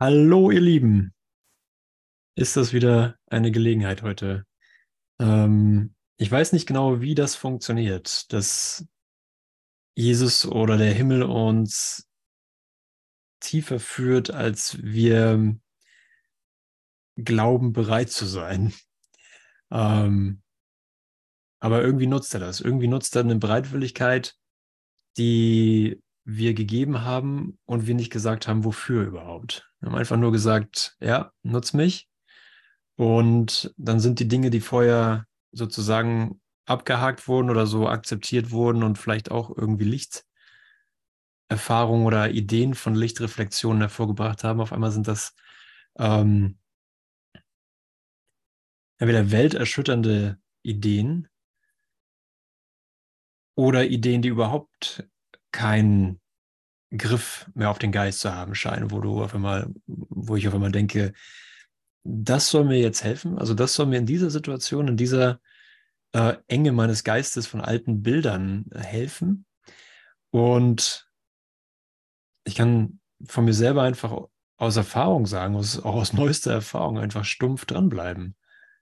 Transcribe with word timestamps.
Hallo, 0.00 0.50
ihr 0.50 0.60
Lieben. 0.60 1.14
Ist 2.34 2.56
das 2.56 2.72
wieder 2.72 3.16
eine 3.26 3.52
Gelegenheit 3.52 4.02
heute? 4.02 4.44
Ähm, 5.20 5.94
ich 6.16 6.28
weiß 6.28 6.52
nicht 6.52 6.66
genau, 6.66 7.00
wie 7.00 7.14
das 7.14 7.36
funktioniert, 7.36 8.32
dass 8.32 8.84
Jesus 9.94 10.46
oder 10.46 10.78
der 10.78 10.92
Himmel 10.92 11.22
uns 11.22 12.08
tiefer 13.38 13.78
führt, 13.78 14.32
als 14.32 14.82
wir 14.82 15.56
glauben, 17.16 17.72
bereit 17.72 18.10
zu 18.10 18.26
sein. 18.26 18.74
Ähm, 19.70 20.42
aber 21.60 21.82
irgendwie 21.82 22.08
nutzt 22.08 22.34
er 22.34 22.40
das. 22.40 22.60
Irgendwie 22.60 22.88
nutzt 22.88 23.14
er 23.14 23.22
eine 23.22 23.36
Bereitwilligkeit, 23.36 24.34
die 25.16 26.02
wir 26.24 26.54
gegeben 26.54 27.02
haben 27.02 27.58
und 27.64 27.86
wir 27.86 27.94
nicht 27.94 28.10
gesagt 28.10 28.48
haben, 28.48 28.64
wofür 28.64 29.04
überhaupt. 29.04 29.70
Wir 29.84 29.90
haben 29.90 29.98
einfach 29.98 30.16
nur 30.16 30.32
gesagt, 30.32 30.96
ja, 30.98 31.30
nutz 31.42 31.74
mich. 31.74 32.08
Und 32.96 33.74
dann 33.76 34.00
sind 34.00 34.18
die 34.18 34.28
Dinge, 34.28 34.48
die 34.48 34.62
vorher 34.62 35.26
sozusagen 35.52 36.40
abgehakt 36.64 37.28
wurden 37.28 37.50
oder 37.50 37.66
so 37.66 37.86
akzeptiert 37.86 38.50
wurden 38.50 38.82
und 38.82 38.96
vielleicht 38.96 39.30
auch 39.30 39.54
irgendwie 39.54 39.84
Lichterfahrungen 41.50 42.06
oder 42.06 42.30
Ideen 42.30 42.72
von 42.72 42.94
Lichtreflexionen 42.94 43.82
hervorgebracht 43.82 44.42
haben, 44.42 44.62
auf 44.62 44.72
einmal 44.72 44.90
sind 44.90 45.06
das 45.06 45.34
ähm, 45.98 46.56
entweder 48.96 49.30
welterschütternde 49.30 50.38
Ideen 50.62 51.28
oder 53.54 53.84
Ideen, 53.84 54.22
die 54.22 54.28
überhaupt 54.28 55.06
keinen 55.52 56.22
Griff 56.96 57.50
mehr 57.54 57.70
auf 57.70 57.78
den 57.78 57.92
Geist 57.92 58.20
zu 58.20 58.34
haben 58.34 58.54
scheinen, 58.54 58.90
wo 58.90 59.00
du 59.00 59.22
auf 59.22 59.34
einmal, 59.34 59.68
wo 59.86 60.36
ich 60.36 60.48
auf 60.48 60.54
einmal 60.54 60.72
denke, 60.72 61.12
das 62.04 62.48
soll 62.48 62.64
mir 62.64 62.78
jetzt 62.78 63.02
helfen. 63.04 63.38
Also 63.38 63.54
das 63.54 63.74
soll 63.74 63.86
mir 63.86 63.98
in 63.98 64.06
dieser 64.06 64.30
Situation, 64.30 64.88
in 64.88 64.96
dieser 64.96 65.40
äh, 66.12 66.36
Enge 66.48 66.72
meines 66.72 67.04
Geistes 67.04 67.46
von 67.46 67.60
alten 67.60 68.02
Bildern 68.02 68.66
helfen. 68.74 69.46
Und 70.30 71.08
ich 72.44 72.54
kann 72.54 73.00
von 73.26 73.44
mir 73.44 73.54
selber 73.54 73.82
einfach 73.82 74.28
aus 74.56 74.76
Erfahrung 74.76 75.26
sagen, 75.26 75.56
aus, 75.56 75.78
auch 75.78 75.94
aus 75.94 76.12
neuester 76.12 76.52
Erfahrung, 76.52 76.98
einfach 76.98 77.24
stumpf 77.24 77.64
dranbleiben. 77.64 78.36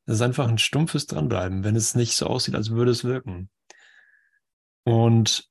Das 0.07 0.17
ist 0.17 0.23
einfach 0.23 0.49
ein 0.49 0.59
stumpfes 0.59 1.07
Dranbleiben, 1.07 1.63
wenn 1.65 1.77
es 1.77 1.95
nicht 1.95 2.17
so 2.17 2.27
aussieht, 2.27 2.57
als 2.57 2.71
würde 2.71 2.91
es 2.91 3.05
wirken. 3.05 3.51
Und 4.85 5.49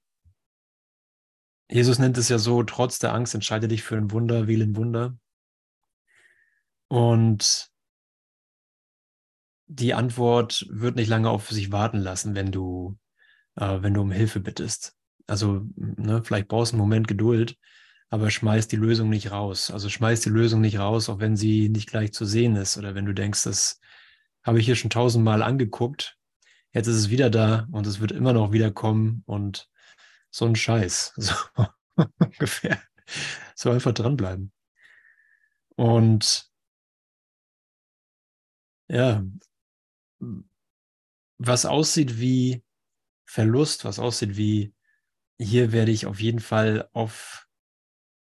Jesus 1.72 2.00
nennt 2.00 2.18
es 2.18 2.28
ja 2.28 2.38
so, 2.38 2.64
trotz 2.64 3.00
der 3.00 3.14
Angst 3.14 3.34
entscheide 3.34 3.70
dich 3.70 3.82
für 3.82 3.96
ein 3.96 4.12
Wunder, 4.12 4.48
wähle 4.48 4.66
ein 4.66 4.76
Wunder. 4.76 5.18
Und 6.90 7.72
die 9.68 9.94
Antwort 9.94 10.68
wird 10.70 10.98
nicht 10.98 11.08
lange 11.08 11.30
auf 11.30 11.50
sich 11.50 11.72
warten 11.72 12.00
lassen, 12.00 12.36
wenn 12.36 12.52
du, 12.52 12.98
äh, 13.56 13.82
wenn 13.82 13.94
du 13.94 14.02
um 14.02 14.12
Hilfe 14.12 14.42
bittest. 14.42 14.98
Also, 15.28 15.66
ne, 15.76 16.22
vielleicht 16.26 16.50
brauchst 16.50 16.74
du 16.74 16.76
einen 16.76 16.82
Moment 16.82 17.08
Geduld, 17.08 17.58
aber 18.10 18.30
schmeiß 18.30 18.68
die 18.68 18.76
Lösung 18.76 19.10
nicht 19.10 19.32
raus. 19.32 19.72
Also 19.72 19.88
schmeiß 19.88 20.20
die 20.20 20.30
Lösung 20.30 20.60
nicht 20.60 20.78
raus, 20.78 21.08
auch 21.08 21.20
wenn 21.20 21.38
sie 21.38 21.70
nicht 21.70 21.90
gleich 21.90 22.12
zu 22.12 22.26
sehen 22.26 22.58
ist 22.58 22.78
oder 22.78 22.96
wenn 22.96 23.06
du 23.06 23.14
denkst, 23.14 23.44
das 23.44 23.80
habe 24.44 24.60
ich 24.60 24.66
hier 24.66 24.76
schon 24.76 24.90
tausendmal 24.90 25.42
angeguckt. 25.42 26.18
Jetzt 26.74 26.88
ist 26.88 26.98
es 26.98 27.10
wieder 27.10 27.30
da 27.30 27.70
und 27.72 27.88
es 27.88 28.02
wird 28.02 28.12
immer 28.12 28.34
noch 28.34 28.52
wiederkommen 28.52 29.24
und 29.26 29.71
so 30.32 30.46
ein 30.46 30.56
Scheiß. 30.56 31.14
So 31.98 32.06
ungefähr. 32.20 32.82
So 33.54 33.70
einfach 33.70 33.94
dranbleiben. 33.94 34.52
Und 35.76 36.50
ja, 38.88 39.24
was 41.38 41.66
aussieht 41.66 42.20
wie 42.20 42.64
Verlust, 43.26 43.86
was 43.86 44.00
aussieht 44.00 44.38
wie, 44.38 44.74
hier 45.38 45.72
werde 45.72 45.92
ich 45.92 46.06
auf 46.06 46.20
jeden 46.22 46.40
Fall 46.40 46.90
auf, 46.94 47.48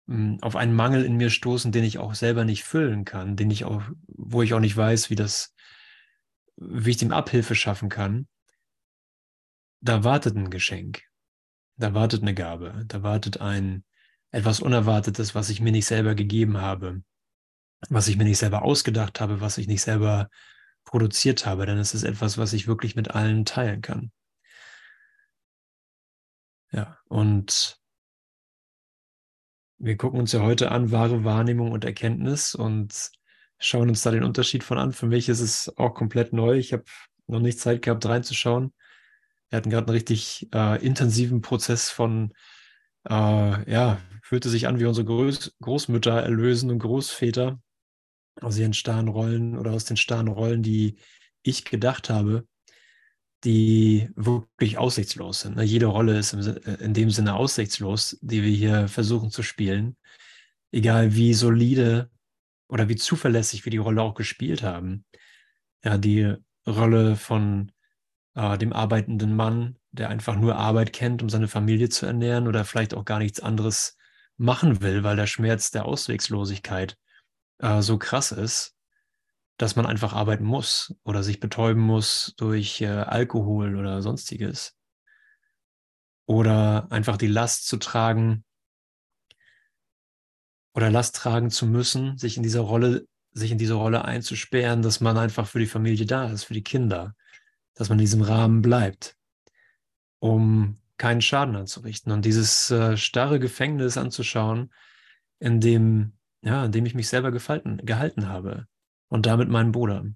hm, 0.08 0.38
auf 0.42 0.56
einen 0.56 0.74
Mangel 0.74 1.04
in 1.04 1.16
mir 1.16 1.30
stoßen, 1.30 1.72
den 1.72 1.84
ich 1.84 1.98
auch 1.98 2.14
selber 2.14 2.44
nicht 2.44 2.64
füllen 2.64 3.04
kann, 3.04 3.36
den 3.36 3.50
ich 3.50 3.64
auch, 3.64 3.82
wo 4.06 4.42
ich 4.42 4.54
auch 4.54 4.60
nicht 4.60 4.76
weiß, 4.76 5.10
wie 5.10 5.16
das, 5.16 5.54
wie 6.56 6.90
ich 6.90 6.96
dem 6.96 7.12
Abhilfe 7.12 7.54
schaffen 7.54 7.88
kann. 7.88 8.26
Da 9.80 10.04
wartet 10.04 10.36
ein 10.36 10.50
Geschenk. 10.50 11.09
Da 11.80 11.94
wartet 11.94 12.20
eine 12.20 12.34
Gabe. 12.34 12.84
Da 12.86 13.02
wartet 13.02 13.41
ein 13.41 13.84
etwas 14.32 14.60
Unerwartetes, 14.60 15.34
was 15.34 15.48
ich 15.48 15.62
mir 15.62 15.72
nicht 15.72 15.86
selber 15.86 16.14
gegeben 16.14 16.60
habe, 16.60 17.02
was 17.88 18.06
ich 18.06 18.18
mir 18.18 18.24
nicht 18.24 18.36
selber 18.36 18.62
ausgedacht 18.62 19.18
habe, 19.18 19.41
was 19.41 19.56
ich 19.56 19.66
nicht 19.66 19.80
selber 19.80 20.28
produziert 20.84 21.46
habe, 21.46 21.64
denn 21.64 21.78
es 21.78 21.94
ist 21.94 22.02
etwas, 22.02 22.36
was 22.36 22.52
ich 22.52 22.68
wirklich 22.68 22.96
mit 22.96 23.12
allen 23.12 23.46
teilen 23.46 23.80
kann. 23.80 24.12
Ja, 26.70 26.98
und 27.08 27.80
wir 29.78 29.97
gucken 29.97 30.20
uns 30.20 30.32
ja 30.32 30.41
heute 30.41 30.70
an, 30.72 30.92
wahre 30.92 31.24
Wahrnehmung 31.24 31.72
und 31.72 31.86
Erkenntnis 31.86 32.54
und 32.54 33.10
schauen 33.58 33.88
uns 33.88 34.02
da 34.02 34.10
den 34.10 34.24
Unterschied 34.24 34.64
von 34.64 34.76
an. 34.76 34.92
Für 34.92 35.06
mich 35.06 35.30
ist 35.30 35.41
es 35.41 35.74
auch 35.78 35.94
komplett 35.94 36.34
neu. 36.34 36.58
Ich 36.58 36.74
habe 36.74 36.84
noch 37.26 37.41
nicht 37.41 37.58
Zeit 37.58 37.80
gehabt, 37.80 38.04
reinzuschauen. 38.04 38.74
Wir 39.50 39.56
hatten 39.56 39.70
gerade 39.70 39.88
einen 39.88 39.96
richtig 39.96 40.48
äh, 40.54 40.84
intensiven 40.84 41.42
Prozess 41.42 41.90
von, 41.90 42.32
äh, 43.08 43.70
ja, 43.70 44.00
fühlte 44.22 44.48
sich 44.48 44.68
an 44.68 44.78
wie 44.78 44.86
unsere 44.86 45.04
Groß 45.04 45.56
Großmütter 45.60 46.22
erlösen 46.22 46.70
und 46.70 46.78
Großväter 46.78 47.60
aus 48.40 48.56
ihren 48.56 48.74
starren 48.74 49.08
Rollen 49.08 49.58
oder 49.58 49.72
aus 49.72 49.84
den 49.84 49.96
starren 49.96 50.28
Rollen, 50.28 50.62
die 50.62 50.96
ich 51.42 51.64
gedacht 51.64 52.10
habe, 52.10 52.46
die 53.44 54.10
wirklich 54.14 54.78
aussichtslos 54.78 55.40
sind. 55.40 55.56
Ne? 55.56 55.64
Jede 55.64 55.86
Rolle 55.86 56.18
ist 56.18 56.32
in 56.32 56.94
dem 56.94 57.10
Sinne 57.10 57.34
aussichtslos, 57.34 58.18
die 58.20 58.42
wir 58.42 58.50
hier 58.50 58.88
versuchen 58.88 59.30
zu 59.30 59.42
spielen. 59.42 59.96
Egal 60.72 61.14
wie 61.14 61.34
solide 61.34 62.10
oder 62.68 62.88
wie 62.88 62.96
zuverlässig 62.96 63.64
wir 63.64 63.70
die 63.70 63.78
Rolle 63.78 64.02
auch 64.02 64.14
gespielt 64.14 64.62
haben. 64.62 65.04
Ja, 65.82 65.98
die 65.98 66.34
Rolle 66.66 67.16
von 67.16 67.72
äh, 68.34 68.58
dem 68.58 68.72
arbeitenden 68.72 69.34
Mann, 69.34 69.76
der 69.92 70.08
einfach 70.08 70.36
nur 70.36 70.56
Arbeit 70.56 70.92
kennt, 70.92 71.22
um 71.22 71.28
seine 71.28 71.48
Familie 71.48 71.88
zu 71.88 72.06
ernähren 72.06 72.46
oder 72.46 72.64
vielleicht 72.64 72.94
auch 72.94 73.04
gar 73.04 73.18
nichts 73.18 73.41
anderes 73.41 73.96
machen 74.36 74.80
will, 74.80 75.04
weil 75.04 75.16
der 75.16 75.26
Schmerz 75.26 75.70
der 75.70 75.84
Auswegslosigkeit 75.84 76.96
äh, 77.58 77.82
so 77.82 77.98
krass 77.98 78.32
ist, 78.32 78.74
dass 79.58 79.76
man 79.76 79.84
einfach 79.84 80.14
arbeiten 80.14 80.44
muss 80.44 80.94
oder 81.04 81.22
sich 81.22 81.41
betäuben 81.41 81.82
muss 81.82 82.34
durch 82.38 82.80
äh, 82.80 82.86
Alkohol 82.86 83.76
oder 83.76 84.00
sonstiges. 84.00 84.74
Oder 86.24 86.86
einfach 86.91 87.16
die 87.16 87.26
Last 87.26 87.66
zu 87.66 87.76
tragen 87.76 88.44
oder 90.72 90.91
Last 90.91 91.16
tragen 91.16 91.50
zu 91.50 91.66
müssen, 91.66 92.16
sich 92.16 92.36
in 92.36 92.42
dieser 92.42 92.60
Rolle, 92.60 93.06
sich 93.32 93.50
in 93.50 93.58
diese 93.58 93.74
Rolle 93.74 94.04
einzusperren, 94.04 94.82
dass 94.82 95.00
man 95.00 95.18
einfach 95.18 95.47
für 95.47 95.58
die 95.58 95.66
Familie 95.66 96.06
da 96.06 96.30
ist, 96.30 96.44
für 96.44 96.54
die 96.54 96.62
Kinder, 96.62 97.14
dass 97.75 97.88
man 97.88 97.98
in 97.98 98.04
diesem 98.04 98.22
Rahmen 98.22 98.62
bleibt, 98.62 99.16
um 100.19 100.78
keinen 100.97 101.22
Schaden 101.22 101.56
anzurichten. 101.56 102.12
Und 102.12 102.25
dieses 102.25 102.70
äh, 102.70 102.97
starre 102.97 103.41
Gefängnis 103.41 103.97
anzuschauen, 103.97 104.72
in 105.38 105.60
dem 105.60 106.12
ja, 106.42 106.64
in 106.64 106.72
dem 106.72 106.86
ich 106.86 106.94
mich 106.94 107.09
selber 107.09 107.30
gefalten, 107.30 107.78
gehalten 107.84 108.28
habe 108.28 108.66
und 109.09 109.26
damit 109.26 109.48
meinen 109.48 109.72
Bruder. 109.72 110.06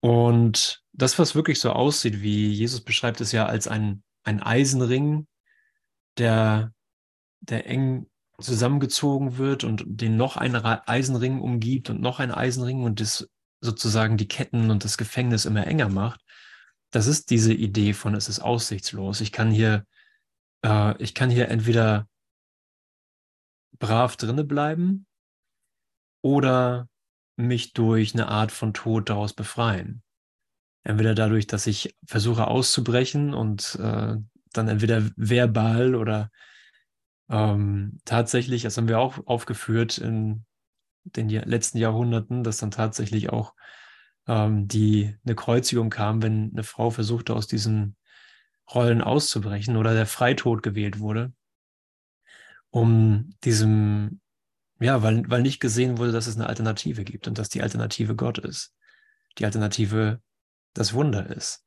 Und 0.00 0.82
das, 0.92 1.18
was 1.18 1.34
wirklich 1.34 1.60
so 1.60 1.70
aussieht, 1.70 2.22
wie 2.22 2.48
Jesus 2.48 2.80
beschreibt 2.80 3.20
es 3.20 3.32
ja 3.32 3.46
als 3.46 3.68
ein, 3.68 4.02
ein 4.24 4.42
Eisenring, 4.42 5.26
der, 6.16 6.72
der 7.40 7.66
eng 7.66 8.06
zusammengezogen 8.40 9.36
wird 9.36 9.64
und 9.64 9.84
den 9.86 10.16
noch 10.16 10.36
ein 10.36 10.56
Eisenring 10.56 11.40
umgibt 11.40 11.90
und 11.90 12.00
noch 12.00 12.18
ein 12.18 12.32
Eisenring 12.32 12.82
und 12.82 13.00
das 13.00 13.28
sozusagen 13.60 14.16
die 14.16 14.28
Ketten 14.28 14.70
und 14.70 14.84
das 14.84 14.96
Gefängnis 14.98 15.44
immer 15.44 15.66
enger 15.66 15.88
macht. 15.88 16.20
Das 16.90 17.06
ist 17.06 17.30
diese 17.30 17.52
Idee 17.52 17.92
von, 17.92 18.14
es 18.14 18.28
ist 18.28 18.40
aussichtslos. 18.40 19.20
Ich 19.20 19.32
kann 19.32 19.50
hier, 19.50 19.86
äh, 20.64 21.00
ich 21.02 21.14
kann 21.14 21.30
hier 21.30 21.48
entweder 21.48 22.08
brav 23.78 24.16
drinne 24.16 24.44
bleiben 24.44 25.06
oder 26.22 26.88
mich 27.36 27.72
durch 27.72 28.14
eine 28.14 28.28
Art 28.28 28.52
von 28.52 28.74
Tod 28.74 29.08
daraus 29.08 29.32
befreien. 29.32 30.02
Entweder 30.82 31.14
dadurch, 31.14 31.46
dass 31.46 31.66
ich 31.66 31.96
versuche 32.06 32.46
auszubrechen 32.46 33.34
und 33.34 33.76
äh, 33.76 34.16
dann 34.52 34.68
entweder 34.68 35.02
verbal 35.16 35.94
oder 35.94 36.30
ähm, 37.30 37.98
tatsächlich, 38.04 38.62
das 38.62 38.76
haben 38.76 38.88
wir 38.88 38.98
auch 38.98 39.26
aufgeführt 39.26 39.98
in 39.98 40.44
den 41.04 41.28
letzten 41.28 41.78
Jahrhunderten, 41.78 42.44
dass 42.44 42.58
dann 42.58 42.70
tatsächlich 42.70 43.30
auch 43.30 43.54
ähm, 44.26 44.68
die 44.68 45.16
eine 45.24 45.34
Kreuzigung 45.34 45.90
kam, 45.90 46.22
wenn 46.22 46.50
eine 46.52 46.64
Frau 46.64 46.90
versuchte, 46.90 47.34
aus 47.34 47.46
diesen 47.46 47.96
Rollen 48.72 49.02
auszubrechen 49.02 49.76
oder 49.76 49.94
der 49.94 50.06
Freitod 50.06 50.62
gewählt 50.62 51.00
wurde 51.00 51.32
um 52.70 53.34
diesem, 53.44 54.20
Ja, 54.80 55.02
weil, 55.02 55.28
weil 55.28 55.42
nicht 55.42 55.60
gesehen 55.60 55.98
wurde, 55.98 56.12
dass 56.12 56.26
es 56.26 56.36
eine 56.36 56.46
Alternative 56.46 57.04
gibt 57.04 57.28
und 57.28 57.38
dass 57.38 57.48
die 57.48 57.62
Alternative 57.62 58.14
Gott 58.16 58.38
ist. 58.38 58.74
Die 59.38 59.44
Alternative 59.44 60.22
das 60.72 60.94
Wunder 60.94 61.28
ist. 61.36 61.64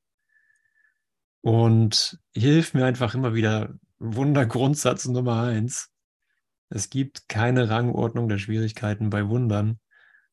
Und 1.42 2.20
hilf 2.34 2.74
mir 2.74 2.86
einfach 2.86 3.14
immer 3.14 3.34
wieder, 3.34 3.74
Wundergrundsatz 4.00 5.06
Nummer 5.06 5.44
eins. 5.44 5.90
Es 6.70 6.90
gibt 6.90 7.30
keine 7.30 7.70
Rangordnung 7.70 8.30
der 8.30 8.38
Schwierigkeiten 8.38 9.10
bei 9.10 9.28
Wundern. 9.28 9.80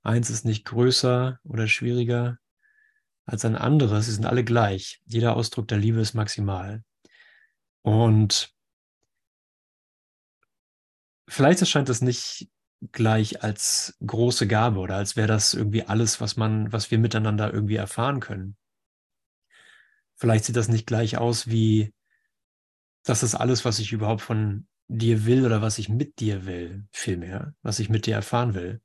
Eins 0.02 0.30
ist 0.30 0.44
nicht 0.44 0.64
größer 0.64 1.40
oder 1.44 1.68
schwieriger 1.68 2.38
als 3.26 3.44
ein 3.44 3.56
anderes. 3.56 4.06
Sie 4.06 4.12
sind 4.12 4.26
alle 4.26 4.44
gleich. 4.44 5.00
Jeder 5.04 5.36
Ausdruck 5.36 5.68
der 5.68 5.78
Liebe 5.78 6.00
ist 6.00 6.14
maximal. 6.14 6.82
Und 7.82 8.54
vielleicht 11.28 11.60
erscheint 11.60 11.88
das 11.88 12.00
nicht 12.00 12.50
gleich 12.92 13.42
als 13.42 13.96
große 14.04 14.46
Gabe 14.46 14.80
oder 14.80 14.96
als 14.96 15.16
wäre 15.16 15.28
das 15.28 15.54
irgendwie 15.54 15.84
alles, 15.84 16.20
was 16.20 16.36
man, 16.36 16.72
was 16.72 16.90
wir 16.90 16.98
miteinander 16.98 17.52
irgendwie 17.52 17.76
erfahren 17.76 18.20
können. 18.20 18.56
Vielleicht 20.16 20.44
sieht 20.44 20.56
das 20.56 20.68
nicht 20.68 20.86
gleich 20.86 21.18
aus 21.18 21.46
wie, 21.46 21.94
das 23.04 23.22
ist 23.22 23.34
alles, 23.34 23.64
was 23.64 23.78
ich 23.78 23.92
überhaupt 23.92 24.22
von 24.22 24.66
dir 24.90 25.25
will 25.25 25.46
oder 25.46 25.62
was 25.62 25.78
ich 25.78 25.88
mit 25.88 26.19
dir 26.19 26.46
will, 26.46 26.84
vielmehr, 26.90 27.54
was 27.62 27.78
ich 27.78 27.88
mit 27.88 28.06
dir 28.06 28.16
erfahren 28.16 28.54
will. 28.54 28.81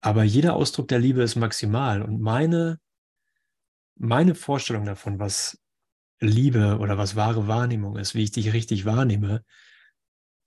Aber 0.00 0.24
jeder 0.24 0.54
Ausdruck 0.54 0.88
der 0.88 0.98
Liebe 0.98 1.22
ist 1.22 1.36
maximal 1.36 2.02
und 2.02 2.20
meine, 2.20 2.80
meine 3.96 4.34
Vorstellung 4.34 4.86
davon, 4.86 5.18
was 5.18 5.60
Liebe 6.18 6.78
oder 6.78 6.96
was 6.96 7.14
wahre 7.14 7.46
Wahrnehmung 7.46 7.96
ist, 7.96 8.14
wie 8.14 8.22
ich 8.22 8.30
dich 8.30 8.52
richtig 8.52 8.86
wahrnehme, 8.86 9.44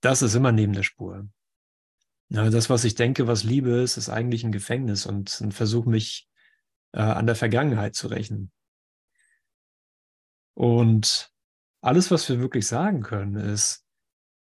das 0.00 0.22
ist 0.22 0.34
immer 0.34 0.52
neben 0.52 0.72
der 0.72 0.82
Spur. 0.82 1.28
Ja, 2.28 2.50
das, 2.50 2.68
was 2.68 2.84
ich 2.84 2.96
denke, 2.96 3.28
was 3.28 3.44
Liebe 3.44 3.70
ist, 3.70 3.96
ist 3.96 4.08
eigentlich 4.08 4.42
ein 4.42 4.52
Gefängnis 4.52 5.06
und 5.06 5.40
ein 5.40 5.52
Versuch, 5.52 5.86
mich 5.86 6.28
äh, 6.92 7.00
an 7.00 7.26
der 7.26 7.36
Vergangenheit 7.36 7.94
zu 7.94 8.08
rächen. 8.08 8.50
Und 10.54 11.32
alles, 11.82 12.10
was 12.10 12.28
wir 12.28 12.40
wirklich 12.40 12.66
sagen 12.66 13.02
können, 13.02 13.36
ist, 13.36 13.85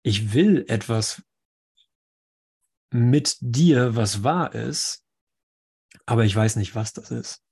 ich 0.08 0.34
will 0.34 0.64
etwas 0.70 1.22
mit 2.92 3.36
dir, 3.42 3.98
was 3.98 4.24
wahr 4.24 4.56
ist, 4.56 5.04
aber 6.06 6.24
ich 6.24 6.34
weiß 6.34 6.56
nicht, 6.56 6.76
was 6.76 6.94
das 6.94 7.12
ist. 7.12 7.44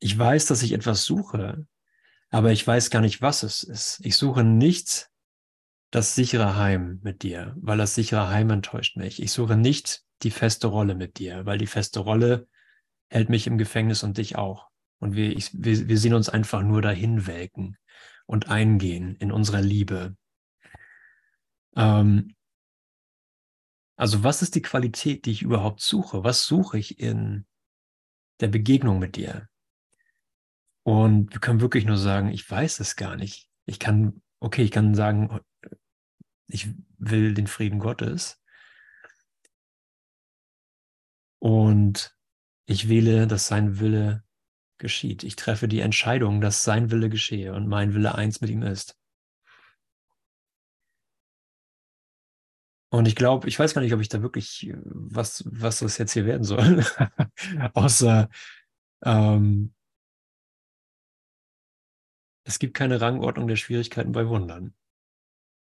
Ich 0.00 0.18
weiß, 0.18 0.46
dass 0.46 0.64
ich 0.64 0.72
etwas 0.72 1.04
suche, 1.04 1.64
aber 2.30 2.50
ich 2.50 2.66
weiß 2.66 2.90
gar 2.90 3.00
nicht, 3.00 3.22
was 3.22 3.44
es 3.44 3.62
ist. 3.62 4.00
Ich 4.02 4.16
suche 4.16 4.42
nicht 4.42 5.08
das 5.92 6.16
sichere 6.16 6.56
Heim 6.56 6.98
mit 7.04 7.22
dir, 7.22 7.54
weil 7.60 7.78
das 7.78 7.94
sichere 7.94 8.28
Heim 8.28 8.50
enttäuscht 8.50 8.96
mich. 8.96 9.22
Ich 9.22 9.30
suche 9.30 9.56
nicht 9.56 10.02
die 10.22 10.32
feste 10.32 10.66
Rolle 10.66 10.96
mit 10.96 11.20
dir, 11.20 11.46
weil 11.46 11.58
die 11.58 11.68
feste 11.68 12.00
Rolle 12.00 12.48
hält 13.06 13.28
mich 13.28 13.46
im 13.46 13.56
Gefängnis 13.56 14.02
und 14.02 14.18
dich 14.18 14.34
auch. 14.34 14.66
Und 14.98 15.14
wir, 15.14 15.30
ich, 15.30 15.50
wir, 15.52 15.86
wir 15.86 15.98
sehen 15.98 16.14
uns 16.14 16.28
einfach 16.28 16.62
nur 16.62 16.82
dahin 16.82 17.28
welken 17.28 17.76
und 18.26 18.48
eingehen 18.48 19.14
in 19.20 19.30
unserer 19.30 19.62
Liebe. 19.62 20.16
Ähm, 21.76 22.34
also 23.96 24.22
was 24.24 24.42
ist 24.42 24.54
die 24.54 24.62
Qualität, 24.62 25.24
die 25.24 25.32
ich 25.32 25.42
überhaupt 25.42 25.80
suche? 25.80 26.24
Was 26.24 26.44
suche 26.44 26.78
ich 26.78 26.98
in 26.98 27.46
der 28.40 28.48
Begegnung 28.48 28.98
mit 28.98 29.16
dir? 29.16 29.48
Und 30.82 31.32
wir 31.32 31.40
können 31.40 31.60
wirklich 31.60 31.84
nur 31.84 31.96
sagen, 31.96 32.28
ich 32.28 32.48
weiß 32.48 32.80
es 32.80 32.96
gar 32.96 33.16
nicht. 33.16 33.50
Ich 33.64 33.78
kann, 33.78 34.22
okay, 34.38 34.62
ich 34.62 34.70
kann 34.70 34.94
sagen, 34.94 35.40
ich 36.46 36.68
will 36.98 37.34
den 37.34 37.46
Frieden 37.46 37.80
Gottes. 37.80 38.40
Und 41.38 42.16
ich 42.66 42.88
wähle, 42.88 43.26
dass 43.26 43.48
sein 43.48 43.80
Wille 43.80 44.24
geschieht. 44.78 45.24
Ich 45.24 45.36
treffe 45.36 45.68
die 45.68 45.80
Entscheidung, 45.80 46.40
dass 46.40 46.64
sein 46.64 46.90
Wille 46.90 47.08
geschehe 47.08 47.54
und 47.54 47.66
mein 47.66 47.94
Wille 47.94 48.14
eins 48.14 48.40
mit 48.40 48.50
ihm 48.50 48.62
ist. 48.62 48.96
Und 52.88 53.08
ich 53.08 53.16
glaube, 53.16 53.48
ich 53.48 53.58
weiß 53.58 53.74
gar 53.74 53.82
nicht, 53.82 53.92
ob 53.92 54.00
ich 54.00 54.08
da 54.08 54.22
wirklich, 54.22 54.72
was, 54.84 55.44
was 55.46 55.80
das 55.80 55.98
jetzt 55.98 56.12
hier 56.12 56.24
werden 56.24 56.44
soll. 56.44 56.84
Außer, 57.74 58.28
ähm, 59.04 59.74
es 62.44 62.58
gibt 62.58 62.74
keine 62.74 63.00
Rangordnung 63.00 63.48
der 63.48 63.56
Schwierigkeiten 63.56 64.12
bei 64.12 64.28
Wundern. 64.28 64.74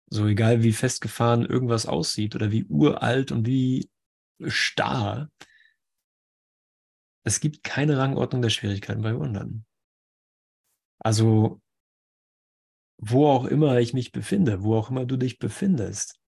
So 0.09 0.27
egal 0.27 0.63
wie 0.63 0.73
festgefahren 0.73 1.45
irgendwas 1.45 1.87
aussieht 1.87 2.35
oder 2.35 2.51
wie 2.51 2.65
uralt 2.65 3.31
und 3.33 3.47
wie 3.47 3.89
starr, 4.45 5.31
es 7.25 7.41
gibt 7.41 7.65
keine 7.65 7.99
Rangordnung 7.99 8.43
der 8.43 8.51
Schwierigkeiten 8.51 9.03
bei 9.03 9.17
Wundern. 9.17 9.65
Also, 10.99 11.61
wo 12.99 13.27
auch 13.29 13.45
immer 13.45 13.79
ich 13.79 13.95
mich 13.95 14.13
befinde, 14.13 14.63
wo 14.63 14.77
auch 14.77 14.91
immer 14.91 15.05
du 15.05 15.17
dich 15.17 15.39
befindest, 15.39 16.21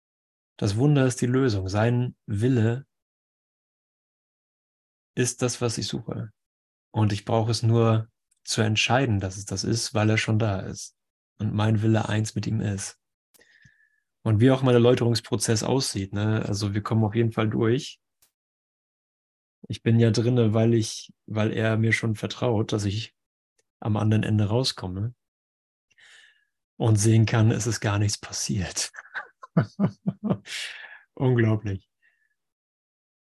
das 0.59 0.77
Wunder 0.77 1.07
ist 1.07 1.21
die 1.21 1.27
Lösung. 1.27 1.69
Sein 1.69 2.17
Wille 2.27 2.85
ist 5.15 5.41
das, 5.41 5.61
was 5.61 5.79
ich 5.79 5.87
suche. 5.87 6.33
Und 6.91 7.13
ich 7.13 7.25
brauche 7.25 7.51
es 7.51 7.63
nur 7.63 8.09
zu 8.45 8.63
entscheiden, 8.63 9.21
dass 9.21 9.37
es 9.37 9.45
das 9.45 9.63
ist, 9.63 9.95
weil 9.95 10.11
er 10.11 10.19
schon 10.19 10.39
da 10.39 10.61
ist. 10.61 10.97
Und 11.39 11.55
mein 11.55 11.81
Wille 11.81 12.09
eins 12.09 12.35
mit 12.35 12.47
ihm 12.49 12.61
ist. 12.61 12.99
Und 14.23 14.41
wie 14.41 14.51
auch 14.51 14.63
mal 14.63 14.73
der 14.73 14.81
Läuterungsprozess 14.81 15.63
aussieht, 15.63 16.13
ne? 16.13 16.45
also 16.45 16.75
wir 16.75 16.83
kommen 16.83 17.05
auf 17.05 17.15
jeden 17.15 17.33
Fall 17.33 17.49
durch. 17.49 18.01
Ich 19.69 19.83
bin 19.83 20.01
ja 20.01 20.11
drinne, 20.11 20.55
weil 20.55 20.75
ich, 20.75 21.13
weil 21.27 21.53
er 21.53 21.77
mir 21.77 21.93
schon 21.93 22.17
vertraut, 22.17 22.73
dass 22.73 22.85
ich 22.85 23.15
am 23.79 23.97
anderen 23.97 24.25
Ende 24.25 24.47
rauskomme 24.47 25.15
und 26.77 26.97
sehen 26.97 27.27
kann, 27.27 27.53
es 27.53 27.69
ist 27.69 27.81
gar 27.81 28.01
nichts 28.01 28.19
passiert. 28.19 28.91
Unglaublich. 31.15 31.89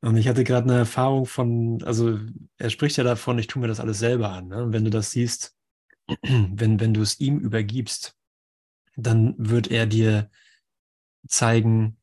Und 0.01 0.17
ich 0.17 0.27
hatte 0.27 0.43
gerade 0.43 0.69
eine 0.69 0.79
Erfahrung 0.79 1.25
von, 1.25 1.81
also 1.83 2.19
er 2.57 2.69
spricht 2.69 2.97
ja 2.97 3.05
davon, 3.05 3.39
ich 3.39 3.47
tue 3.47 3.61
mir 3.61 3.69
das 3.69 3.79
alles 3.79 3.99
selber 3.99 4.31
an. 4.31 4.49
Ne? 4.49 4.63
Und 4.63 4.73
wenn 4.73 4.83
du 4.83 4.89
das 4.89 5.11
siehst, 5.11 5.55
wenn, 6.21 6.79
wenn 6.79 6.93
du 6.93 7.01
es 7.01 7.19
ihm 7.19 7.39
übergibst, 7.39 8.17
dann 8.95 9.33
wird 9.37 9.71
er 9.71 9.85
dir 9.85 10.29
zeigen, 11.27 11.97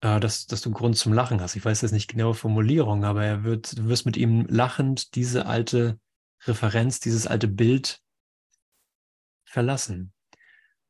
äh, 0.00 0.20
dass, 0.20 0.46
dass 0.46 0.60
du 0.60 0.70
Grund 0.72 0.96
zum 0.96 1.12
Lachen 1.12 1.40
hast. 1.40 1.56
Ich 1.56 1.64
weiß 1.64 1.82
jetzt 1.82 1.92
nicht 1.92 2.08
genaue 2.08 2.34
Formulierung, 2.34 3.04
aber 3.04 3.24
er 3.24 3.44
wird, 3.44 3.78
du 3.78 3.86
wirst 3.86 4.04
mit 4.04 4.16
ihm 4.16 4.46
lachend 4.48 5.14
diese 5.14 5.46
alte 5.46 6.00
Referenz, 6.44 7.00
dieses 7.00 7.26
alte 7.26 7.48
Bild 7.48 8.02
verlassen. 9.44 10.12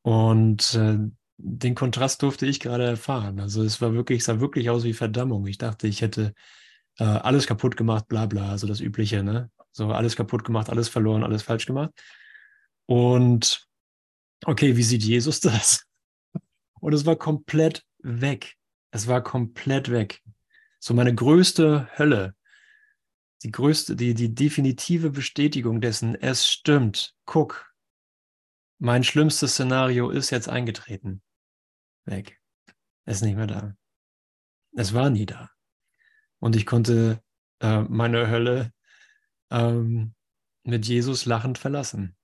Und 0.03 0.75
äh, 0.75 0.99
den 1.39 1.75
Kontrast 1.75 2.23
durfte 2.23 2.47
ich 2.47 2.61
gerade 2.61 2.85
erfahren. 2.85 3.41
Also 3.41 3.63
es 3.63 3.81
war 3.81 3.93
wirklich, 3.93 4.25
sah 4.25 4.41
wirklich 4.41 4.71
aus 4.71 4.85
wie 4.85 4.95
Verdammung. 4.95 5.47
Ich 5.47 5.59
dachte, 5.59 5.87
ich 5.87 6.01
hätte 6.01 6.35
äh, 6.99 7.05
alles 7.05 7.47
kaputt 7.47 7.77
gemacht, 7.77 8.09
bla 8.09 8.27
bla, 8.27 8.51
also 8.51 8.67
das 8.67 8.81
Übliche, 8.81 9.23
ne? 9.23 9.51
So 9.73 9.93
alles 9.93 10.17
kaputt 10.17 10.45
gemacht, 10.45 10.71
alles 10.71 10.89
verloren, 10.89 11.23
alles 11.23 11.43
falsch 11.43 11.67
gemacht. 11.67 11.91
Und 12.87 13.67
okay, 14.45 14.77
wie 14.77 14.83
sieht 14.83 15.03
Jesus 15.03 15.41
das? 15.41 15.87
Und 16.81 16.93
es 16.93 17.05
war 17.05 17.17
komplett 17.17 17.85
weg. 17.99 18.55
Es 18.91 19.07
war 19.09 19.23
komplett 19.23 19.91
weg. 19.91 20.23
So 20.79 20.95
meine 20.95 21.15
größte 21.15 21.89
Hölle, 21.99 22.35
die 23.43 23.51
größte, 23.51 23.97
die, 23.97 24.15
die 24.15 24.35
definitive 24.35 25.11
Bestätigung 25.11 25.81
dessen, 25.81 26.15
es 26.15 26.49
stimmt. 26.49 27.15
Guck, 27.27 27.71
mein 28.79 29.05
schlimmstes 29.05 29.53
Szenario 29.53 30.11
ist 30.11 30.31
jetzt 30.31 30.49
eingetreten. 30.49 31.23
Weg. 32.07 32.41
Ist 33.05 33.23
nicht 33.23 33.37
mehr 33.37 33.47
da. 33.47 33.77
Es 34.77 34.95
war 34.95 35.11
nie 35.11 35.27
da. 35.27 35.51
Und 36.39 36.57
ich 36.57 36.67
konnte 36.67 37.23
äh, 37.61 37.83
meine 37.83 38.29
Hölle 38.29 38.73
ähm, 39.51 40.15
mit 40.65 40.87
Jesus 40.87 41.25
lachend 41.25 41.59
verlassen. 41.59 42.17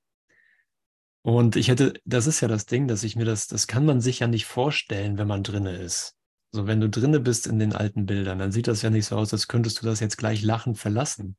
Und 1.23 1.55
ich 1.55 1.69
hätte, 1.69 1.95
das 2.05 2.27
ist 2.27 2.41
ja 2.41 2.49
das 2.49 2.67
Ding, 2.67 2.89
dass 2.89 3.05
ich 3.05 3.15
mir 3.15 3.25
das, 3.25 3.47
das 3.47 3.69
kann 3.69 3.87
man 3.87 4.01
sich 4.01 4.19
ja 4.19 4.27
nicht 4.27 4.47
vorstellen, 4.47 5.19
wenn 5.19 5.29
man 5.29 5.45
drinne 5.45 5.77
ist. 5.77 6.17
So, 6.51 6.67
wenn 6.67 6.81
du 6.81 6.91
drinne 6.91 7.21
bist 7.21 7.47
in 7.47 7.59
den 7.59 7.73
alten 7.73 8.07
Bildern, 8.07 8.39
dann 8.39 8.53
sieht 8.53 8.67
das 8.67 8.83
ja 8.83 8.91
nicht 8.91 9.07
so 9.07 9.17
aus, 9.17 9.33
als 9.33 9.49
könntest 9.49 9.81
du 9.81 9.87
das 9.87 10.01
jetzt 10.01 10.19
gleich 10.19 10.43
lachend 10.43 10.79
verlassen. 10.79 11.37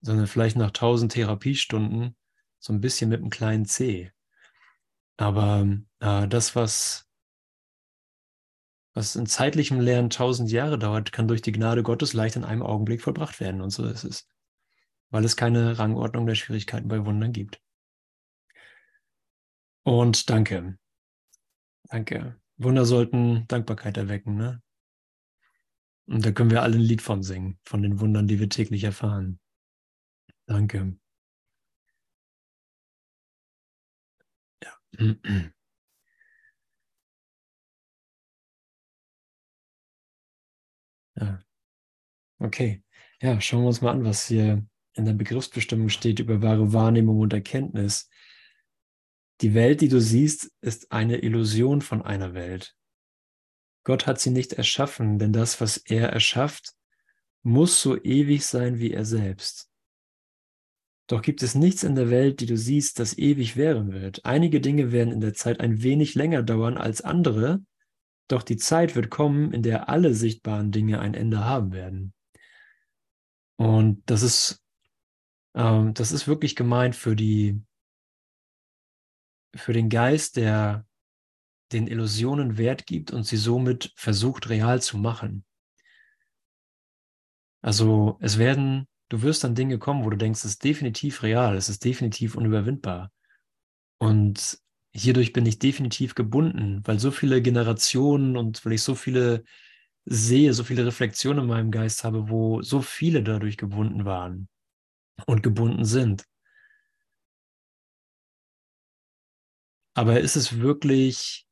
Sondern 0.00 0.26
vielleicht 0.26 0.56
nach 0.56 0.70
tausend 0.70 1.12
Therapiestunden 1.12 2.16
so 2.60 2.72
ein 2.72 2.80
bisschen 2.80 3.10
mit 3.10 3.20
einem 3.20 3.30
kleinen 3.30 3.66
C. 3.66 4.12
Aber 5.16 5.66
äh, 6.00 6.28
das, 6.28 6.56
was, 6.56 7.08
was 8.94 9.16
in 9.16 9.26
zeitlichem 9.26 9.80
Lernen 9.80 10.10
tausend 10.10 10.50
Jahre 10.50 10.78
dauert, 10.78 11.12
kann 11.12 11.28
durch 11.28 11.42
die 11.42 11.52
Gnade 11.52 11.82
Gottes 11.82 12.12
leicht 12.12 12.36
in 12.36 12.44
einem 12.44 12.62
Augenblick 12.62 13.02
vollbracht 13.02 13.40
werden. 13.40 13.60
Und 13.60 13.70
so 13.70 13.86
ist 13.86 14.04
es. 14.04 14.28
Weil 15.10 15.24
es 15.24 15.36
keine 15.36 15.78
Rangordnung 15.78 16.26
der 16.26 16.34
Schwierigkeiten 16.34 16.88
bei 16.88 17.04
Wundern 17.04 17.32
gibt. 17.32 17.60
Und 19.84 20.30
danke. 20.30 20.78
Danke. 21.84 22.40
Wunder 22.56 22.84
sollten 22.84 23.46
Dankbarkeit 23.48 23.96
erwecken, 23.96 24.36
ne? 24.36 24.62
Und 26.06 26.24
da 26.24 26.32
können 26.32 26.50
wir 26.50 26.62
alle 26.62 26.76
ein 26.76 26.80
Lied 26.80 27.02
von 27.02 27.22
singen, 27.22 27.58
von 27.64 27.82
den 27.82 28.00
Wundern, 28.00 28.26
die 28.26 28.38
wir 28.38 28.48
täglich 28.48 28.84
erfahren. 28.84 29.40
Danke. 30.46 30.96
Ja. 41.16 41.40
Okay. 42.40 42.82
Ja, 43.22 43.40
schauen 43.40 43.62
wir 43.62 43.68
uns 43.68 43.80
mal 43.80 43.92
an, 43.92 44.04
was 44.04 44.26
hier 44.26 44.66
in 44.94 45.04
der 45.04 45.12
Begriffsbestimmung 45.12 45.88
steht 45.88 46.18
über 46.18 46.42
wahre 46.42 46.72
Wahrnehmung 46.72 47.20
und 47.20 47.32
Erkenntnis. 47.32 48.08
Die 49.40 49.54
Welt, 49.54 49.80
die 49.80 49.88
du 49.88 50.00
siehst, 50.00 50.52
ist 50.60 50.92
eine 50.92 51.18
Illusion 51.18 51.82
von 51.82 52.02
einer 52.02 52.34
Welt. 52.34 52.76
Gott 53.84 54.06
hat 54.06 54.20
sie 54.20 54.30
nicht 54.30 54.54
erschaffen, 54.54 55.18
denn 55.18 55.32
das, 55.32 55.60
was 55.60 55.76
er 55.76 56.08
erschafft, 56.08 56.72
muss 57.42 57.80
so 57.80 58.02
ewig 58.02 58.46
sein 58.46 58.78
wie 58.78 58.92
er 58.92 59.04
selbst. 59.04 59.70
Doch 61.06 61.20
gibt 61.20 61.42
es 61.42 61.54
nichts 61.54 61.82
in 61.82 61.94
der 61.94 62.08
Welt, 62.10 62.40
die 62.40 62.46
du 62.46 62.56
siehst, 62.56 62.98
das 62.98 63.18
ewig 63.18 63.56
währen 63.56 63.92
wird. 63.92 64.24
Einige 64.24 64.60
Dinge 64.60 64.90
werden 64.90 65.12
in 65.12 65.20
der 65.20 65.34
Zeit 65.34 65.60
ein 65.60 65.82
wenig 65.82 66.14
länger 66.14 66.42
dauern 66.42 66.78
als 66.78 67.02
andere, 67.02 67.62
doch 68.28 68.42
die 68.42 68.56
Zeit 68.56 68.96
wird 68.96 69.10
kommen, 69.10 69.52
in 69.52 69.62
der 69.62 69.88
alle 69.88 70.14
sichtbaren 70.14 70.70
Dinge 70.72 71.00
ein 71.00 71.14
Ende 71.14 71.44
haben 71.44 71.72
werden. 71.72 72.14
Und 73.56 74.02
das 74.06 74.22
ist, 74.22 74.62
ähm, 75.54 75.92
das 75.94 76.10
ist 76.10 76.26
wirklich 76.26 76.56
gemeint 76.56 76.96
für 76.96 77.14
die, 77.14 77.62
für 79.54 79.72
den 79.72 79.90
Geist, 79.90 80.36
der 80.36 80.86
den 81.72 81.86
Illusionen 81.86 82.56
Wert 82.56 82.86
gibt 82.86 83.10
und 83.12 83.24
sie 83.24 83.36
somit 83.36 83.92
versucht 83.96 84.48
real 84.48 84.80
zu 84.80 84.96
machen. 84.96 85.44
Also 87.62 88.18
es 88.20 88.38
werden, 88.38 88.86
du 89.14 89.22
wirst 89.22 89.44
an 89.44 89.54
Dinge 89.54 89.78
kommen, 89.78 90.04
wo 90.04 90.10
du 90.10 90.16
denkst, 90.16 90.40
es 90.40 90.52
ist 90.52 90.64
definitiv 90.64 91.22
real, 91.22 91.56
es 91.56 91.68
ist 91.68 91.84
definitiv 91.84 92.34
unüberwindbar. 92.34 93.12
Und 93.98 94.58
hierdurch 94.92 95.32
bin 95.32 95.46
ich 95.46 95.60
definitiv 95.60 96.16
gebunden, 96.16 96.82
weil 96.84 96.98
so 96.98 97.12
viele 97.12 97.40
Generationen 97.40 98.36
und 98.36 98.64
weil 98.64 98.72
ich 98.72 98.82
so 98.82 98.96
viele 98.96 99.44
sehe, 100.04 100.52
so 100.52 100.64
viele 100.64 100.84
Reflexionen 100.84 101.44
in 101.44 101.48
meinem 101.48 101.70
Geist 101.70 102.02
habe, 102.02 102.28
wo 102.28 102.60
so 102.62 102.82
viele 102.82 103.22
dadurch 103.22 103.56
gebunden 103.56 104.04
waren 104.04 104.48
und 105.26 105.44
gebunden 105.44 105.84
sind. 105.84 106.24
Aber 109.94 110.18
ist 110.18 110.34
es 110.34 110.58
wirklich, 110.58 111.46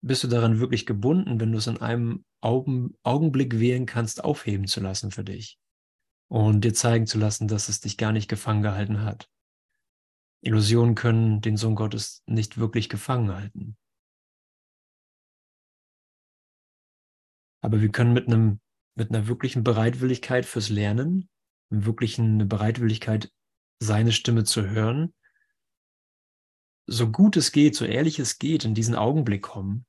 bist 0.00 0.24
du 0.24 0.28
daran 0.28 0.58
wirklich 0.58 0.86
gebunden, 0.86 1.38
wenn 1.38 1.52
du 1.52 1.58
es 1.58 1.66
in 1.66 1.82
einem 1.82 2.24
Augen, 2.40 2.96
Augenblick 3.02 3.60
wählen 3.60 3.84
kannst, 3.84 4.24
aufheben 4.24 4.66
zu 4.66 4.80
lassen 4.80 5.10
für 5.10 5.24
dich 5.24 5.58
und 6.28 6.62
dir 6.62 6.74
zeigen 6.74 7.06
zu 7.06 7.18
lassen, 7.18 7.48
dass 7.48 7.68
es 7.68 7.80
dich 7.80 7.96
gar 7.96 8.12
nicht 8.12 8.28
gefangen 8.28 8.62
gehalten 8.62 9.02
hat? 9.02 9.28
Illusionen 10.40 10.94
können 10.94 11.40
den 11.40 11.56
Sohn 11.56 11.74
Gottes 11.74 12.22
nicht 12.26 12.58
wirklich 12.58 12.88
gefangen 12.88 13.34
halten. 13.34 13.76
Aber 17.60 17.80
wir 17.80 17.90
können 17.90 18.12
mit 18.12 18.28
einem, 18.28 18.60
mit 18.94 19.10
einer 19.10 19.26
wirklichen 19.26 19.64
Bereitwilligkeit 19.64 20.46
fürs 20.46 20.68
Lernen, 20.68 21.28
einer 21.70 21.86
wirklichen 21.86 22.48
Bereitwilligkeit, 22.48 23.32
seine 23.80 24.12
Stimme 24.12 24.44
zu 24.44 24.68
hören, 24.68 25.12
so 26.86 27.10
gut 27.10 27.36
es 27.36 27.52
geht, 27.52 27.74
so 27.74 27.84
ehrlich 27.84 28.18
es 28.18 28.38
geht, 28.38 28.64
in 28.64 28.74
diesen 28.74 28.94
Augenblick 28.94 29.42
kommen. 29.42 29.86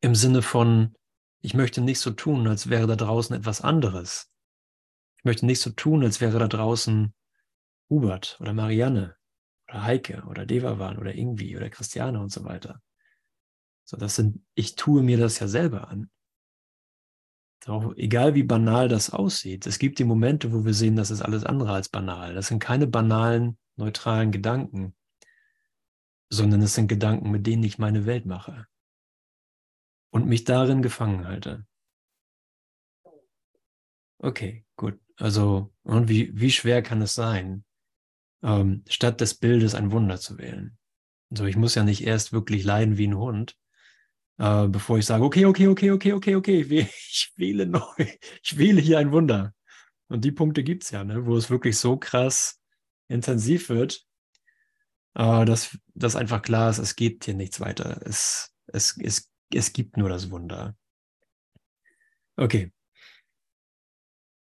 Im 0.00 0.14
Sinne 0.14 0.42
von, 0.42 0.94
ich 1.40 1.54
möchte 1.54 1.80
nicht 1.80 2.00
so 2.00 2.10
tun, 2.10 2.46
als 2.46 2.68
wäre 2.68 2.86
da 2.86 2.96
draußen 2.96 3.34
etwas 3.34 3.60
anderes. 3.60 4.31
Ich 5.22 5.24
möchte 5.24 5.46
nicht 5.46 5.60
so 5.60 5.70
tun, 5.70 6.02
als 6.02 6.20
wäre 6.20 6.40
da 6.40 6.48
draußen 6.48 7.14
Hubert 7.88 8.38
oder 8.40 8.52
Marianne 8.52 9.14
oder 9.68 9.84
Heike 9.84 10.24
oder 10.28 10.46
Devavan 10.46 10.98
oder 10.98 11.14
Ingvi 11.14 11.56
oder 11.56 11.70
Christiane 11.70 12.20
und 12.20 12.32
so 12.32 12.44
weiter. 12.44 12.82
So, 13.84 13.96
das 13.96 14.16
sind, 14.16 14.44
ich 14.54 14.74
tue 14.74 15.04
mir 15.04 15.18
das 15.18 15.38
ja 15.38 15.46
selber 15.46 15.86
an. 15.86 16.10
Auch 17.66 17.94
egal 17.94 18.34
wie 18.34 18.42
banal 18.42 18.88
das 18.88 19.10
aussieht, 19.10 19.68
es 19.68 19.78
gibt 19.78 20.00
die 20.00 20.04
Momente, 20.04 20.52
wo 20.52 20.64
wir 20.64 20.74
sehen, 20.74 20.96
das 20.96 21.12
ist 21.12 21.22
alles 21.22 21.44
andere 21.44 21.72
als 21.72 21.88
banal. 21.88 22.34
Das 22.34 22.48
sind 22.48 22.58
keine 22.58 22.88
banalen, 22.88 23.58
neutralen 23.76 24.32
Gedanken, 24.32 24.96
sondern 26.30 26.62
es 26.62 26.74
sind 26.74 26.88
Gedanken, 26.88 27.30
mit 27.30 27.46
denen 27.46 27.62
ich 27.62 27.78
meine 27.78 28.06
Welt 28.06 28.26
mache 28.26 28.66
und 30.10 30.26
mich 30.26 30.42
darin 30.42 30.82
gefangen 30.82 31.28
halte. 31.28 31.64
Okay, 34.18 34.64
gut. 34.76 35.01
Also, 35.16 35.72
und 35.82 36.08
wie, 36.08 36.30
wie 36.38 36.50
schwer 36.50 36.82
kann 36.82 37.02
es 37.02 37.14
sein, 37.14 37.64
ähm, 38.42 38.84
statt 38.88 39.20
des 39.20 39.34
Bildes 39.34 39.74
ein 39.74 39.92
Wunder 39.92 40.18
zu 40.18 40.38
wählen? 40.38 40.76
So, 41.30 41.46
ich 41.46 41.56
muss 41.56 41.74
ja 41.74 41.84
nicht 41.84 42.04
erst 42.04 42.32
wirklich 42.32 42.64
leiden 42.64 42.98
wie 42.98 43.06
ein 43.06 43.16
Hund, 43.16 43.56
äh, 44.38 44.68
bevor 44.68 44.98
ich 44.98 45.06
sage, 45.06 45.24
okay, 45.24 45.46
okay, 45.46 45.68
okay, 45.68 45.90
okay, 45.90 46.12
okay, 46.12 46.34
okay, 46.34 46.88
ich 46.90 47.32
wähle 47.36 47.66
neu, 47.66 47.80
ich 48.42 48.58
wähle 48.58 48.80
hier 48.80 48.98
ein 48.98 49.12
Wunder. 49.12 49.54
Und 50.08 50.24
die 50.24 50.32
Punkte 50.32 50.62
gibt 50.62 50.84
es 50.84 50.90
ja, 50.90 51.04
ne, 51.04 51.24
wo 51.24 51.36
es 51.36 51.48
wirklich 51.48 51.78
so 51.78 51.96
krass 51.96 52.60
intensiv 53.08 53.68
wird, 53.68 54.04
äh, 55.14 55.44
dass, 55.44 55.78
dass 55.94 56.16
einfach 56.16 56.42
klar 56.42 56.70
ist, 56.70 56.78
es 56.78 56.96
geht 56.96 57.24
hier 57.24 57.34
nichts 57.34 57.60
weiter. 57.60 58.00
Es, 58.04 58.54
es, 58.66 58.96
es, 59.00 59.30
es 59.52 59.72
gibt 59.72 59.96
nur 59.96 60.08
das 60.08 60.30
Wunder. 60.30 60.76
Okay. 62.36 62.72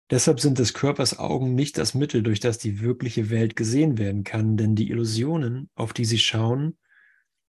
Deshalb 0.09 0.39
sind 0.39 0.57
des 0.57 0.73
Körpers 0.73 1.19
Augen 1.19 1.53
nicht 1.53 1.77
das 1.77 1.93
Mittel, 1.93 2.23
durch 2.23 2.39
das 2.39 2.57
die 2.57 2.79
wirkliche 2.79 3.29
Welt 3.29 3.57
gesehen 3.57 3.97
werden 3.97 4.23
kann, 4.23 4.55
denn 4.55 4.75
die 4.75 4.89
Illusionen, 4.89 5.69
auf 5.75 5.91
die 5.91 6.05
sie 6.05 6.19
schauen, 6.19 6.77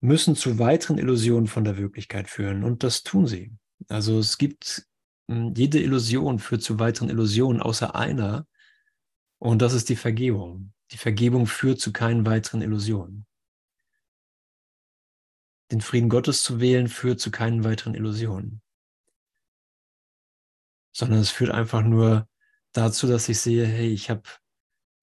müssen 0.01 0.37
zu 0.37 0.59
weiteren 0.59 0.99
Illusionen 0.99 1.47
von 1.47 1.65
der 1.65 1.79
Wirklichkeit 1.79 2.29
führen. 2.29 2.63
Und 2.63 2.83
das 2.83 3.05
tun 3.05 3.27
sie. 3.27 3.53
Also 3.89 4.19
es 4.19 4.37
gibt, 4.37 4.87
hm, 5.29 5.55
jede 5.57 5.81
Illusion 5.81 6.39
führt 6.39 6.63
zu 6.63 6.79
weiteren 6.79 7.09
Illusionen, 7.09 7.63
außer 7.63 7.95
einer. 7.95 8.47
Und 9.39 9.63
das 9.63 9.73
ist 9.73 9.89
die 9.89 9.97
Vergebung. 9.97 10.75
Die 10.91 10.99
Vergebung 10.99 11.47
führt 11.47 11.81
zu 11.81 11.91
keinen 11.91 12.27
weiteren 12.27 12.61
Illusionen. 12.61 13.27
Den 15.71 15.81
Frieden 15.81 16.11
Gottes 16.11 16.43
zu 16.43 16.61
wählen 16.61 16.89
führt 16.89 17.19
zu 17.19 17.31
keinen 17.31 17.65
weiteren 17.65 17.95
Illusionen. 17.95 18.61
Sondern 20.95 21.21
es 21.21 21.31
führt 21.31 21.51
einfach 21.51 21.83
nur 21.83 22.29
dazu, 22.73 23.07
dass 23.07 23.29
ich 23.29 23.41
sehe, 23.41 23.67
hey, 23.67 23.89
ich 23.93 24.11
habe 24.11 24.23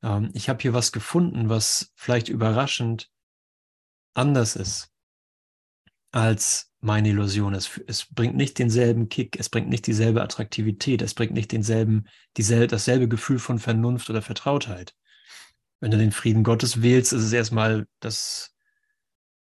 ähm, 0.04 0.32
ich 0.34 0.50
hab 0.50 0.62
hier 0.62 0.74
was 0.74 0.92
gefunden, 0.92 1.50
was 1.50 1.92
vielleicht 1.96 2.30
überraschend 2.30 3.12
anders 4.14 4.56
ist 4.56 4.92
als 6.12 6.72
meine 6.82 7.10
Illusion. 7.10 7.54
Es, 7.54 7.80
es 7.88 8.06
bringt 8.06 8.36
nicht 8.36 8.58
denselben 8.58 9.10
Kick, 9.10 9.40
es 9.40 9.50
bringt 9.50 9.70
nicht 9.70 9.86
dieselbe 9.86 10.22
Attraktivität, 10.22 11.02
es 11.02 11.14
bringt 11.14 11.34
nicht 11.34 11.52
denselben, 11.52 12.08
dieselbe, 12.38 12.68
dasselbe 12.68 13.08
Gefühl 13.08 13.40
von 13.40 13.60
Vernunft 13.60 14.10
oder 14.10 14.22
Vertrautheit. 14.22 14.96
Wenn 15.80 15.92
du 15.92 15.98
den 15.98 16.12
Frieden 16.12 16.44
Gottes 16.44 16.82
wählst, 16.82 17.14
ist 17.14 17.24
es 17.24 17.34
erstmal, 17.34 17.88
das, 18.00 18.56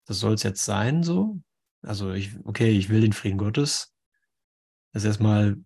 das 0.07 0.19
soll 0.21 0.35
es 0.35 0.43
jetzt 0.43 0.65
sein, 0.65 1.03
so. 1.03 1.41
Also 1.83 2.13
ich, 2.13 2.37
okay, 2.45 2.71
ich 2.71 2.89
will 2.89 3.01
den 3.01 3.13
Frieden 3.13 3.39
Gottes. 3.39 3.93
Das 4.93 5.03
ist 5.03 5.09
erstmal 5.09 5.57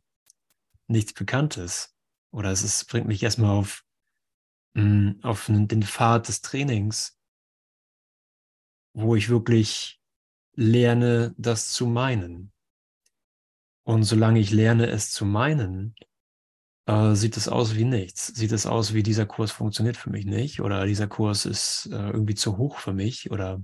nichts 0.87 1.15
Bekanntes. 1.15 1.95
Oder 2.33 2.51
es 2.51 2.63
ist, 2.63 2.87
bringt 2.89 3.07
mich 3.07 3.23
erstmal 3.23 3.51
auf, 3.51 3.85
mm, 4.75 5.21
auf 5.23 5.47
den 5.47 5.83
Pfad 5.83 6.29
des 6.29 6.41
Trainings 6.41 7.21
wo 8.93 9.15
ich 9.15 9.29
wirklich 9.29 10.01
lerne, 10.55 11.35
das 11.39 11.73
zu 11.73 11.87
meinen. 11.87 12.53
Und 13.85 14.05
solange 14.05 14.41
ich 14.41 14.51
lerne, 14.51 14.89
es 14.89 15.11
zu 15.11 15.25
meinen, 15.25 15.95
äh, 16.87 17.15
sieht 17.15 17.37
es 17.37 17.49
aus 17.49 17.75
wie 17.75 17.85
nichts. 17.85 18.27
Sieht 18.29 18.53
es 18.53 18.67
aus 18.67 18.95
wie 18.95 19.03
dieser 19.03 19.27
Kurs 19.27 19.53
funktioniert 19.53 19.97
für 19.97 20.11
mich 20.11 20.27
nicht 20.27 20.61
oder 20.61 20.87
dieser 20.87 21.09
Kurs 21.09 21.47
ist 21.47 21.89
äh, 21.93 22.11
irgendwie 22.11 22.35
zu 22.35 22.57
hoch 22.57 22.79
für 22.79 22.93
mich 22.93 23.31
oder 23.31 23.63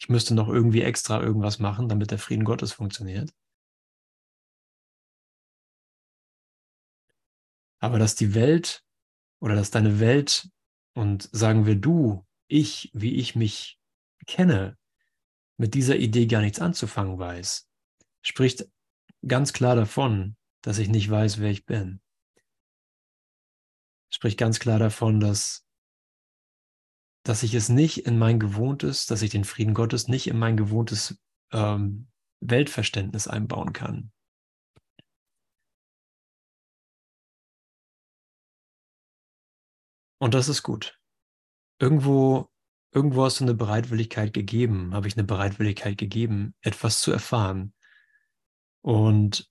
ich 0.00 0.08
müsste 0.08 0.34
noch 0.34 0.48
irgendwie 0.48 0.82
extra 0.82 1.20
irgendwas 1.20 1.58
machen, 1.58 1.88
damit 1.88 2.10
der 2.12 2.18
Frieden 2.18 2.44
Gottes 2.44 2.72
funktioniert. 2.72 3.32
Aber 7.80 7.98
dass 7.98 8.14
die 8.14 8.34
Welt 8.34 8.84
oder 9.40 9.54
dass 9.54 9.70
deine 9.70 10.00
Welt 10.00 10.48
und 10.94 11.28
sagen 11.32 11.66
wir 11.66 11.76
du, 11.76 12.26
ich, 12.48 12.90
wie 12.92 13.14
ich 13.16 13.36
mich 13.36 13.78
kenne, 14.26 14.76
mit 15.56 15.74
dieser 15.74 15.96
Idee 15.96 16.26
gar 16.26 16.40
nichts 16.40 16.60
anzufangen 16.60 17.18
weiß, 17.18 17.68
spricht 18.22 18.68
ganz 19.26 19.52
klar 19.52 19.76
davon, 19.76 20.36
dass 20.62 20.78
ich 20.78 20.88
nicht 20.88 21.10
weiß, 21.10 21.38
wer 21.38 21.50
ich 21.50 21.66
bin. 21.66 22.00
Spricht 24.10 24.38
ganz 24.38 24.58
klar 24.58 24.78
davon, 24.78 25.20
dass, 25.20 25.66
dass 27.24 27.42
ich 27.42 27.54
es 27.54 27.68
nicht 27.68 28.06
in 28.06 28.18
mein 28.18 28.40
gewohntes, 28.40 29.06
dass 29.06 29.22
ich 29.22 29.30
den 29.30 29.44
Frieden 29.44 29.74
Gottes 29.74 30.08
nicht 30.08 30.26
in 30.28 30.38
mein 30.38 30.56
gewohntes 30.56 31.20
ähm, 31.52 32.08
Weltverständnis 32.40 33.28
einbauen 33.28 33.72
kann. 33.72 34.12
Und 40.18 40.34
das 40.34 40.48
ist 40.48 40.62
gut. 40.62 40.98
Irgendwo, 41.78 42.48
irgendwo 42.92 43.24
hast 43.24 43.40
du 43.40 43.44
eine 43.44 43.54
Bereitwilligkeit 43.54 44.32
gegeben, 44.32 44.94
habe 44.94 45.08
ich 45.08 45.16
eine 45.16 45.24
Bereitwilligkeit 45.24 45.96
gegeben, 45.96 46.54
etwas 46.60 47.00
zu 47.00 47.12
erfahren. 47.12 47.72
Und 48.82 49.50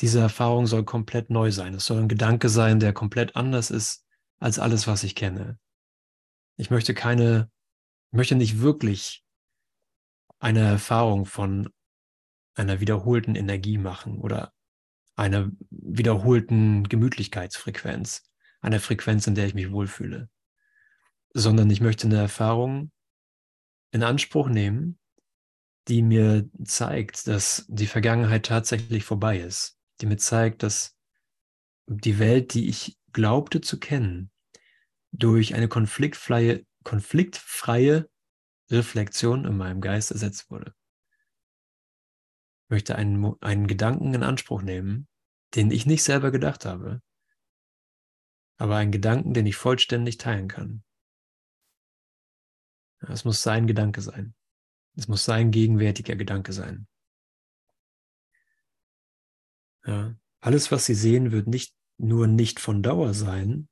diese 0.00 0.20
Erfahrung 0.20 0.66
soll 0.66 0.84
komplett 0.84 1.30
neu 1.30 1.50
sein. 1.50 1.74
Es 1.74 1.86
soll 1.86 1.98
ein 1.98 2.08
Gedanke 2.08 2.48
sein, 2.48 2.78
der 2.78 2.92
komplett 2.92 3.34
anders 3.34 3.70
ist 3.70 4.06
als 4.38 4.58
alles, 4.58 4.86
was 4.86 5.02
ich 5.02 5.14
kenne. 5.14 5.58
Ich 6.56 6.70
möchte 6.70 6.94
keine, 6.94 7.50
ich 8.10 8.16
möchte 8.16 8.36
nicht 8.36 8.60
wirklich 8.60 9.24
eine 10.38 10.60
Erfahrung 10.60 11.26
von 11.26 11.68
einer 12.54 12.80
wiederholten 12.80 13.34
Energie 13.34 13.78
machen 13.78 14.18
oder 14.18 14.52
einer 15.16 15.50
wiederholten 15.70 16.84
Gemütlichkeitsfrequenz, 16.84 18.22
einer 18.60 18.80
Frequenz, 18.80 19.26
in 19.26 19.34
der 19.34 19.46
ich 19.46 19.54
mich 19.54 19.70
wohlfühle, 19.70 20.28
sondern 21.32 21.70
ich 21.70 21.80
möchte 21.80 22.06
eine 22.06 22.18
Erfahrung 22.18 22.90
in 23.92 24.02
Anspruch 24.02 24.48
nehmen, 24.48 24.98
die 25.88 26.02
mir 26.02 26.48
zeigt, 26.64 27.26
dass 27.26 27.64
die 27.68 27.86
Vergangenheit 27.86 28.46
tatsächlich 28.46 29.04
vorbei 29.04 29.38
ist, 29.38 29.78
die 30.00 30.06
mir 30.06 30.18
zeigt, 30.18 30.62
dass 30.62 30.96
die 31.86 32.18
Welt, 32.18 32.52
die 32.52 32.68
ich 32.68 32.98
glaubte 33.12 33.60
zu 33.60 33.78
kennen, 33.78 34.30
durch 35.12 35.54
eine 35.54 35.68
konfliktfreie, 35.68 36.66
konfliktfreie 36.84 38.08
Reflexion 38.70 39.46
in 39.46 39.56
meinem 39.56 39.80
Geist 39.80 40.10
ersetzt 40.10 40.50
wurde. 40.50 40.74
Ich 42.64 42.70
möchte 42.70 42.96
einen, 42.96 43.34
einen 43.40 43.66
Gedanken 43.66 44.12
in 44.12 44.22
Anspruch 44.22 44.60
nehmen, 44.60 45.08
den 45.54 45.70
ich 45.70 45.86
nicht 45.86 46.02
selber 46.02 46.30
gedacht 46.30 46.66
habe, 46.66 47.00
aber 48.58 48.76
einen 48.76 48.92
Gedanken, 48.92 49.32
den 49.32 49.46
ich 49.46 49.56
vollständig 49.56 50.18
teilen 50.18 50.48
kann. 50.48 50.82
Es 53.00 53.24
muss 53.24 53.42
sein 53.42 53.66
Gedanke 53.66 54.00
sein. 54.00 54.34
Es 54.96 55.06
muss 55.06 55.24
sein 55.24 55.52
gegenwärtiger 55.52 56.16
Gedanke 56.16 56.52
sein. 56.52 56.88
Ja. 59.86 60.14
Alles, 60.40 60.70
was 60.70 60.86
Sie 60.86 60.94
sehen, 60.94 61.32
wird 61.32 61.46
nicht 61.46 61.74
nur 61.96 62.26
nicht 62.26 62.60
von 62.60 62.82
Dauer 62.82 63.14
sein, 63.14 63.68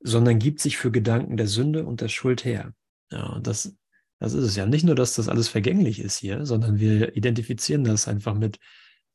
sondern 0.00 0.38
gibt 0.38 0.60
sich 0.60 0.76
für 0.76 0.90
Gedanken 0.90 1.36
der 1.36 1.48
Sünde 1.48 1.84
und 1.84 2.00
der 2.00 2.08
Schuld 2.08 2.44
her. 2.44 2.74
Ja, 3.10 3.38
das, 3.40 3.76
das 4.18 4.34
ist 4.34 4.44
es 4.44 4.56
ja. 4.56 4.66
Nicht 4.66 4.84
nur, 4.84 4.94
dass 4.94 5.14
das 5.14 5.28
alles 5.28 5.48
vergänglich 5.48 6.00
ist 6.00 6.18
hier, 6.18 6.46
sondern 6.46 6.78
wir 6.78 7.16
identifizieren 7.16 7.84
das 7.84 8.08
einfach 8.08 8.34
mit, 8.34 8.58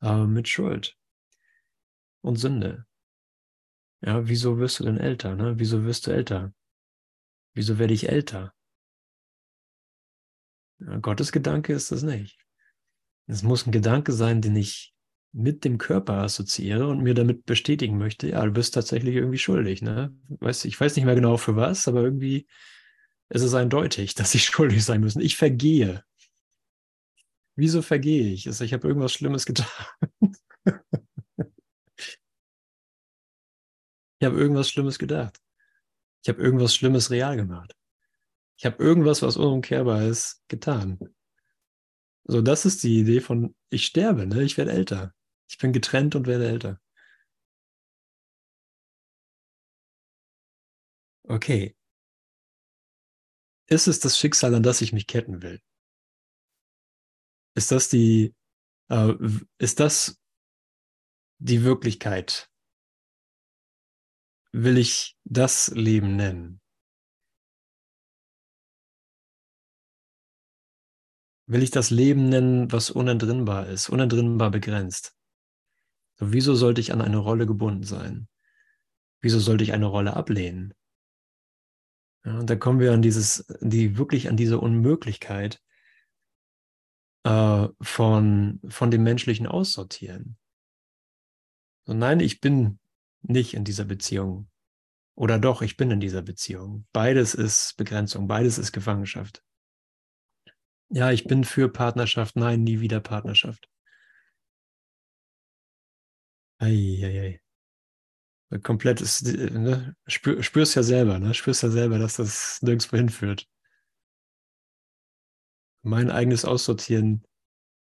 äh, 0.02 0.24
mit 0.24 0.48
Schuld 0.48 0.96
und 2.20 2.36
Sünde. 2.36 2.86
Ja, 4.02 4.26
wieso 4.26 4.58
wirst 4.58 4.80
du 4.80 4.84
denn 4.84 4.96
älter? 4.98 5.36
Ne? 5.36 5.58
Wieso 5.58 5.84
wirst 5.84 6.06
du 6.06 6.10
älter? 6.10 6.54
Wieso 7.54 7.78
werde 7.78 7.94
ich 7.94 8.08
älter? 8.08 8.54
Ja, 10.78 10.96
Gottes 10.98 11.32
Gedanke 11.32 11.72
ist 11.74 11.92
das 11.92 12.02
nicht. 12.02 12.38
Es 13.26 13.42
muss 13.42 13.66
ein 13.66 13.72
Gedanke 13.72 14.12
sein, 14.12 14.40
den 14.40 14.56
ich 14.56 14.94
mit 15.32 15.64
dem 15.64 15.78
Körper 15.78 16.14
assoziiere 16.14 16.88
und 16.88 17.02
mir 17.02 17.14
damit 17.14 17.46
bestätigen 17.46 17.98
möchte, 17.98 18.28
ja, 18.28 18.44
du 18.44 18.50
bist 18.50 18.74
tatsächlich 18.74 19.14
irgendwie 19.14 19.38
schuldig. 19.38 19.82
Ne? 19.82 20.12
Weiß, 20.28 20.64
ich 20.64 20.80
weiß 20.80 20.96
nicht 20.96 21.04
mehr 21.04 21.14
genau 21.14 21.36
für 21.36 21.54
was, 21.54 21.86
aber 21.86 22.02
irgendwie 22.02 22.48
ist 23.28 23.42
es 23.42 23.54
eindeutig, 23.54 24.14
dass 24.16 24.34
ich 24.34 24.44
schuldig 24.44 24.84
sein 24.84 25.02
muss. 25.02 25.16
Ich 25.16 25.36
vergehe. 25.36 26.02
Wieso 27.56 27.82
vergehe 27.82 28.32
ich? 28.32 28.46
Also 28.46 28.64
ich 28.64 28.72
habe 28.72 28.88
irgendwas 28.88 29.12
Schlimmes 29.12 29.44
getan. 29.46 29.66
ich 34.20 34.26
habe 34.26 34.38
irgendwas 34.38 34.68
Schlimmes 34.68 34.98
gedacht. 34.98 35.40
Ich 36.22 36.28
habe 36.28 36.42
irgendwas 36.42 36.74
Schlimmes 36.74 37.10
real 37.10 37.36
gemacht. 37.36 37.74
Ich 38.58 38.66
habe 38.66 38.82
irgendwas, 38.82 39.22
was 39.22 39.38
unumkehrbar 39.38 40.02
ist, 40.02 40.42
getan. 40.46 40.98
So, 42.24 42.42
das 42.42 42.66
ist 42.66 42.82
die 42.82 43.00
Idee 43.00 43.20
von, 43.22 43.56
ich 43.70 43.86
sterbe, 43.86 44.26
ne? 44.26 44.42
ich 44.42 44.58
werde 44.58 44.72
älter. 44.72 45.14
Ich 45.48 45.56
bin 45.56 45.72
getrennt 45.72 46.14
und 46.14 46.26
werde 46.26 46.48
älter. 46.48 46.78
Okay. 51.24 51.74
Ist 53.68 53.86
es 53.86 54.00
das 54.00 54.18
Schicksal, 54.18 54.54
an 54.54 54.62
das 54.62 54.82
ich 54.82 54.92
mich 54.92 55.06
ketten 55.06 55.40
will? 55.40 55.62
Ist 57.54 57.72
das 57.72 57.88
die, 57.88 58.34
äh, 58.90 59.14
ist 59.56 59.80
das 59.80 60.20
die 61.38 61.64
Wirklichkeit? 61.64 62.49
Will 64.52 64.78
ich 64.78 65.16
das 65.24 65.68
Leben 65.68 66.16
nennen? 66.16 66.60
will 71.50 71.64
ich 71.64 71.72
das 71.72 71.90
Leben 71.90 72.28
nennen, 72.28 72.70
was 72.70 72.90
unentrinnbar 72.90 73.66
ist, 73.66 73.88
unentrinnbar 73.88 74.52
begrenzt. 74.52 75.16
So, 76.14 76.32
wieso 76.32 76.54
sollte 76.54 76.80
ich 76.80 76.92
an 76.92 77.02
eine 77.02 77.16
Rolle 77.16 77.44
gebunden 77.44 77.82
sein? 77.82 78.28
Wieso 79.20 79.40
sollte 79.40 79.64
ich 79.64 79.72
eine 79.72 79.86
Rolle 79.86 80.14
ablehnen? 80.14 80.74
Ja, 82.24 82.38
und 82.38 82.48
da 82.48 82.54
kommen 82.54 82.78
wir 82.78 82.92
an 82.92 83.02
dieses, 83.02 83.46
die 83.60 83.98
wirklich 83.98 84.28
an 84.28 84.36
diese 84.36 84.60
Unmöglichkeit 84.60 85.60
äh, 87.24 87.66
von, 87.80 88.60
von 88.68 88.90
dem 88.92 89.02
menschlichen 89.02 89.48
Aussortieren. 89.48 90.38
So, 91.84 91.94
nein, 91.94 92.20
ich 92.20 92.40
bin 92.40 92.78
nicht 93.22 93.54
in 93.54 93.64
dieser 93.64 93.84
Beziehung. 93.84 94.48
Oder 95.14 95.38
doch, 95.38 95.62
ich 95.62 95.76
bin 95.76 95.90
in 95.90 96.00
dieser 96.00 96.22
Beziehung. 96.22 96.86
Beides 96.92 97.34
ist 97.34 97.76
Begrenzung, 97.76 98.26
beides 98.26 98.58
ist 98.58 98.72
Gefangenschaft. 98.72 99.42
Ja, 100.88 101.10
ich 101.12 101.24
bin 101.24 101.44
für 101.44 101.68
Partnerschaft. 101.68 102.36
Nein, 102.36 102.64
nie 102.64 102.80
wieder 102.80 103.00
Partnerschaft. 103.00 103.68
Eieiei. 106.58 107.40
Komplett 108.62 109.00
ist, 109.00 109.22
ne? 109.22 109.94
Spür, 110.06 110.42
spürst 110.42 110.74
ja 110.74 110.82
selber, 110.82 111.18
ne? 111.18 111.34
Spürst 111.34 111.62
ja 111.62 111.70
selber, 111.70 111.98
dass 111.98 112.16
das 112.16 112.60
nirgendwo 112.62 112.96
hinführt. 112.96 113.48
Mein 115.82 116.10
eigenes 116.10 116.44
Aussortieren 116.44 117.24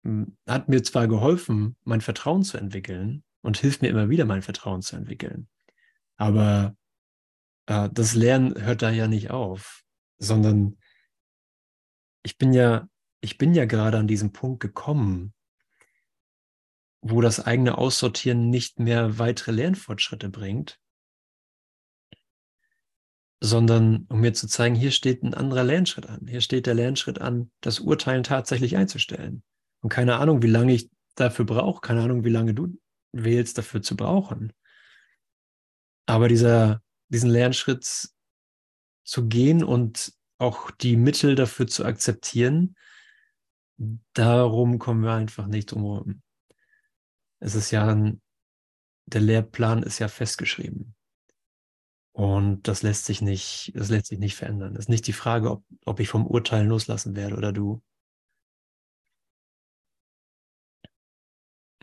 hm, 0.03 0.37
hat 0.45 0.67
mir 0.67 0.83
zwar 0.83 1.07
geholfen, 1.07 1.77
mein 1.83 2.01
Vertrauen 2.01 2.43
zu 2.43 2.57
entwickeln 2.57 3.23
und 3.47 3.57
hilft 3.57 3.81
mir 3.81 3.87
immer 3.87 4.09
wieder, 4.09 4.25
mein 4.25 4.41
Vertrauen 4.41 4.81
zu 4.81 4.97
entwickeln. 4.97 5.47
Aber 6.17 6.75
äh, 7.65 7.89
das 7.93 8.13
Lernen 8.13 8.61
hört 8.61 8.81
da 8.81 8.89
ja 8.89 9.07
nicht 9.07 9.31
auf, 9.31 9.83
sondern 10.17 10.77
ich 12.23 12.37
bin 12.37 12.51
ja 12.51 12.89
ich 13.21 13.37
bin 13.37 13.53
ja 13.53 13.65
gerade 13.65 13.97
an 13.97 14.07
diesem 14.07 14.31
Punkt 14.33 14.59
gekommen, 14.59 15.33
wo 17.01 17.21
das 17.21 17.39
eigene 17.39 17.77
Aussortieren 17.77 18.49
nicht 18.49 18.79
mehr 18.79 19.17
weitere 19.17 19.51
Lernfortschritte 19.51 20.29
bringt, 20.29 20.79
sondern 23.39 24.07
um 24.09 24.19
mir 24.19 24.33
zu 24.33 24.47
zeigen, 24.47 24.75
hier 24.75 24.91
steht 24.91 25.23
ein 25.23 25.33
anderer 25.33 25.63
Lernschritt 25.63 26.07
an. 26.07 26.27
Hier 26.27 26.41
steht 26.41 26.65
der 26.65 26.73
Lernschritt 26.73 27.21
an, 27.21 27.49
das 27.61 27.79
Urteilen 27.79 28.23
tatsächlich 28.23 28.75
einzustellen. 28.75 29.43
Und 29.81 29.89
keine 29.89 30.17
Ahnung, 30.17 30.41
wie 30.41 30.49
lange 30.49 30.73
ich 30.73 30.89
dafür 31.15 31.45
brauche, 31.45 31.81
keine 31.81 32.01
Ahnung, 32.01 32.25
wie 32.25 32.29
lange 32.29 32.53
du 32.53 32.77
wählst, 33.11 33.57
dafür 33.57 33.81
zu 33.81 33.95
brauchen. 33.95 34.53
Aber 36.05 36.27
dieser, 36.27 36.81
diesen 37.09 37.29
Lernschritt 37.29 38.09
zu 39.03 39.27
gehen 39.27 39.63
und 39.63 40.13
auch 40.37 40.71
die 40.71 40.95
Mittel 40.95 41.35
dafür 41.35 41.67
zu 41.67 41.85
akzeptieren, 41.85 42.75
darum 44.13 44.79
kommen 44.79 45.03
wir 45.03 45.13
einfach 45.13 45.47
nicht 45.47 45.71
drum 45.71 45.83
herum. 45.83 46.21
Es 47.39 47.55
ist 47.55 47.71
ja 47.71 47.87
ein, 47.87 48.21
der 49.05 49.21
Lehrplan 49.21 49.83
ist 49.83 49.99
ja 49.99 50.07
festgeschrieben. 50.07 50.95
Und 52.13 52.67
das 52.67 52.81
lässt 52.81 53.05
sich 53.05 53.21
nicht, 53.21 53.71
das 53.75 53.89
lässt 53.89 54.07
sich 54.07 54.17
nicht 54.17 54.35
verändern. 54.35 54.73
Es 54.73 54.85
ist 54.85 54.89
nicht 54.89 55.05
die 55.05 55.13
Frage, 55.13 55.51
ob, 55.51 55.63
ob 55.85 55.99
ich 55.99 56.09
vom 56.09 56.25
Urteil 56.25 56.65
loslassen 56.65 57.15
werde 57.15 57.35
oder 57.35 57.53
du. 57.53 57.83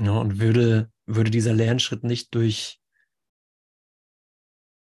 Ja, 0.00 0.18
und 0.18 0.40
würde, 0.40 0.90
würde 1.06 1.30
dieser 1.30 1.52
Lernschritt 1.52 2.04
nicht 2.04 2.34
durch 2.34 2.80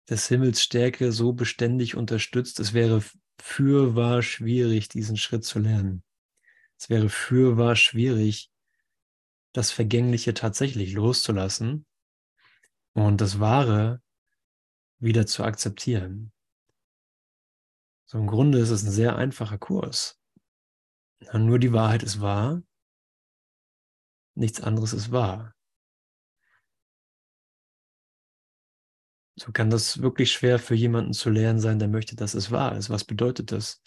des 0.09 0.27
Himmels 0.27 0.61
Stärke 0.61 1.11
so 1.11 1.33
beständig 1.33 1.95
unterstützt, 1.95 2.59
es 2.59 2.73
wäre 2.73 3.03
fürwahr 3.39 4.21
schwierig, 4.21 4.87
diesen 4.89 5.17
Schritt 5.17 5.43
zu 5.43 5.59
lernen. 5.59 6.03
Es 6.79 6.89
wäre 6.89 7.09
fürwahr 7.09 7.75
schwierig, 7.75 8.51
das 9.53 9.71
Vergängliche 9.71 10.33
tatsächlich 10.33 10.93
loszulassen 10.93 11.85
und 12.93 13.21
das 13.21 13.39
Wahre 13.39 14.01
wieder 14.99 15.25
zu 15.25 15.43
akzeptieren. 15.43 16.31
So 18.05 18.17
im 18.17 18.27
Grunde 18.27 18.59
ist 18.59 18.69
es 18.69 18.83
ein 18.83 18.91
sehr 18.91 19.15
einfacher 19.17 19.57
Kurs. 19.57 20.19
Nur 21.33 21.59
die 21.59 21.73
Wahrheit 21.73 22.03
ist 22.03 22.21
wahr, 22.21 22.61
nichts 24.35 24.61
anderes 24.61 24.93
ist 24.93 25.11
wahr. 25.11 25.56
So 29.39 29.51
kann 29.51 29.69
das 29.69 30.01
wirklich 30.01 30.31
schwer 30.31 30.57
für 30.57 30.73
jemanden 30.73 31.13
zu 31.13 31.29
lernen 31.29 31.59
sein, 31.59 31.77
der 31.77 31.87
möchte, 31.87 32.15
dass 32.15 32.33
es 32.33 32.49
wahr 32.49 32.75
ist. 32.75 32.89
Was 32.89 33.03
bedeutet 33.03 33.51
das? 33.51 33.83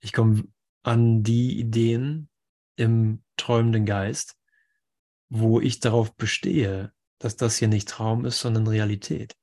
Ich 0.00 0.12
komme 0.12 0.44
an 0.82 1.22
die 1.22 1.58
Ideen 1.58 2.28
im 2.76 3.22
träumenden 3.38 3.86
Geist, 3.86 4.36
wo 5.30 5.58
ich 5.58 5.80
darauf 5.80 6.14
bestehe, 6.16 6.92
dass 7.18 7.36
das 7.36 7.56
hier 7.56 7.68
nicht 7.68 7.88
Traum 7.88 8.26
ist, 8.26 8.40
sondern 8.40 8.66
Realität. 8.66 9.36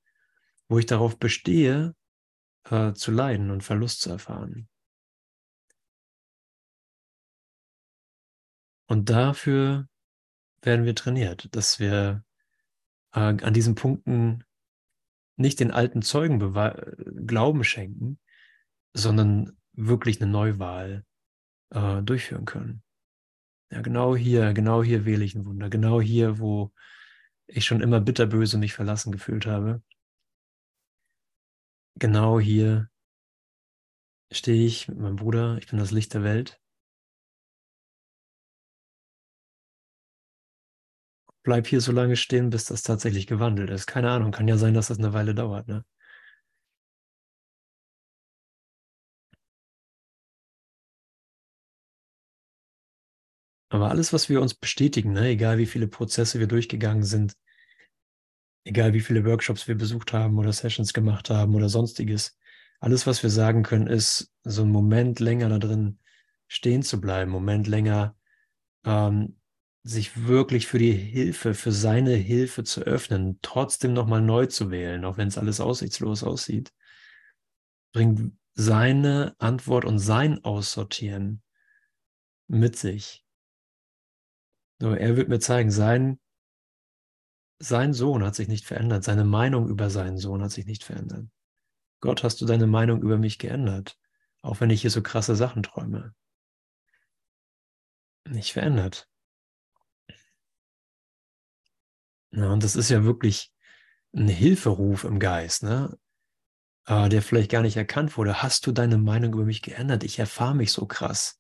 Wo 0.68 0.78
ich 0.78 0.86
darauf 0.86 1.18
bestehe, 1.18 1.96
äh, 2.66 2.94
zu 2.94 3.12
leiden 3.12 3.50
und 3.50 3.64
Verlust 3.64 4.02
zu 4.02 4.12
erfahren. 4.12 4.70
Und 8.86 9.10
dafür 9.10 9.88
werden 10.62 10.86
wir 10.86 10.94
trainiert, 10.94 11.48
dass 11.56 11.80
wir 11.80 12.24
äh, 13.14 13.20
an 13.20 13.54
diesen 13.54 13.74
Punkten 13.74 14.44
nicht 15.40 15.60
den 15.60 15.72
alten 15.72 16.02
Zeugen 16.02 16.40
Glauben 17.26 17.64
schenken, 17.64 18.20
sondern 18.94 19.58
wirklich 19.74 20.22
eine 20.22 20.32
Neuwahl 20.32 21.06
äh, 21.72 22.02
durchführen 22.02 22.46
können. 22.46 22.84
Ja, 23.72 23.82
genau 23.82 24.16
hier, 24.16 24.54
genau 24.54 24.84
hier 24.84 25.06
wähle 25.06 25.24
ich 25.24 25.36
ein 25.36 25.46
Wunder. 25.46 25.70
Genau 25.70 26.02
hier, 26.02 26.40
wo 26.40 26.74
ich 27.48 27.66
schon 27.66 27.82
immer 27.82 28.02
bitterböse 28.02 28.58
mich 28.58 28.74
verlassen 28.74 29.12
gefühlt 29.12 29.46
habe. 29.46 29.82
Genau 31.96 32.40
hier 32.40 32.90
stehe 34.32 34.66
ich 34.66 34.88
mit 34.88 34.98
meinem 34.98 35.16
Bruder. 35.16 35.58
Ich 35.58 35.68
bin 35.68 35.80
das 35.80 35.92
Licht 35.92 36.14
der 36.14 36.24
Welt. 36.24 36.60
Bleib 41.44 41.68
hier 41.68 41.82
so 41.82 41.92
lange 41.92 42.16
stehen, 42.16 42.50
bis 42.50 42.66
das 42.66 42.84
tatsächlich 42.84 43.28
gewandelt 43.28 43.70
ist. 43.70 43.88
Keine 43.88 44.10
Ahnung, 44.12 44.32
kann 44.32 44.48
ja 44.48 44.58
sein, 44.58 44.74
dass 44.74 44.88
das 44.88 45.00
eine 45.00 45.14
Weile 45.14 45.34
dauert. 45.36 45.68
Ne? 45.68 45.84
Aber 53.70 53.90
alles, 53.90 54.14
was 54.14 54.30
wir 54.30 54.42
uns 54.42 54.56
bestätigen, 54.56 55.14
ne, 55.14 55.28
egal 55.30 55.58
wie 55.60 55.68
viele 55.68 55.88
Prozesse 55.88 56.40
wir 56.40 56.48
durchgegangen 56.48 57.04
sind, 57.04 57.36
egal 58.64 58.94
wie 58.94 59.00
viele 59.00 59.26
Workshops 59.26 59.68
wir 59.68 59.76
besucht 59.76 60.12
haben 60.12 60.38
oder 60.40 60.52
Sessions 60.52 60.94
gemacht 60.94 61.30
haben 61.30 61.56
oder 61.56 61.70
sonstiges, 61.70 62.38
alles, 62.80 63.06
was 63.06 63.22
wir 63.24 63.30
sagen 63.30 63.64
können, 63.64 63.88
ist, 63.88 64.32
so 64.44 64.64
einen 64.64 64.72
Moment 64.72 65.20
länger 65.20 65.50
da 65.50 65.60
drin 65.60 66.00
stehen 66.48 66.82
zu 66.82 67.00
bleiben, 67.00 67.30
Moment 67.32 67.68
länger 67.68 68.16
ähm, 68.86 69.39
sich 69.90 70.28
wirklich 70.28 70.68
für 70.68 70.78
die 70.78 70.94
Hilfe, 70.94 71.54
für 71.54 71.72
seine 71.72 72.14
Hilfe 72.14 72.64
zu 72.64 72.82
öffnen, 72.82 73.40
trotzdem 73.42 73.94
nochmal 73.94 74.22
neu 74.22 74.46
zu 74.46 74.70
wählen, 74.70 75.04
auch 75.04 75.18
wenn 75.18 75.28
es 75.28 75.38
alles 75.38 75.60
aussichtslos 75.60 76.24
aussieht, 76.24 76.72
bringt 77.92 78.38
seine 78.54 79.36
Antwort 79.40 79.86
und 79.86 79.98
sein 79.98 80.44
Aussortieren 80.44 81.42
mit 82.48 82.76
sich. 82.76 83.26
So, 84.80 84.94
er 84.94 85.18
wird 85.18 85.28
mir 85.28 85.40
zeigen, 85.40 85.72
sein, 85.72 86.20
sein 87.58 87.94
Sohn 87.94 88.24
hat 88.24 88.36
sich 88.36 88.48
nicht 88.48 88.66
verändert, 88.66 89.04
seine 89.04 89.26
Meinung 89.26 89.68
über 89.68 89.90
seinen 89.90 90.18
Sohn 90.18 90.44
hat 90.44 90.52
sich 90.52 90.68
nicht 90.68 90.84
verändert. 90.84 91.26
Gott, 92.00 92.24
hast 92.24 92.40
du 92.42 92.46
deine 92.46 92.68
Meinung 92.68 93.02
über 93.02 93.18
mich 93.18 93.40
geändert, 93.40 93.98
auch 94.42 94.62
wenn 94.62 94.70
ich 94.70 94.82
hier 94.82 94.92
so 94.92 95.02
krasse 95.02 95.36
Sachen 95.36 95.64
träume. 95.64 96.14
Nicht 98.26 98.54
verändert. 98.54 99.10
Ja, 102.32 102.52
und 102.52 102.64
das 102.64 102.76
ist 102.76 102.90
ja 102.90 103.04
wirklich 103.04 103.52
ein 104.14 104.28
Hilferuf 104.28 105.04
im 105.04 105.20
Geist, 105.20 105.64
ne? 105.64 105.98
Äh, 106.86 107.10
der 107.10 107.22
vielleicht 107.22 107.52
gar 107.52 107.62
nicht 107.62 107.78
erkannt 107.78 108.18
wurde. 108.18 108.42
Hast 108.42 108.68
du 108.68 108.72
deine 108.72 108.98
Meinung 108.98 109.34
über 109.34 109.46
mich 109.46 109.62
geändert? 109.62 110.04
Ich 110.04 110.20
erfahre 110.20 110.56
mich 110.56 110.72
so 110.72 110.86
krass. 110.86 111.40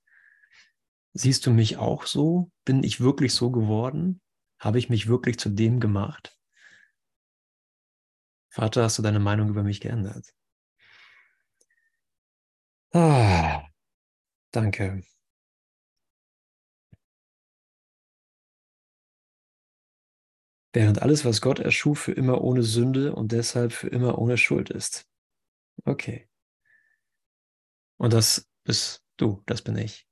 Siehst 1.13 1.45
du 1.45 1.51
mich 1.51 1.77
auch 1.77 2.05
so? 2.05 2.51
Bin 2.65 2.83
ich 2.83 3.01
wirklich 3.01 3.33
so 3.33 3.51
geworden? 3.51 4.21
Habe 4.59 4.79
ich 4.79 4.89
mich 4.89 5.07
wirklich 5.07 5.39
zu 5.39 5.49
dem 5.49 5.79
gemacht? 5.79 6.37
Vater, 8.49 8.83
hast 8.83 8.97
du 8.97 9.01
deine 9.01 9.19
Meinung 9.19 9.49
über 9.49 9.63
mich 9.63 9.81
geändert? 9.81 10.33
Ah, 12.93 13.63
danke. 14.51 15.03
Während 20.71 21.01
alles, 21.01 21.25
was 21.25 21.41
Gott 21.41 21.59
erschuf, 21.59 21.99
für 21.99 22.11
immer 22.11 22.41
ohne 22.41 22.61
Sünde 22.63 23.15
und 23.15 23.31
deshalb 23.31 23.73
für 23.73 23.87
immer 23.87 24.19
ohne 24.19 24.37
Schuld 24.37 24.69
ist. 24.69 25.07
Okay. 25.85 26.29
Und 27.97 28.13
das 28.13 28.47
bist 28.63 29.03
du, 29.17 29.41
das 29.45 29.61
bin 29.61 29.77
ich. 29.77 30.07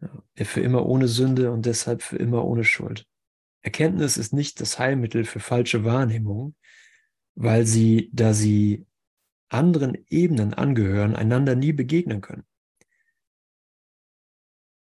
Ja, 0.00 0.44
für 0.44 0.60
immer 0.60 0.86
ohne 0.86 1.08
Sünde 1.08 1.52
und 1.52 1.66
deshalb 1.66 2.02
für 2.02 2.16
immer 2.16 2.44
ohne 2.44 2.64
Schuld. 2.64 3.06
Erkenntnis 3.62 4.16
ist 4.16 4.32
nicht 4.32 4.60
das 4.60 4.78
Heilmittel 4.78 5.24
für 5.24 5.38
falsche 5.38 5.84
Wahrnehmung, 5.84 6.56
weil 7.34 7.66
sie, 7.66 8.10
da 8.12 8.34
sie 8.34 8.86
anderen 9.48 10.04
Ebenen 10.08 10.54
angehören, 10.54 11.14
einander 11.14 11.54
nie 11.54 11.72
begegnen 11.72 12.20
können. 12.20 12.44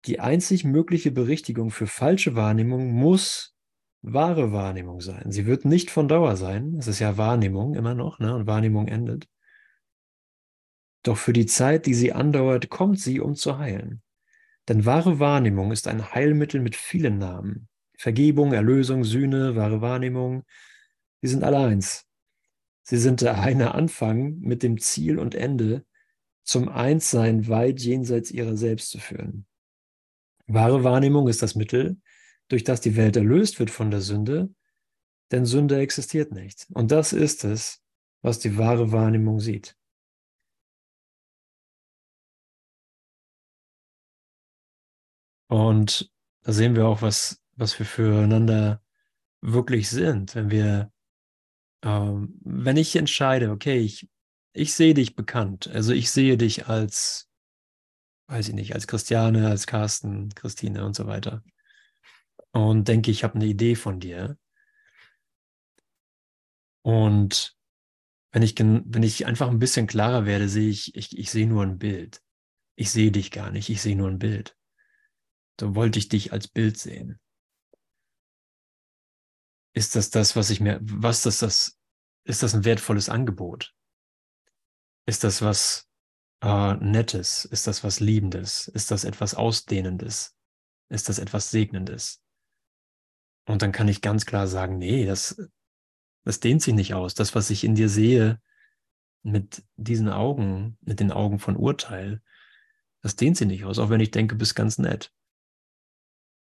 Die 0.05 0.19
einzig 0.19 0.65
mögliche 0.65 1.11
Berichtigung 1.11 1.71
für 1.71 1.87
falsche 1.87 2.35
Wahrnehmung 2.35 2.91
muss 2.91 3.54
wahre 4.05 4.51
Wahrnehmung 4.51 5.01
sein. 5.01 5.31
Sie 5.31 5.45
wird 5.45 5.65
nicht 5.65 5.89
von 5.89 6.07
Dauer 6.07 6.37
sein. 6.37 6.75
Es 6.77 6.87
ist 6.87 6.99
ja 6.99 7.17
Wahrnehmung 7.17 7.75
immer 7.75 7.95
noch, 7.95 8.19
ne? 8.19 8.35
Und 8.35 8.47
Wahrnehmung 8.47 8.87
endet. 8.87 9.27
Doch 11.03 11.17
für 11.17 11.33
die 11.33 11.45
Zeit, 11.45 11.85
die 11.85 11.93
sie 11.93 12.13
andauert, 12.13 12.69
kommt 12.69 12.99
sie, 12.99 13.19
um 13.19 13.35
zu 13.35 13.57
heilen. 13.57 14.01
Denn 14.67 14.85
wahre 14.85 15.19
Wahrnehmung 15.19 15.71
ist 15.71 15.87
ein 15.87 16.13
Heilmittel 16.13 16.61
mit 16.61 16.75
vielen 16.75 17.17
Namen. 17.17 17.67
Vergebung, 17.97 18.53
Erlösung, 18.53 19.03
Sühne, 19.03 19.55
wahre 19.55 19.81
Wahrnehmung, 19.81 20.43
die 21.21 21.27
sind 21.27 21.43
alle 21.43 21.59
eins. 21.59 22.05
Sie 22.83 22.97
sind 22.97 23.21
der 23.21 23.39
eine 23.39 23.73
Anfang 23.73 24.39
mit 24.39 24.61
dem 24.63 24.79
Ziel 24.79 25.17
und 25.17 25.33
Ende, 25.33 25.85
zum 26.43 26.69
Einssein 26.69 27.47
weit 27.47 27.79
jenseits 27.79 28.29
ihrer 28.29 28.57
selbst 28.57 28.91
zu 28.91 28.99
führen. 28.99 29.47
Wahre 30.47 30.83
Wahrnehmung 30.83 31.27
ist 31.27 31.41
das 31.41 31.55
Mittel, 31.55 31.97
durch 32.47 32.63
das 32.63 32.81
die 32.81 32.95
Welt 32.95 33.15
erlöst 33.15 33.59
wird 33.59 33.71
von 33.71 33.91
der 33.91 34.01
Sünde, 34.01 34.53
denn 35.31 35.45
Sünde 35.45 35.79
existiert 35.79 36.31
nicht. 36.31 36.67
Und 36.73 36.91
das 36.91 37.13
ist 37.13 37.43
es, 37.43 37.81
was 38.21 38.39
die 38.39 38.57
wahre 38.57 38.91
Wahrnehmung 38.91 39.39
sieht. 39.39 39.75
Und 45.47 46.11
da 46.41 46.53
sehen 46.53 46.75
wir 46.75 46.87
auch, 46.87 47.01
was, 47.01 47.41
was 47.55 47.77
wir 47.79 47.85
füreinander 47.85 48.81
wirklich 49.41 49.89
sind, 49.89 50.35
wenn 50.35 50.49
wir, 50.49 50.91
ähm, 51.83 52.39
wenn 52.43 52.77
ich 52.77 52.95
entscheide, 52.95 53.51
okay, 53.51 53.79
ich, 53.79 54.09
ich 54.53 54.73
sehe 54.73 54.93
dich 54.93 55.15
bekannt, 55.15 55.67
also 55.67 55.93
ich 55.93 56.09
sehe 56.11 56.37
dich 56.37 56.67
als, 56.67 57.29
weiß 58.27 58.49
ich 58.49 58.55
nicht, 58.55 58.73
als 58.73 58.87
Christiane, 58.87 59.47
als 59.47 59.67
Carsten, 59.67 60.29
Christine 60.33 60.85
und 60.85 60.95
so 60.95 61.05
weiter. 61.05 61.43
Und 62.51 62.87
denke, 62.87 63.11
ich 63.11 63.23
habe 63.23 63.35
eine 63.35 63.45
Idee 63.45 63.75
von 63.75 63.99
dir. 63.99 64.37
Und 66.83 67.57
wenn 68.31 68.43
ich, 68.43 68.57
wenn 68.59 69.03
ich 69.03 69.25
einfach 69.25 69.49
ein 69.49 69.59
bisschen 69.59 69.87
klarer 69.87 70.25
werde, 70.25 70.49
sehe 70.49 70.69
ich, 70.69 70.93
ich, 70.95 71.17
ich 71.17 71.31
sehe 71.31 71.47
nur 71.47 71.63
ein 71.63 71.77
Bild. 71.77 72.21
Ich 72.75 72.91
sehe 72.91 73.11
dich 73.11 73.31
gar 73.31 73.49
nicht, 73.51 73.69
ich 73.69 73.81
sehe 73.81 73.95
nur 73.95 74.09
ein 74.09 74.19
Bild. 74.19 74.57
Da 75.57 75.73
wollte 75.73 75.99
ich 75.99 76.09
dich 76.09 76.33
als 76.33 76.47
Bild 76.47 76.77
sehen. 76.77 77.19
Ist 79.73 79.95
das 79.95 80.09
das, 80.09 80.35
was 80.35 80.49
ich 80.49 80.59
mir, 80.59 80.79
was 80.81 81.21
das, 81.21 81.39
das, 81.39 81.77
ist 82.25 82.43
das 82.43 82.53
ein 82.55 82.65
wertvolles 82.65 83.09
Angebot? 83.09 83.73
Ist 85.05 85.23
das 85.23 85.41
was 85.41 85.87
äh, 86.41 86.73
Nettes? 86.75 87.45
Ist 87.45 87.67
das 87.67 87.83
was 87.83 87.99
Liebendes? 87.99 88.67
Ist 88.67 88.91
das 88.91 89.03
etwas 89.03 89.33
Ausdehnendes? 89.33 90.35
Ist 90.89 91.09
das 91.09 91.19
etwas 91.19 91.51
Segnendes? 91.51 92.21
Und 93.45 93.61
dann 93.61 93.71
kann 93.71 93.87
ich 93.87 94.01
ganz 94.01 94.25
klar 94.25 94.47
sagen, 94.47 94.77
nee, 94.77 95.05
das, 95.05 95.41
das 96.23 96.39
dehnt 96.39 96.61
sich 96.61 96.73
nicht 96.73 96.93
aus. 96.93 97.13
Das, 97.13 97.35
was 97.35 97.49
ich 97.49 97.63
in 97.63 97.75
dir 97.75 97.89
sehe, 97.89 98.41
mit 99.23 99.63
diesen 99.75 100.09
Augen, 100.09 100.77
mit 100.81 100.99
den 100.99 101.11
Augen 101.11 101.39
von 101.39 101.55
Urteil, 101.55 102.21
das 103.01 103.15
dehnt 103.15 103.37
sich 103.37 103.47
nicht 103.47 103.65
aus, 103.65 103.79
auch 103.79 103.89
wenn 103.89 103.99
ich 103.99 104.11
denke, 104.11 104.35
du 104.35 104.39
bist 104.39 104.55
ganz 104.55 104.77
nett. 104.77 105.13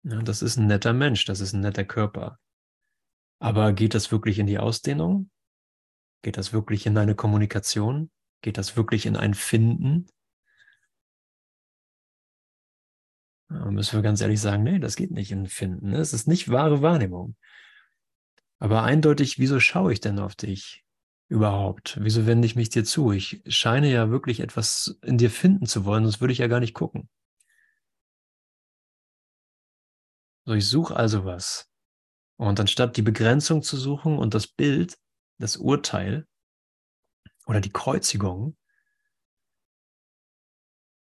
Ja, 0.03 0.21
das 0.21 0.41
ist 0.41 0.58
ein 0.58 0.67
netter 0.67 0.93
Mensch, 0.93 1.25
das 1.25 1.39
ist 1.39 1.53
ein 1.53 1.62
netter 1.62 1.84
Körper. 1.84 2.39
Aber 3.39 3.73
geht 3.73 3.93
das 3.93 4.12
wirklich 4.12 4.39
in 4.39 4.47
die 4.47 4.60
Ausdehnung? 4.60 5.29
Geht 6.21 6.38
das 6.38 6.53
wirklich 6.53 6.86
in 6.86 6.97
eine 6.97 7.15
Kommunikation? 7.15 8.10
Geht 8.41 8.58
das 8.58 8.77
wirklich 8.77 9.05
in 9.05 9.15
ein 9.15 9.34
Finden? 9.34 10.08
Da 13.49 13.69
müssen 13.71 13.97
wir 13.97 14.01
ganz 14.01 14.21
ehrlich 14.21 14.41
sagen, 14.41 14.63
nee, 14.63 14.79
das 14.79 14.95
geht 14.95 15.12
nicht 15.12 15.31
in 15.31 15.47
Finden. 15.47 15.93
Es 15.93 16.13
ist 16.13 16.27
nicht 16.27 16.49
wahre 16.49 16.81
Wahrnehmung. 16.81 17.36
Aber 18.60 18.84
eindeutig, 18.84 19.38
wieso 19.38 19.60
schaue 19.60 19.93
ich 19.93 19.99
denn 19.99 20.19
auf 20.19 20.36
dich 20.36 20.84
überhaupt? 21.27 21.97
Wieso 22.01 22.25
wende 22.25 22.45
ich 22.45 22.55
mich 22.55 22.69
dir 22.69 22.84
zu? 22.84 23.12
Ich 23.12 23.43
scheine 23.47 23.91
ja 23.91 24.10
wirklich 24.10 24.39
etwas 24.39 24.97
in 25.03 25.17
dir 25.17 25.29
finden 25.29 25.65
zu 25.65 25.86
wollen, 25.86 26.03
sonst 26.03 26.21
würde 26.21 26.31
ich 26.31 26.39
ja 26.39 26.47
gar 26.47 26.60
nicht 26.60 26.73
gucken. 26.73 27.10
So, 30.45 30.53
ich 30.53 30.67
suche 30.67 30.95
also 30.95 31.25
was. 31.25 31.69
Und 32.38 32.60
anstatt 32.60 32.97
die 32.97 33.01
Begrenzung 33.01 33.63
zu 33.63 33.77
suchen 33.77 34.17
und 34.17 34.34
das 34.34 34.47
Bild, 34.47 34.97
das 35.38 35.58
Urteil 35.58 36.27
oder 37.47 37.62
die 37.62 37.71
Kreuzigung, 37.71 38.58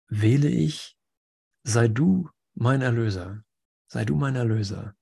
wähle 0.08 0.50
ich, 0.50 0.95
sei 1.66 1.88
du 1.88 2.30
mein 2.54 2.82
Erlöser, 2.82 3.44
sei 3.88 4.06
du 4.06 4.16
mein 4.16 4.36
Erlöser. 4.36 4.96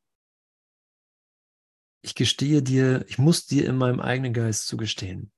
Ich 2.02 2.15
gestehe 2.15 2.63
dir, 2.63 3.06
ich 3.08 3.17
muss 3.17 3.45
dir 3.45 3.67
in 3.67 3.78
meinem 3.78 3.99
eigenen 3.99 4.34
Geist 4.34 4.67
zugestehen, 4.67 5.32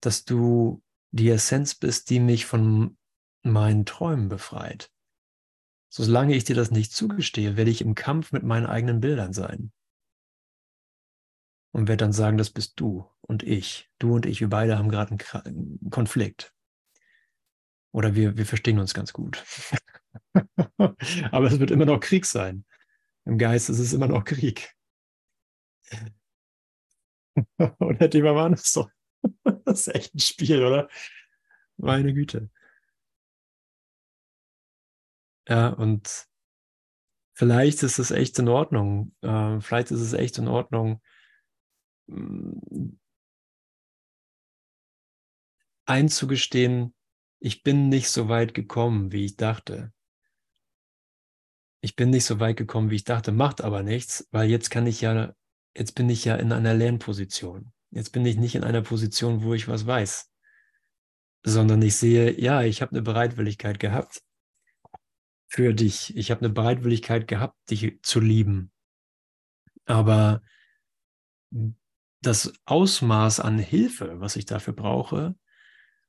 dass 0.00 0.24
du 0.24 0.82
die 1.10 1.30
Essenz 1.30 1.74
bist, 1.74 2.10
die 2.10 2.20
mich 2.20 2.44
von 2.44 2.98
meinen 3.42 3.86
Träumen 3.86 4.28
befreit. 4.28 4.90
Solange 5.90 6.34
ich 6.34 6.44
dir 6.44 6.56
das 6.56 6.70
nicht 6.70 6.92
zugestehe, 6.92 7.56
werde 7.56 7.70
ich 7.70 7.80
im 7.80 7.94
Kampf 7.94 8.32
mit 8.32 8.42
meinen 8.42 8.66
eigenen 8.66 9.00
Bildern 9.00 9.32
sein. 9.32 9.72
Und 11.72 11.86
werde 11.86 12.04
dann 12.04 12.12
sagen, 12.12 12.36
das 12.36 12.50
bist 12.50 12.80
du 12.80 13.08
und 13.20 13.42
ich. 13.42 13.90
Du 13.98 14.14
und 14.14 14.26
ich, 14.26 14.40
wir 14.40 14.48
beide 14.48 14.76
haben 14.76 14.90
gerade 14.90 15.16
einen 15.44 15.90
Konflikt. 15.90 16.52
Oder 17.92 18.14
wir, 18.14 18.36
wir 18.36 18.46
verstehen 18.46 18.78
uns 18.78 18.94
ganz 18.94 19.12
gut. 19.12 19.44
Aber 21.32 21.46
es 21.46 21.58
wird 21.58 21.70
immer 21.70 21.86
noch 21.86 22.00
Krieg 22.00 22.26
sein. 22.26 22.64
Im 23.24 23.38
Geist 23.38 23.70
ist 23.70 23.78
es 23.78 23.92
immer 23.92 24.08
noch 24.08 24.24
Krieg. 24.24 24.74
oder 27.78 28.10
Thema 28.10 28.34
waren 28.34 28.54
es 28.54 28.72
doch. 28.72 28.90
Das 29.64 29.86
ist 29.86 29.94
echt 29.94 30.14
ein 30.14 30.20
Spiel, 30.20 30.64
oder? 30.64 30.88
Meine 31.76 32.12
Güte. 32.12 32.50
Ja, 35.48 35.68
und 35.70 36.28
vielleicht 37.34 37.82
ist 37.82 37.98
es 37.98 38.10
echt 38.10 38.38
in 38.38 38.48
Ordnung. 38.48 39.14
Äh, 39.22 39.60
vielleicht 39.60 39.90
ist 39.90 40.00
es 40.00 40.12
echt 40.12 40.38
in 40.38 40.48
Ordnung, 40.48 41.00
mm, 42.06 42.98
einzugestehen, 45.86 46.94
ich 47.40 47.62
bin 47.62 47.88
nicht 47.88 48.08
so 48.10 48.28
weit 48.28 48.54
gekommen, 48.54 49.12
wie 49.12 49.24
ich 49.24 49.36
dachte. 49.36 49.92
Ich 51.80 51.94
bin 51.94 52.10
nicht 52.10 52.24
so 52.24 52.40
weit 52.40 52.56
gekommen, 52.56 52.90
wie 52.90 52.96
ich 52.96 53.04
dachte, 53.04 53.30
macht 53.30 53.60
aber 53.60 53.82
nichts, 53.82 54.26
weil 54.32 54.50
jetzt 54.50 54.70
kann 54.70 54.86
ich 54.86 55.00
ja, 55.00 55.34
jetzt 55.76 55.94
bin 55.94 56.08
ich 56.10 56.24
ja 56.24 56.34
in 56.36 56.52
einer 56.52 56.74
Lernposition. 56.74 57.72
Jetzt 57.90 58.10
bin 58.10 58.26
ich 58.26 58.36
nicht 58.36 58.54
in 58.54 58.64
einer 58.64 58.82
Position, 58.82 59.42
wo 59.42 59.54
ich 59.54 59.68
was 59.68 59.86
weiß, 59.86 60.30
sondern 61.44 61.80
ich 61.82 61.96
sehe, 61.96 62.38
ja, 62.38 62.62
ich 62.62 62.82
habe 62.82 62.92
eine 62.92 63.02
Bereitwilligkeit 63.02 63.78
gehabt 63.78 64.22
für 65.46 65.72
dich. 65.72 66.16
Ich 66.16 66.30
habe 66.30 66.40
eine 66.40 66.50
Bereitwilligkeit 66.50 67.28
gehabt, 67.28 67.56
dich 67.70 68.00
zu 68.02 68.20
lieben. 68.20 68.72
Aber 69.86 70.42
das 72.20 72.52
Ausmaß 72.66 73.40
an 73.40 73.58
Hilfe, 73.58 74.20
was 74.20 74.36
ich 74.36 74.44
dafür 74.44 74.74
brauche, 74.74 75.36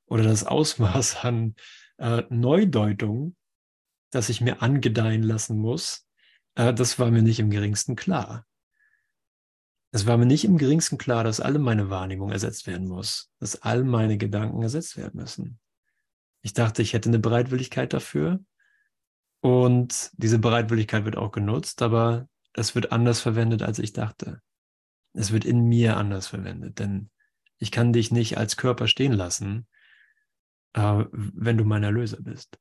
oder 0.09 0.23
das 0.23 0.43
Ausmaß 0.43 1.23
an 1.23 1.55
äh, 1.97 2.23
Neudeutung, 2.29 3.35
das 4.11 4.29
ich 4.29 4.41
mir 4.41 4.61
angedeihen 4.61 5.23
lassen 5.23 5.57
muss, 5.57 6.07
äh, 6.55 6.73
das 6.73 6.99
war 6.99 7.11
mir 7.11 7.21
nicht 7.21 7.39
im 7.39 7.49
geringsten 7.49 7.95
klar. 7.95 8.45
Es 9.91 10.05
war 10.05 10.17
mir 10.17 10.25
nicht 10.25 10.45
im 10.45 10.57
geringsten 10.57 10.97
klar, 10.97 11.23
dass 11.23 11.39
alle 11.39 11.57
meine 11.57 11.89
Wahrnehmung 11.89 12.31
ersetzt 12.31 12.67
werden 12.67 12.87
muss, 12.87 13.31
dass 13.39 13.61
all 13.61 13.83
meine 13.83 14.17
Gedanken 14.17 14.61
ersetzt 14.61 14.97
werden 14.97 15.19
müssen. 15.19 15.59
Ich 16.41 16.53
dachte, 16.53 16.81
ich 16.81 16.93
hätte 16.93 17.09
eine 17.09 17.19
Bereitwilligkeit 17.19 17.91
dafür 17.91 18.39
und 19.41 20.11
diese 20.13 20.37
Bereitwilligkeit 20.39 21.05
wird 21.05 21.17
auch 21.17 21.31
genutzt, 21.31 21.81
aber 21.81 22.27
es 22.53 22.75
wird 22.75 22.91
anders 22.91 23.19
verwendet, 23.19 23.61
als 23.63 23.79
ich 23.79 23.93
dachte. 23.93 24.41
Es 25.13 25.31
wird 25.31 25.43
in 25.43 25.65
mir 25.65 25.97
anders 25.97 26.27
verwendet, 26.27 26.79
denn 26.79 27.09
ich 27.57 27.71
kann 27.71 27.91
dich 27.91 28.11
nicht 28.11 28.37
als 28.37 28.57
Körper 28.57 28.87
stehen 28.87 29.13
lassen, 29.13 29.67
äh, 30.73 31.05
wenn 31.11 31.57
du 31.57 31.63
mein 31.65 31.83
Erlöser 31.83 32.21
bist. 32.21 32.59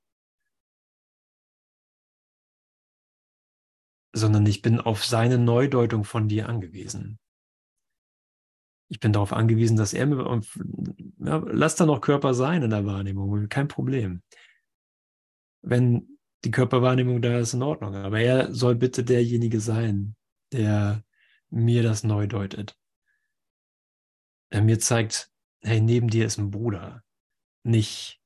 Sondern 4.12 4.46
ich 4.46 4.62
bin 4.62 4.80
auf 4.80 5.04
seine 5.04 5.38
Neudeutung 5.38 6.04
von 6.04 6.28
dir 6.28 6.48
angewiesen. 6.48 7.18
Ich 8.90 9.00
bin 9.00 9.12
darauf 9.12 9.32
angewiesen, 9.32 9.76
dass 9.76 9.92
er 9.92 10.06
mir, 10.06 10.40
ja, 11.18 11.36
lass 11.46 11.76
da 11.76 11.84
noch 11.84 12.00
Körper 12.00 12.32
sein 12.32 12.62
in 12.62 12.70
der 12.70 12.86
Wahrnehmung, 12.86 13.48
kein 13.50 13.68
Problem. 13.68 14.22
Wenn 15.60 16.18
die 16.44 16.50
Körperwahrnehmung 16.50 17.20
da 17.20 17.38
ist, 17.38 17.52
in 17.52 17.62
Ordnung. 17.62 17.94
Aber 17.94 18.20
er 18.20 18.54
soll 18.54 18.76
bitte 18.76 19.04
derjenige 19.04 19.60
sein, 19.60 20.16
der 20.52 21.04
mir 21.50 21.82
das 21.82 22.04
neu 22.04 22.26
deutet. 22.26 22.78
Er 24.50 24.62
mir 24.62 24.78
zeigt, 24.78 25.30
hey, 25.60 25.80
neben 25.80 26.08
dir 26.08 26.24
ist 26.24 26.38
ein 26.38 26.50
Bruder 26.50 27.04
nicht 27.68 28.20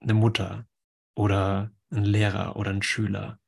eine 0.00 0.14
Mutter 0.14 0.68
oder 1.14 1.72
ein 1.90 2.04
Lehrer 2.04 2.56
oder 2.56 2.70
ein 2.70 2.82
Schüler 2.82 3.40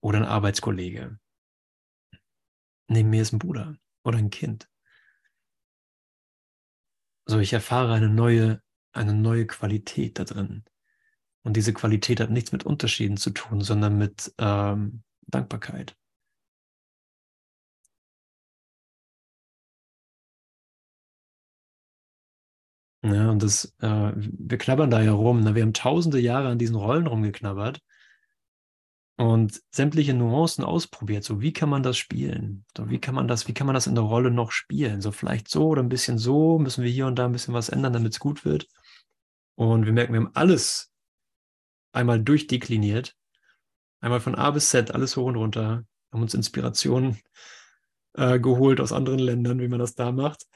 oder 0.00 0.18
ein 0.18 0.24
Arbeitskollege. 0.24 1.18
Neben 2.88 3.10
mir 3.10 3.22
ist 3.22 3.32
ein 3.32 3.38
Bruder 3.38 3.76
oder 4.04 4.18
ein 4.18 4.30
Kind. 4.30 4.68
So, 7.26 7.38
ich 7.38 7.52
erfahre 7.52 7.94
eine 7.94 8.08
neue, 8.08 8.62
eine 8.92 9.14
neue 9.14 9.46
Qualität 9.46 10.18
da 10.18 10.24
drin. 10.24 10.64
Und 11.44 11.56
diese 11.56 11.72
Qualität 11.72 12.20
hat 12.20 12.30
nichts 12.30 12.52
mit 12.52 12.64
Unterschieden 12.64 13.16
zu 13.16 13.30
tun, 13.30 13.62
sondern 13.62 13.96
mit 13.96 14.32
ähm, 14.38 15.02
Dankbarkeit. 15.22 15.96
Ja, 23.04 23.30
und 23.30 23.42
das, 23.42 23.74
äh, 23.80 24.12
wir 24.14 24.58
knabbern 24.58 24.90
da 24.90 25.02
ja 25.02 25.12
rum. 25.12 25.40
Ne? 25.40 25.54
Wir 25.54 25.62
haben 25.62 25.72
tausende 25.72 26.20
Jahre 26.20 26.48
an 26.48 26.58
diesen 26.58 26.76
Rollen 26.76 27.08
rumgeknabbert 27.08 27.80
und 29.16 29.60
sämtliche 29.70 30.14
Nuancen 30.14 30.64
ausprobiert. 30.64 31.24
So, 31.24 31.40
wie 31.40 31.52
kann 31.52 31.68
man 31.68 31.82
das 31.82 31.98
spielen? 31.98 32.64
So, 32.76 32.90
wie 32.90 33.00
kann 33.00 33.14
man 33.14 33.26
das, 33.26 33.48
wie 33.48 33.54
kann 33.54 33.66
man 33.66 33.74
das 33.74 33.88
in 33.88 33.96
der 33.96 34.04
Rolle 34.04 34.30
noch 34.30 34.52
spielen? 34.52 35.00
So, 35.00 35.10
vielleicht 35.10 35.48
so 35.48 35.68
oder 35.68 35.82
ein 35.82 35.88
bisschen 35.88 36.18
so, 36.18 36.58
müssen 36.58 36.84
wir 36.84 36.90
hier 36.90 37.06
und 37.06 37.16
da 37.16 37.26
ein 37.26 37.32
bisschen 37.32 37.54
was 37.54 37.68
ändern, 37.68 37.92
damit 37.92 38.12
es 38.12 38.20
gut 38.20 38.44
wird. 38.44 38.68
Und 39.56 39.84
wir 39.84 39.92
merken, 39.92 40.12
wir 40.12 40.20
haben 40.20 40.34
alles 40.34 40.92
einmal 41.92 42.20
durchdekliniert, 42.20 43.16
einmal 44.00 44.20
von 44.20 44.34
A 44.34 44.50
bis 44.50 44.70
Z, 44.70 44.92
alles 44.92 45.16
hoch 45.16 45.26
und 45.26 45.36
runter, 45.36 45.84
haben 46.12 46.22
uns 46.22 46.34
Inspirationen 46.34 47.18
äh, 48.14 48.38
geholt 48.38 48.80
aus 48.80 48.92
anderen 48.92 49.18
Ländern, 49.18 49.60
wie 49.60 49.68
man 49.68 49.78
das 49.78 49.94
da 49.94 50.12
macht. 50.12 50.46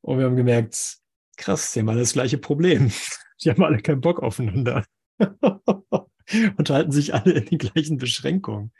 Und 0.00 0.18
wir 0.18 0.26
haben 0.26 0.36
gemerkt, 0.36 0.98
krass, 1.38 1.72
die 1.72 1.80
haben 1.80 1.88
alle 1.88 2.00
das 2.00 2.12
gleiche 2.12 2.38
Problem. 2.38 2.92
Die 3.40 3.50
haben 3.50 3.62
alle 3.62 3.78
keinen 3.78 4.00
Bock 4.00 4.20
aufeinander. 4.20 4.84
und 5.20 6.70
halten 6.70 6.90
sich 6.90 7.14
alle 7.14 7.34
in 7.34 7.46
den 7.46 7.58
gleichen 7.58 7.96
Beschränkungen. 7.96 8.72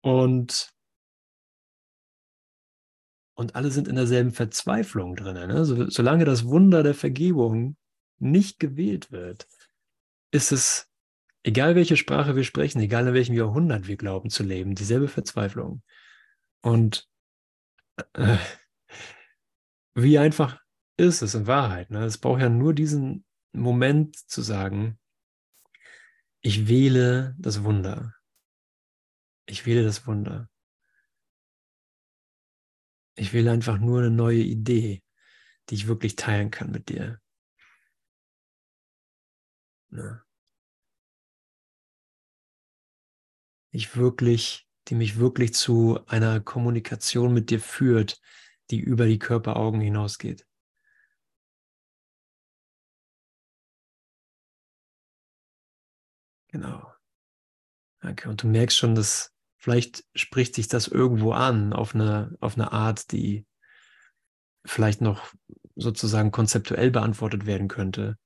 Und, 0.00 0.72
und 3.34 3.54
alle 3.54 3.70
sind 3.70 3.88
in 3.88 3.96
derselben 3.96 4.32
Verzweiflung 4.32 5.16
drin. 5.16 5.34
Ne? 5.34 5.66
So, 5.66 5.90
solange 5.90 6.24
das 6.24 6.46
Wunder 6.46 6.82
der 6.82 6.94
Vergebung 6.94 7.76
nicht 8.18 8.58
gewählt 8.58 9.12
wird, 9.12 9.46
ist 10.30 10.50
es, 10.50 10.88
egal 11.42 11.74
welche 11.74 11.98
Sprache 11.98 12.36
wir 12.36 12.44
sprechen, 12.44 12.80
egal 12.80 13.06
in 13.06 13.14
welchem 13.14 13.34
Jahrhundert 13.34 13.86
wir 13.86 13.98
glauben 13.98 14.30
zu 14.30 14.42
leben, 14.42 14.74
dieselbe 14.74 15.08
Verzweiflung. 15.08 15.82
Und 16.62 17.06
äh, 18.14 18.38
wie 19.94 20.18
einfach 20.18 20.60
ist 20.96 21.22
es 21.22 21.34
in 21.34 21.46
Wahrheit? 21.46 21.90
Ne? 21.90 22.04
Es 22.04 22.18
braucht 22.18 22.40
ja 22.40 22.48
nur 22.48 22.74
diesen 22.74 23.24
Moment 23.52 24.16
zu 24.16 24.42
sagen, 24.42 24.98
ich 26.40 26.68
wähle 26.68 27.34
das 27.38 27.64
Wunder. 27.64 28.14
Ich 29.46 29.66
wähle 29.66 29.82
das 29.82 30.06
Wunder. 30.06 30.48
Ich 33.16 33.32
wähle 33.32 33.50
einfach 33.50 33.78
nur 33.78 33.98
eine 33.98 34.10
neue 34.10 34.42
Idee, 34.42 35.02
die 35.68 35.74
ich 35.74 35.88
wirklich 35.88 36.16
teilen 36.16 36.50
kann 36.50 36.70
mit 36.70 36.88
dir. 36.88 37.20
Ne? 39.90 40.22
Ich 43.70 43.96
wirklich, 43.96 44.68
die 44.88 44.94
mich 44.94 45.18
wirklich 45.18 45.54
zu 45.54 46.00
einer 46.06 46.40
Kommunikation 46.40 47.34
mit 47.34 47.50
dir 47.50 47.60
führt, 47.60 48.20
die 48.70 48.80
über 48.80 49.06
die 49.06 49.18
Körperaugen 49.18 49.80
hinausgeht. 49.80 50.46
Genau. 56.48 56.92
Danke. 58.00 58.28
Und 58.28 58.42
du 58.42 58.46
merkst 58.46 58.76
schon, 58.76 58.94
dass 58.94 59.32
Vielleicht 59.60 60.04
spricht 60.14 60.54
sich 60.54 60.68
das 60.68 60.86
irgendwo 60.86 61.32
an 61.32 61.72
auf 61.72 61.94
eine, 61.94 62.36
auf 62.40 62.54
eine 62.54 62.72
Art, 62.72 63.10
die 63.10 63.44
vielleicht 64.64 65.00
noch 65.00 65.34
sozusagen 65.74 66.30
konzeptuell 66.30 66.92
beantwortet 66.92 67.44
werden 67.44 67.66
könnte. 67.66 68.16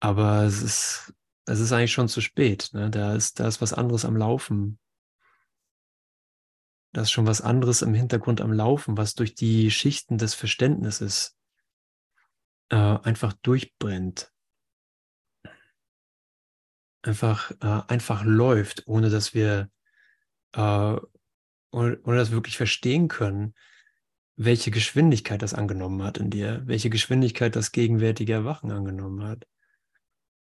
Aber 0.00 0.44
es 0.44 0.62
ist, 0.62 1.14
es 1.46 1.60
ist 1.60 1.72
eigentlich 1.72 1.92
schon 1.92 2.08
zu 2.08 2.20
spät. 2.20 2.70
Ne? 2.72 2.90
Da, 2.90 3.14
ist, 3.14 3.40
da 3.40 3.48
ist 3.48 3.62
was 3.62 3.72
anderes 3.72 4.04
am 4.04 4.16
Laufen. 4.16 4.78
Da 6.92 7.02
ist 7.02 7.12
schon 7.12 7.26
was 7.26 7.40
anderes 7.40 7.82
im 7.82 7.94
Hintergrund 7.94 8.40
am 8.40 8.52
Laufen, 8.52 8.96
was 8.96 9.14
durch 9.14 9.34
die 9.34 9.70
Schichten 9.70 10.18
des 10.18 10.34
Verständnisses 10.34 11.36
äh, 12.70 12.76
einfach 12.76 13.32
durchbrennt. 13.32 14.32
Einfach, 17.02 17.52
äh, 17.60 17.82
einfach 17.88 18.24
läuft, 18.24 18.86
ohne 18.86 19.08
dass 19.08 19.34
wir, 19.34 19.70
äh, 20.52 20.60
ohne, 20.60 22.00
ohne 22.02 22.16
dass 22.16 22.30
wir 22.30 22.36
wirklich 22.36 22.56
verstehen 22.56 23.08
können, 23.08 23.54
welche 24.36 24.70
Geschwindigkeit 24.70 25.42
das 25.42 25.54
angenommen 25.54 26.02
hat 26.02 26.18
in 26.18 26.30
dir, 26.30 26.62
welche 26.64 26.90
Geschwindigkeit 26.90 27.54
das 27.54 27.72
gegenwärtige 27.72 28.32
Erwachen 28.32 28.70
angenommen 28.72 29.22
hat. 29.22 29.46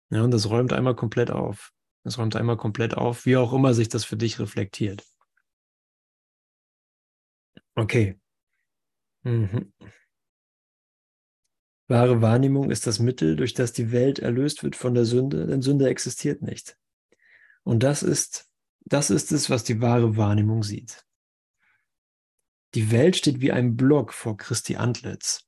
Ja, 0.09 0.21
und 0.21 0.31
das 0.31 0.49
räumt 0.49 0.71
einmal 0.71 0.95
komplett 0.95 1.31
auf. 1.31 1.73
Das 2.03 2.17
räumt 2.17 2.35
einmal 2.35 2.57
komplett 2.57 2.95
auf, 2.95 3.25
wie 3.25 3.37
auch 3.37 3.53
immer 3.53 3.73
sich 3.73 3.89
das 3.89 4.05
für 4.05 4.17
dich 4.17 4.39
reflektiert. 4.39 5.03
Okay. 7.77 8.19
Mhm. 9.23 9.71
Wahre 11.87 12.21
Wahrnehmung 12.21 12.71
ist 12.71 12.87
das 12.87 12.97
Mittel, 12.99 13.35
durch 13.35 13.53
das 13.53 13.71
die 13.71 13.91
Welt 13.91 14.19
erlöst 14.19 14.63
wird 14.63 14.75
von 14.75 14.95
der 14.95 15.05
Sünde, 15.05 15.45
denn 15.45 15.61
Sünde 15.61 15.87
existiert 15.87 16.41
nicht. 16.41 16.75
Und 17.63 17.83
das 17.83 18.01
ist, 18.01 18.49
das 18.81 19.09
ist 19.11 19.31
es, 19.31 19.49
was 19.49 19.63
die 19.63 19.79
wahre 19.79 20.17
Wahrnehmung 20.17 20.63
sieht. 20.63 21.05
Die 22.73 22.91
Welt 22.91 23.15
steht 23.15 23.41
wie 23.41 23.51
ein 23.51 23.77
Block 23.77 24.11
vor 24.11 24.37
Christi 24.37 24.75
Antlitz. 24.75 25.47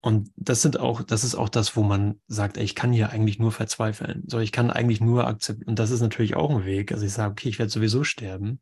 Und 0.00 0.30
das 0.36 0.62
sind 0.62 0.78
auch, 0.78 1.02
das 1.02 1.24
ist 1.24 1.34
auch 1.34 1.48
das, 1.48 1.76
wo 1.76 1.82
man 1.82 2.20
sagt, 2.28 2.56
ey, 2.56 2.64
ich 2.64 2.74
kann 2.74 2.92
hier 2.92 3.10
eigentlich 3.10 3.38
nur 3.38 3.52
verzweifeln. 3.52 4.24
So, 4.26 4.38
ich 4.38 4.52
kann 4.52 4.70
eigentlich 4.70 5.00
nur 5.00 5.26
akzeptieren. 5.26 5.70
Und 5.70 5.78
das 5.78 5.90
ist 5.90 6.00
natürlich 6.00 6.34
auch 6.36 6.50
ein 6.50 6.64
Weg. 6.64 6.92
Also 6.92 7.04
ich 7.04 7.12
sage, 7.12 7.32
okay, 7.32 7.48
ich 7.48 7.58
werde 7.58 7.70
sowieso 7.70 8.04
sterben 8.04 8.60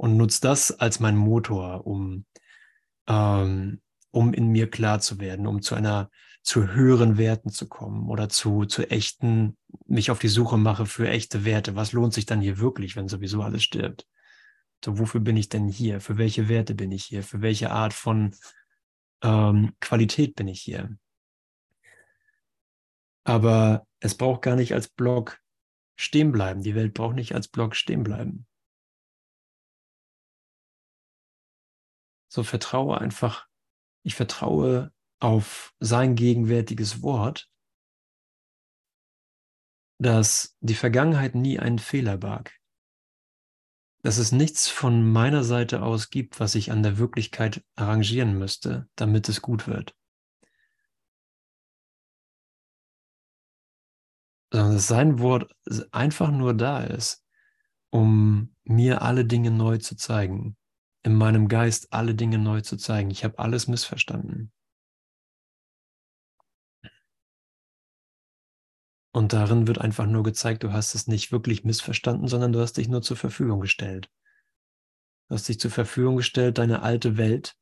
und 0.00 0.16
nutze 0.16 0.40
das 0.40 0.72
als 0.72 0.98
mein 0.98 1.14
Motor, 1.14 1.86
um, 1.86 2.24
ähm, 3.06 3.82
um 4.10 4.32
in 4.32 4.48
mir 4.48 4.70
klar 4.70 5.00
zu 5.00 5.20
werden, 5.20 5.46
um 5.46 5.60
zu 5.60 5.74
einer, 5.74 6.10
zu 6.42 6.68
höheren 6.68 7.18
Werten 7.18 7.50
zu 7.50 7.68
kommen 7.68 8.08
oder 8.08 8.30
zu, 8.30 8.64
zu 8.64 8.90
echten, 8.90 9.58
mich 9.84 10.10
auf 10.10 10.18
die 10.18 10.28
Suche 10.28 10.56
mache 10.56 10.86
für 10.86 11.06
echte 11.06 11.44
Werte. 11.44 11.76
Was 11.76 11.92
lohnt 11.92 12.14
sich 12.14 12.24
dann 12.24 12.40
hier 12.40 12.58
wirklich, 12.60 12.96
wenn 12.96 13.08
sowieso 13.08 13.42
alles 13.42 13.62
stirbt? 13.62 14.06
So, 14.82 14.98
wofür 14.98 15.20
bin 15.20 15.36
ich 15.36 15.50
denn 15.50 15.68
hier? 15.68 16.00
Für 16.00 16.16
welche 16.16 16.48
Werte 16.48 16.74
bin 16.74 16.92
ich 16.92 17.04
hier? 17.04 17.22
Für 17.22 17.42
welche 17.42 17.70
Art 17.70 17.92
von 17.92 18.34
ähm, 19.22 19.74
Qualität 19.80 20.34
bin 20.34 20.48
ich 20.48 20.62
hier? 20.62 20.96
Aber 23.24 23.86
es 23.98 24.14
braucht 24.14 24.40
gar 24.40 24.56
nicht 24.56 24.72
als 24.72 24.88
Block 24.88 25.38
stehen 25.94 26.32
bleiben. 26.32 26.62
Die 26.62 26.74
Welt 26.74 26.94
braucht 26.94 27.16
nicht 27.16 27.34
als 27.34 27.48
Block 27.48 27.76
stehen 27.76 28.02
bleiben. 28.02 28.46
So 32.30 32.42
vertraue 32.42 32.98
einfach, 32.98 33.46
ich 34.02 34.14
vertraue 34.14 34.92
auf 35.18 35.74
sein 35.80 36.14
gegenwärtiges 36.14 37.02
Wort, 37.02 37.50
dass 39.98 40.56
die 40.60 40.74
Vergangenheit 40.74 41.34
nie 41.34 41.58
einen 41.58 41.78
Fehler 41.78 42.16
barg 42.16 42.60
dass 44.02 44.18
es 44.18 44.32
nichts 44.32 44.68
von 44.68 45.10
meiner 45.10 45.44
Seite 45.44 45.82
aus 45.82 46.10
gibt, 46.10 46.40
was 46.40 46.54
ich 46.54 46.70
an 46.72 46.82
der 46.82 46.98
Wirklichkeit 46.98 47.64
arrangieren 47.76 48.38
müsste, 48.38 48.88
damit 48.96 49.28
es 49.28 49.42
gut 49.42 49.66
wird. 49.66 49.94
Sondern 54.52 54.74
dass 54.74 54.86
sein 54.86 55.18
Wort 55.20 55.54
einfach 55.92 56.30
nur 56.30 56.54
da 56.54 56.82
ist, 56.82 57.24
um 57.90 58.56
mir 58.64 59.02
alle 59.02 59.24
Dinge 59.24 59.50
neu 59.50 59.78
zu 59.78 59.96
zeigen, 59.96 60.56
in 61.02 61.14
meinem 61.14 61.48
Geist 61.48 61.92
alle 61.92 62.14
Dinge 62.14 62.38
neu 62.38 62.60
zu 62.60 62.76
zeigen. 62.76 63.10
Ich 63.10 63.24
habe 63.24 63.38
alles 63.38 63.68
missverstanden. 63.68 64.52
Und 69.12 69.32
darin 69.32 69.66
wird 69.66 69.78
einfach 69.78 70.06
nur 70.06 70.22
gezeigt, 70.22 70.62
du 70.62 70.72
hast 70.72 70.94
es 70.94 71.08
nicht 71.08 71.32
wirklich 71.32 71.64
missverstanden, 71.64 72.28
sondern 72.28 72.52
du 72.52 72.60
hast 72.60 72.76
dich 72.76 72.88
nur 72.88 73.02
zur 73.02 73.16
Verfügung 73.16 73.60
gestellt. 73.60 74.08
Du 75.28 75.34
hast 75.34 75.48
dich 75.48 75.58
zur 75.58 75.70
Verfügung 75.70 76.16
gestellt, 76.16 76.58
deine 76.58 76.82
alte 76.82 77.16
Welt, 77.16 77.56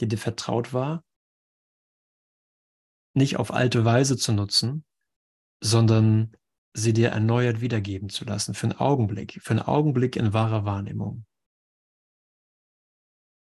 die 0.00 0.08
dir 0.08 0.18
vertraut 0.18 0.72
war, 0.72 1.04
nicht 3.14 3.36
auf 3.36 3.52
alte 3.52 3.84
Weise 3.84 4.16
zu 4.16 4.32
nutzen, 4.32 4.84
sondern 5.62 6.36
sie 6.74 6.92
dir 6.92 7.10
erneuert 7.10 7.60
wiedergeben 7.60 8.08
zu 8.08 8.24
lassen, 8.24 8.54
für 8.54 8.66
einen 8.66 8.78
Augenblick, 8.78 9.40
für 9.42 9.52
einen 9.52 9.60
Augenblick 9.60 10.16
in 10.16 10.32
wahrer 10.32 10.64
Wahrnehmung. 10.64 11.24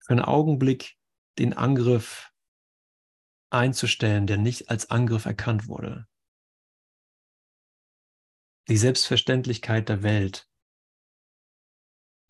Für 0.07 0.13
einen 0.13 0.23
Augenblick 0.23 0.97
den 1.39 1.53
Angriff 1.53 2.31
einzustellen, 3.51 4.27
der 4.27 4.39
nicht 4.39 4.71
als 4.71 4.91
Angriff 4.91 5.27
erkannt 5.27 5.69
wurde 5.69 6.07
die 8.69 8.77
Selbstverständlichkeit 8.77 9.89
der 9.89 10.03
Welt, 10.03 10.49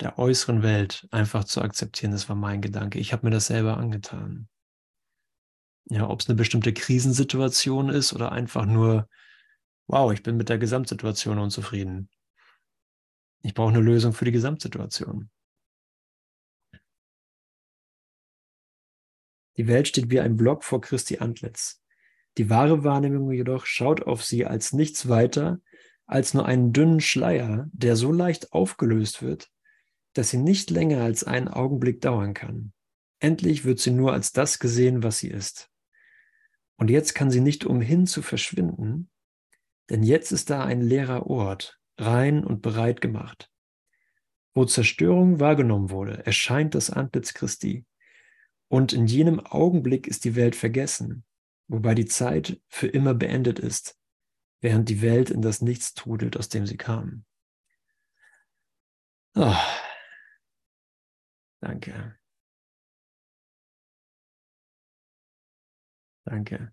der 0.01 0.19
äußeren 0.19 0.63
Welt 0.63 1.09
einfach 1.11 1.45
zu 1.45 1.63
akzeptieren, 1.63 2.13
das 2.13 2.29
war 2.29 2.37
mein 2.37 2.61
Gedanke. 2.61 2.99
Ich 2.99 3.13
habe 3.13 3.27
mir 3.27 3.31
das 3.31 3.47
selber 3.47 3.79
angetan. 3.79 4.49
Ja, 5.89 6.09
ob 6.09 6.21
es 6.21 6.29
eine 6.29 6.37
bestimmte 6.37 6.75
Krisensituation 6.75 7.89
ist 7.89 8.13
oder 8.13 8.33
einfach 8.33 8.67
nur, 8.67 9.09
wow, 9.87 10.13
ich 10.13 10.23
bin 10.23 10.37
mit 10.37 10.49
der 10.49 10.59
Gesamtsituation 10.59 11.39
unzufrieden. 11.39 12.11
Ich 13.43 13.55
brauche 13.55 13.71
eine 13.71 13.81
Lösung 13.81 14.13
für 14.13 14.25
die 14.25 14.33
Gesamtsituation. 14.33 15.31
Die 19.57 19.67
Welt 19.67 19.89
steht 19.89 20.11
wie 20.11 20.21
ein 20.21 20.37
Block 20.37 20.65
vor 20.65 20.81
Christi 20.81 21.19
Antlitz. 21.19 21.83
Die 22.39 22.51
wahre 22.51 22.85
Wahrnehmung 22.85 23.33
jedoch 23.33 23.67
schaut 23.67 24.03
auf 24.03 24.23
sie 24.23 24.45
als 24.45 24.73
nichts 24.73 25.09
weiter 25.09 25.61
als 26.07 26.35
nur 26.35 26.47
einen 26.47 26.73
dünnen 26.73 27.01
Schleier, 27.01 27.69
der 27.73 27.97
so 27.97 28.13
leicht 28.13 28.53
aufgelöst 28.53 29.23
wird, 29.23 29.51
dass 30.13 30.31
sie 30.31 30.39
nicht 30.39 30.71
länger 30.71 31.03
als 31.03 31.25
einen 31.25 31.49
Augenblick 31.49 32.01
dauern 32.01 32.33
kann. 32.33 32.73
Endlich 33.19 33.65
wird 33.65 33.81
sie 33.81 33.91
nur 33.91 34.13
als 34.13 34.33
das 34.33 34.59
gesehen, 34.59 35.03
was 35.03 35.19
sie 35.19 35.29
ist. 35.29 35.71
Und 36.77 36.91
jetzt 36.91 37.15
kann 37.15 37.31
sie 37.31 37.41
nicht 37.41 37.65
umhin 37.65 38.07
zu 38.07 38.23
verschwinden, 38.23 39.11
denn 39.91 40.03
jetzt 40.03 40.33
ist 40.33 40.51
da 40.51 40.65
ein 40.65 40.81
leerer 40.81 41.27
Ort, 41.27 41.81
rein 41.99 42.45
und 42.45 42.63
bereit 42.63 43.01
gemacht. 43.01 43.51
Wo 44.55 44.65
Zerstörung 44.65 45.41
wahrgenommen 45.41 45.91
wurde, 45.91 46.25
erscheint 46.25 46.75
das 46.75 46.91
Antlitz 46.91 47.35
Christi. 47.35 47.85
Und 48.69 48.93
in 48.93 49.07
jenem 49.07 49.41
Augenblick 49.41 50.07
ist 50.07 50.25
die 50.25 50.35
Welt 50.35 50.57
vergessen, 50.57 51.25
wobei 51.69 51.95
die 51.95 52.07
Zeit 52.07 52.61
für 52.69 52.89
immer 52.89 53.15
beendet 53.15 53.59
ist 53.59 53.97
während 54.61 54.89
die 54.89 55.03
Welt 55.03 55.31
in 55.31 55.43
das 55.43 55.61
Nichts 55.63 55.95
trudelt, 55.95 56.37
aus 56.37 56.49
dem 56.49 56.67
sie 56.67 56.77
kam. 56.77 57.25
Oh. 59.37 59.55
Danke. 61.61 62.19
Danke. 66.25 66.73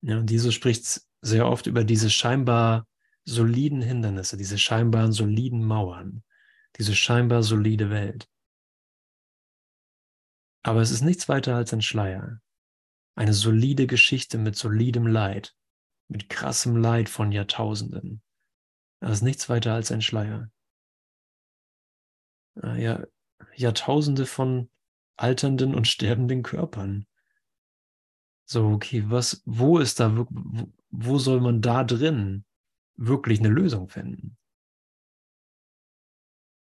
Ja, 0.00 0.18
und 0.18 0.30
Jesus 0.30 0.54
spricht 0.54 1.02
sehr 1.20 1.46
oft 1.46 1.66
über 1.66 1.84
diese 1.84 2.10
scheinbar 2.10 2.86
soliden 3.24 3.82
Hindernisse, 3.82 4.36
diese 4.36 4.58
scheinbaren 4.58 5.12
soliden 5.12 5.64
Mauern, 5.64 6.24
diese 6.76 6.94
scheinbar 6.94 7.42
solide 7.42 7.90
Welt. 7.90 8.28
Aber 10.62 10.80
es 10.80 10.90
ist 10.90 11.02
nichts 11.02 11.28
weiter 11.28 11.56
als 11.56 11.72
ein 11.72 11.82
Schleier. 11.82 12.40
Eine 13.14 13.32
solide 13.32 13.86
Geschichte 13.86 14.38
mit 14.38 14.56
solidem 14.56 15.06
Leid, 15.06 15.54
mit 16.08 16.28
krassem 16.28 16.76
Leid 16.76 17.08
von 17.08 17.32
Jahrtausenden. 17.32 18.22
Das 19.00 19.12
ist 19.12 19.22
nichts 19.22 19.48
weiter 19.48 19.74
als 19.74 19.90
ein 19.90 20.02
Schleier. 20.02 20.50
Ah, 22.60 22.76
ja, 22.76 23.04
Jahrtausende 23.56 24.26
von 24.26 24.70
alternden 25.16 25.74
und 25.74 25.88
sterbenden 25.88 26.42
Körpern. 26.42 27.06
So, 28.44 28.68
okay, 28.68 29.04
was, 29.06 29.42
wo 29.44 29.78
ist 29.78 30.00
da, 30.00 30.16
wo, 30.16 30.26
wo 30.90 31.18
soll 31.18 31.40
man 31.40 31.60
da 31.60 31.84
drin 31.84 32.44
wirklich 32.96 33.40
eine 33.40 33.48
Lösung 33.48 33.88
finden? 33.88 34.36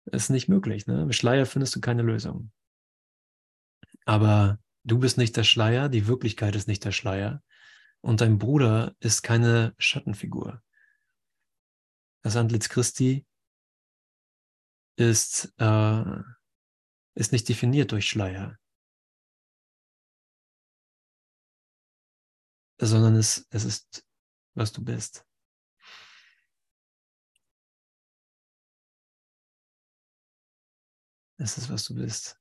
Ist 0.06 0.30
nicht 0.30 0.48
möglich, 0.48 0.86
ne? 0.86 1.06
Mit 1.06 1.16
Schleier 1.16 1.46
findest 1.46 1.76
du 1.76 1.82
keine 1.82 2.04
Lösung. 2.04 2.52
Aber 4.06 4.60
du 4.84 5.00
bist 5.00 5.18
nicht 5.18 5.36
der 5.36 5.44
Schleier, 5.44 5.90
die 5.90 6.08
Wirklichkeit 6.08 6.56
ist 6.56 6.68
nicht 6.68 6.86
der 6.86 6.92
Schleier. 6.92 7.44
Und 8.02 8.22
dein 8.22 8.38
Bruder 8.38 8.96
ist 9.00 9.24
keine 9.24 9.74
Schattenfigur. 9.80 10.62
Das 12.22 12.36
Antlitz 12.36 12.70
Christi 12.70 13.26
ist, 14.96 15.54
äh, 15.58 16.22
ist 17.16 17.32
nicht 17.32 17.50
definiert 17.50 17.92
durch 17.92 18.08
Schleier, 18.08 18.60
sondern 22.80 23.16
es, 23.16 23.48
es 23.50 23.66
ist, 23.66 24.06
was 24.54 24.72
du 24.72 24.84
bist. 24.84 25.26
Es 31.38 31.58
ist, 31.58 31.70
was 31.70 31.86
du 31.86 31.96
bist. 31.96 32.40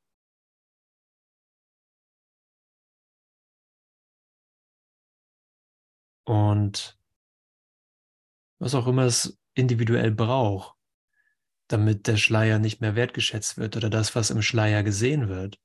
Und 6.26 6.98
was 8.58 8.74
auch 8.74 8.86
immer 8.86 9.04
es 9.04 9.38
individuell 9.54 10.10
braucht, 10.10 10.76
damit 11.68 12.06
der 12.06 12.16
Schleier 12.16 12.58
nicht 12.58 12.80
mehr 12.80 12.94
wertgeschätzt 12.94 13.58
wird 13.58 13.76
oder 13.76 13.90
das, 13.90 14.14
was 14.14 14.30
im 14.30 14.42
Schleier 14.42 14.82
gesehen 14.82 15.28
wird, 15.28 15.60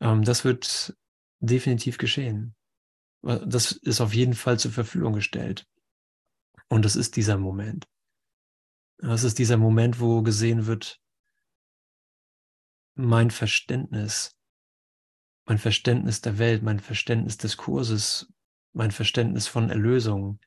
ähm, 0.00 0.22
das 0.22 0.44
wird 0.44 0.96
definitiv 1.40 1.98
geschehen. 1.98 2.54
Das 3.22 3.72
ist 3.72 4.00
auf 4.00 4.14
jeden 4.14 4.34
Fall 4.34 4.58
zur 4.58 4.72
Verfügung 4.72 5.12
gestellt. 5.12 5.66
Und 6.68 6.84
das 6.84 6.96
ist 6.96 7.16
dieser 7.16 7.36
Moment. 7.36 7.86
Das 8.98 9.24
ist 9.24 9.38
dieser 9.38 9.58
Moment, 9.58 10.00
wo 10.00 10.22
gesehen 10.22 10.66
wird, 10.66 11.01
mein 12.94 13.30
Verständnis, 13.30 14.38
mein 15.44 15.58
Verständnis 15.58 16.20
der 16.20 16.38
Welt, 16.38 16.62
mein 16.62 16.80
Verständnis 16.80 17.36
des 17.36 17.56
Kurses, 17.56 18.32
mein 18.72 18.90
Verständnis 18.90 19.46
von 19.46 19.70
Erlösung 19.70 20.40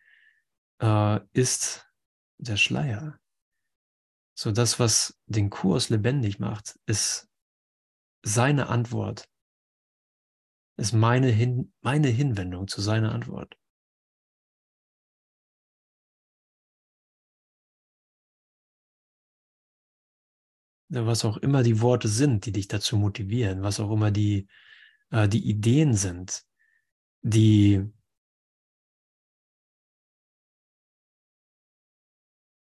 äh, 0.79 1.19
ist 1.33 1.87
der 2.37 2.57
Schleier. 2.57 3.19
So 4.37 4.51
das, 4.51 4.79
was 4.79 5.19
den 5.27 5.49
Kurs 5.49 5.89
lebendig 5.89 6.39
macht, 6.39 6.77
ist 6.85 7.29
seine 8.21 8.67
Antwort, 8.67 9.29
ist 10.77 10.93
meine, 10.93 11.29
Hin 11.29 11.73
meine 11.81 12.09
Hinwendung 12.09 12.67
zu 12.67 12.81
seiner 12.81 13.13
Antwort. 13.13 13.57
Was 20.89 21.25
auch 21.25 21.37
immer 21.37 21.63
die 21.63 21.81
Worte 21.81 22.07
sind, 22.07 22.45
die 22.45 22.51
dich 22.51 22.67
dazu 22.67 22.97
motivieren, 22.97 23.63
was 23.63 23.79
auch 23.79 23.91
immer 23.91 24.11
die, 24.11 24.47
äh, 25.11 25.27
die 25.27 25.47
Ideen 25.49 25.93
sind, 25.95 26.45
die 27.21 27.91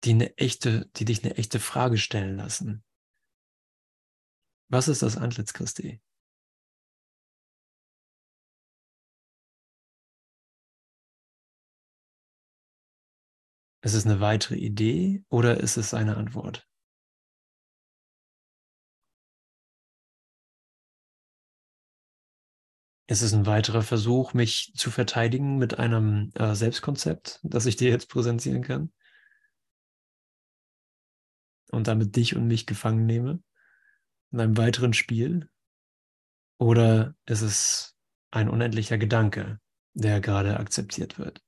die 0.03 0.11
eine 0.11 0.37
echte, 0.37 0.89
die 0.95 1.05
dich 1.05 1.23
eine 1.23 1.35
echte 1.37 1.59
Frage 1.59 1.97
stellen 1.97 2.37
lassen. 2.37 2.83
Was 4.69 4.87
ist 4.87 5.01
das 5.01 5.17
Antlitz 5.17 5.53
Christi? 5.53 6.01
Ist 13.81 13.93
es 13.93 14.05
eine 14.05 14.19
weitere 14.19 14.55
Idee 14.55 15.23
oder 15.29 15.59
ist 15.59 15.77
es 15.77 15.93
eine 15.93 16.17
Antwort? 16.17 16.67
Ist 23.09 23.23
es 23.23 23.33
ein 23.33 23.45
weiterer 23.47 23.81
Versuch, 23.81 24.33
mich 24.33 24.71
zu 24.75 24.91
verteidigen 24.91 25.57
mit 25.57 25.79
einem 25.79 26.31
äh, 26.35 26.53
Selbstkonzept, 26.53 27.39
das 27.43 27.65
ich 27.65 27.75
dir 27.75 27.89
jetzt 27.89 28.07
präsentieren 28.07 28.61
kann? 28.63 28.91
und 31.71 31.87
damit 31.87 32.15
dich 32.15 32.35
und 32.35 32.47
mich 32.47 32.65
gefangen 32.65 33.05
nehme 33.05 33.41
in 34.31 34.39
einem 34.39 34.57
weiteren 34.57 34.93
Spiel? 34.93 35.49
Oder 36.57 37.15
ist 37.25 37.41
es 37.41 37.95
ein 38.31 38.49
unendlicher 38.49 38.97
Gedanke, 38.97 39.59
der 39.93 40.19
gerade 40.19 40.59
akzeptiert 40.59 41.17
wird? 41.17 41.41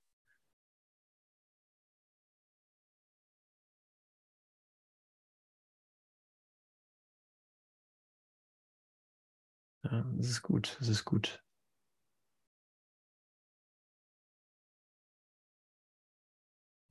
Ja, 9.84 10.05
das 10.16 10.28
ist 10.28 10.41
gut, 10.43 10.78
das 10.80 10.88
ist 10.88 11.05
gut. 11.05 11.43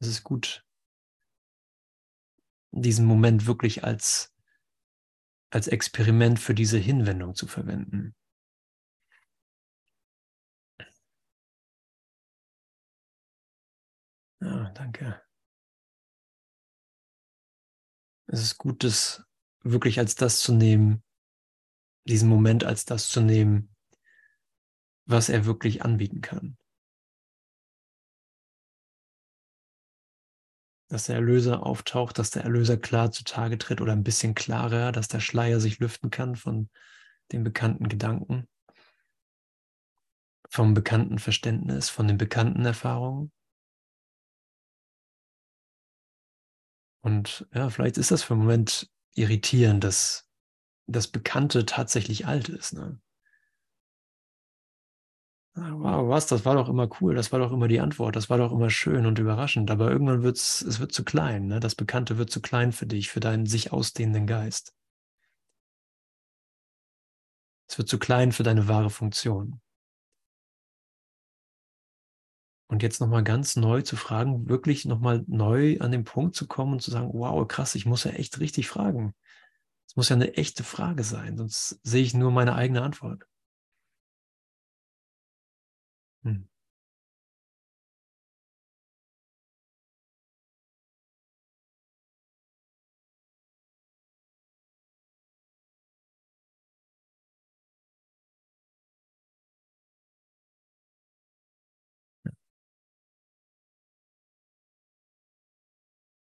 Es 0.01 0.09
ist 0.09 0.25
gut, 0.25 0.65
diesen 2.73 3.05
Moment 3.07 3.47
wirklich 3.47 3.85
als, 3.85 4.33
als 5.51 5.69
Experiment 5.69 6.39
für 6.39 6.55
diese 6.55 6.79
Hinwendung 6.79 7.35
zu 7.35 7.47
verwenden. 7.47 8.15
Ja, 14.41 14.71
danke. 14.75 15.23
Es 18.27 18.43
ist 18.43 18.59
gut, 18.59 18.85
das 18.85 19.25
wirklich 19.63 19.99
als 19.99 20.15
das 20.15 20.41
zu 20.41 20.55
nehmen, 20.55 21.03
diesen 22.05 22.29
Moment 22.29 22.65
als 22.65 22.85
das 22.85 23.09
zu 23.09 23.21
nehmen, 23.21 23.75
was 25.07 25.29
er 25.29 25.45
wirklich 25.45 25.83
anbieten 25.83 26.21
kann. 26.21 26.57
Dass 30.91 31.05
der 31.05 31.15
Erlöser 31.15 31.65
auftaucht, 31.65 32.19
dass 32.19 32.31
der 32.31 32.43
Erlöser 32.43 32.77
klar 32.77 33.13
zutage 33.13 33.59
tritt 33.59 33.81
oder 33.81 33.93
ein 33.93 34.03
bisschen 34.03 34.35
klarer, 34.35 34.91
dass 34.91 35.07
der 35.07 35.21
Schleier 35.21 35.61
sich 35.61 35.79
lüften 35.79 36.11
kann 36.11 36.35
von 36.35 36.69
den 37.31 37.45
bekannten 37.45 37.89
Gedanken, 37.89 38.49
vom 40.49 40.75
bekannten 40.75 41.21
Verständnis, 41.21 41.89
von 41.89 42.09
den 42.09 42.19
bekannten 42.19 42.65
Erfahrungen. 42.65 43.31
Und 47.03 47.47
ja, 47.55 47.71
vielleicht 47.71 47.97
ist 47.97 48.11
das 48.11 48.25
für 48.25 48.35
einen 48.35 48.43
Moment 48.43 48.91
irritierend, 49.15 49.85
dass 49.85 50.29
das 50.89 51.07
Bekannte 51.07 51.67
tatsächlich 51.67 52.27
alt 52.27 52.49
ist. 52.49 52.73
Ne? 52.73 53.01
Wow, 55.55 56.09
was, 56.09 56.27
das 56.27 56.45
war 56.45 56.55
doch 56.55 56.69
immer 56.69 56.89
cool, 57.01 57.15
das 57.15 57.33
war 57.33 57.39
doch 57.39 57.53
immer 57.53 57.69
die 57.69 57.81
Antwort, 57.81 58.17
das 58.17 58.31
war 58.31 58.39
doch 58.39 58.53
immer 58.53 58.71
schön 58.71 59.07
und 59.07 59.19
überraschend, 59.19 59.71
aber 59.71 59.91
irgendwann 59.91 60.23
wird 60.23 60.37
es, 60.37 60.63
es 60.63 60.81
wird 60.81 60.93
zu 60.93 61.05
klein, 61.05 61.47
ne? 61.47 61.61
das 61.61 61.75
Bekannte 61.75 62.19
wird 62.19 62.31
zu 62.31 62.41
klein 62.41 62.73
für 62.73 62.87
dich, 62.87 63.11
für 63.11 63.21
deinen 63.21 63.47
sich 63.47 63.73
ausdehnenden 63.73 64.27
Geist. 64.27 64.75
Es 67.69 67.79
wird 67.79 67.89
zu 67.89 67.99
klein 67.99 68.33
für 68.33 68.43
deine 68.43 68.69
wahre 68.69 68.91
Funktion. 68.91 69.61
Und 72.69 72.85
jetzt 72.85 73.01
nochmal 73.01 73.25
ganz 73.25 73.57
neu 73.57 73.83
zu 73.83 73.97
fragen, 73.97 74.49
wirklich 74.49 74.85
nochmal 74.85 75.25
neu 75.27 75.77
an 75.81 75.91
den 75.91 76.05
Punkt 76.05 76.37
zu 76.37 76.47
kommen 76.47 76.75
und 76.75 76.83
zu 76.83 76.93
sagen, 76.93 77.11
wow, 77.13 77.47
krass, 77.47 77.75
ich 77.75 77.87
muss 77.87 78.05
ja 78.05 78.13
echt 78.13 78.39
richtig 78.39 78.69
fragen. 78.69 79.15
Es 79.89 79.97
muss 79.97 80.09
ja 80.09 80.17
eine 80.17 80.35
echte 80.35 80.63
Frage 80.63 81.03
sein, 81.03 81.37
sonst 81.37 81.81
sehe 81.83 82.03
ich 82.03 82.15
nur 82.15 82.31
meine 82.31 82.55
eigene 82.55 82.83
Antwort. 82.83 83.25
Hm. 86.25 86.43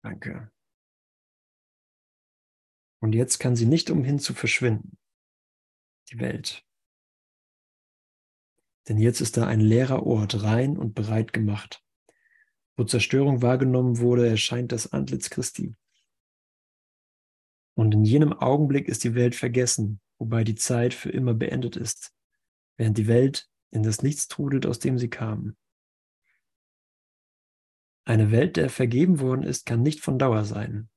Danke. 0.04 0.50
Und 3.02 3.12
jetzt 3.14 3.38
kann 3.38 3.56
sie 3.56 3.66
nicht 3.66 3.90
umhin 3.90 4.18
zu 4.20 4.34
verschwinden, 4.34 4.96
die 6.10 6.18
Welt. 6.18 6.67
Denn 8.88 8.98
jetzt 8.98 9.20
ist 9.20 9.36
da 9.36 9.46
ein 9.46 9.60
leerer 9.60 10.04
Ort, 10.06 10.42
rein 10.42 10.78
und 10.78 10.94
bereit 10.94 11.32
gemacht. 11.32 11.84
Wo 12.76 12.84
Zerstörung 12.84 13.42
wahrgenommen 13.42 13.98
wurde, 13.98 14.26
erscheint 14.26 14.72
das 14.72 14.92
Antlitz 14.92 15.28
Christi. 15.28 15.74
Und 17.74 17.92
in 17.94 18.04
jenem 18.04 18.32
Augenblick 18.32 18.88
ist 18.88 19.04
die 19.04 19.14
Welt 19.14 19.34
vergessen, 19.34 20.00
wobei 20.18 20.42
die 20.42 20.54
Zeit 20.54 20.94
für 20.94 21.10
immer 21.10 21.34
beendet 21.34 21.76
ist, 21.76 22.14
während 22.76 22.96
die 22.96 23.06
Welt 23.06 23.48
in 23.70 23.82
das 23.82 24.02
Nichts 24.02 24.26
trudelt, 24.26 24.66
aus 24.66 24.78
dem 24.78 24.98
sie 24.98 25.10
kam. 25.10 25.56
Eine 28.04 28.30
Welt, 28.30 28.56
der 28.56 28.70
vergeben 28.70 29.20
worden 29.20 29.42
ist, 29.42 29.66
kann 29.66 29.82
nicht 29.82 30.00
von 30.00 30.18
Dauer 30.18 30.44
sein. 30.44 30.88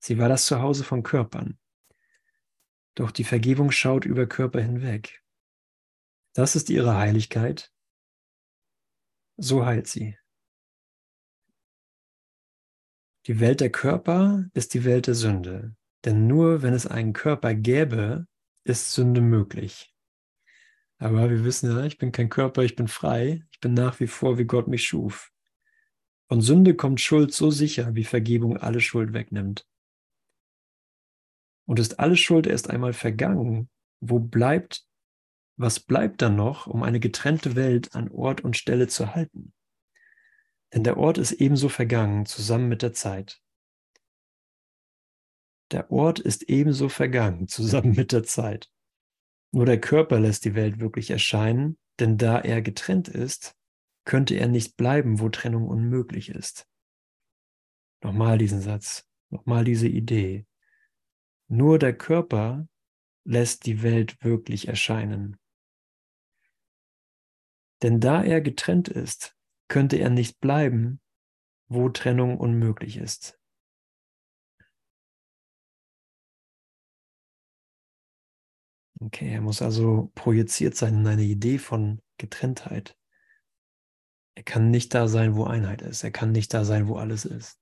Sie 0.00 0.18
war 0.18 0.28
das 0.28 0.44
Zuhause 0.44 0.84
von 0.84 1.02
Körpern. 1.02 1.58
Doch 2.94 3.10
die 3.10 3.24
Vergebung 3.24 3.70
schaut 3.70 4.04
über 4.04 4.26
Körper 4.26 4.60
hinweg. 4.60 5.19
Das 6.32 6.54
ist 6.54 6.70
ihre 6.70 6.96
Heiligkeit. 6.96 7.72
so 9.36 9.64
heilt 9.64 9.86
sie. 9.86 10.18
Die 13.26 13.40
Welt 13.40 13.60
der 13.60 13.70
Körper 13.70 14.48
ist 14.54 14.74
die 14.74 14.84
Welt 14.84 15.06
der 15.06 15.14
Sünde. 15.14 15.74
Denn 16.04 16.26
nur 16.26 16.62
wenn 16.62 16.74
es 16.74 16.86
einen 16.86 17.12
Körper 17.12 17.54
gäbe, 17.54 18.26
ist 18.64 18.92
Sünde 18.92 19.20
möglich. 19.20 19.94
Aber 20.98 21.30
wir 21.30 21.44
wissen 21.44 21.70
ja, 21.70 21.84
ich 21.84 21.96
bin 21.96 22.12
kein 22.12 22.28
Körper, 22.28 22.62
ich 22.62 22.76
bin 22.76 22.88
frei, 22.88 23.46
ich 23.50 23.60
bin 23.60 23.74
nach 23.74 24.00
wie 24.00 24.06
vor, 24.06 24.38
wie 24.38 24.44
Gott 24.44 24.68
mich 24.68 24.86
schuf. 24.86 25.32
Von 26.28 26.42
Sünde 26.42 26.74
kommt 26.74 27.00
Schuld 27.00 27.32
so 27.32 27.50
sicher, 27.50 27.94
wie 27.94 28.04
Vergebung 28.04 28.56
alle 28.56 28.80
Schuld 28.80 29.12
wegnimmt. 29.12 29.66
Und 31.66 31.78
ist 31.78 31.98
alle 31.98 32.16
Schuld 32.16 32.46
erst 32.46 32.68
einmal 32.68 32.92
vergangen, 32.92 33.70
wo 34.00 34.18
bleibt, 34.18 34.86
was 35.60 35.78
bleibt 35.78 36.22
dann 36.22 36.36
noch, 36.36 36.66
um 36.66 36.82
eine 36.82 37.00
getrennte 37.00 37.54
Welt 37.54 37.94
an 37.94 38.10
Ort 38.10 38.40
und 38.40 38.56
Stelle 38.56 38.88
zu 38.88 39.14
halten? 39.14 39.52
Denn 40.72 40.84
der 40.84 40.96
Ort 40.96 41.18
ist 41.18 41.32
ebenso 41.32 41.68
vergangen, 41.68 42.24
zusammen 42.24 42.68
mit 42.68 42.80
der 42.80 42.94
Zeit. 42.94 43.42
Der 45.70 45.90
Ort 45.90 46.18
ist 46.18 46.44
ebenso 46.44 46.88
vergangen, 46.88 47.46
zusammen 47.46 47.94
mit 47.94 48.12
der 48.12 48.22
Zeit. 48.22 48.70
Nur 49.52 49.66
der 49.66 49.80
Körper 49.80 50.18
lässt 50.18 50.44
die 50.46 50.54
Welt 50.54 50.80
wirklich 50.80 51.10
erscheinen, 51.10 51.78
denn 51.98 52.16
da 52.16 52.40
er 52.40 52.62
getrennt 52.62 53.08
ist, 53.08 53.54
könnte 54.04 54.36
er 54.36 54.48
nicht 54.48 54.76
bleiben, 54.76 55.20
wo 55.20 55.28
Trennung 55.28 55.68
unmöglich 55.68 56.30
ist. 56.30 56.66
Nochmal 58.02 58.38
diesen 58.38 58.62
Satz, 58.62 59.06
nochmal 59.28 59.64
diese 59.64 59.88
Idee. 59.88 60.46
Nur 61.48 61.78
der 61.78 61.96
Körper 61.96 62.66
lässt 63.24 63.66
die 63.66 63.82
Welt 63.82 64.24
wirklich 64.24 64.68
erscheinen. 64.68 65.39
Denn 67.82 68.00
da 68.00 68.22
er 68.22 68.40
getrennt 68.40 68.88
ist, 68.88 69.36
könnte 69.68 69.96
er 69.96 70.10
nicht 70.10 70.40
bleiben, 70.40 71.00
wo 71.68 71.88
Trennung 71.88 72.38
unmöglich 72.38 72.96
ist. 72.96 73.38
Okay, 79.02 79.32
er 79.32 79.40
muss 79.40 79.62
also 79.62 80.10
projiziert 80.14 80.76
sein 80.76 80.94
in 80.94 81.06
eine 81.06 81.22
Idee 81.22 81.58
von 81.58 82.02
Getrenntheit. 82.18 82.98
Er 84.34 84.42
kann 84.42 84.70
nicht 84.70 84.92
da 84.94 85.08
sein, 85.08 85.34
wo 85.36 85.44
Einheit 85.44 85.80
ist. 85.80 86.04
Er 86.04 86.10
kann 86.10 86.32
nicht 86.32 86.52
da 86.52 86.64
sein, 86.64 86.86
wo 86.86 86.96
alles 86.96 87.24
ist. 87.24 87.58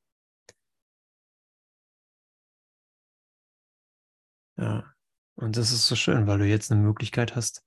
Ja, 4.57 4.93
und 5.37 5.57
das 5.57 5.71
ist 5.71 5.87
so 5.87 5.95
schön, 5.95 6.27
weil 6.27 6.39
du 6.39 6.47
jetzt 6.47 6.73
eine 6.73 6.83
Möglichkeit 6.83 7.37
hast, 7.37 7.65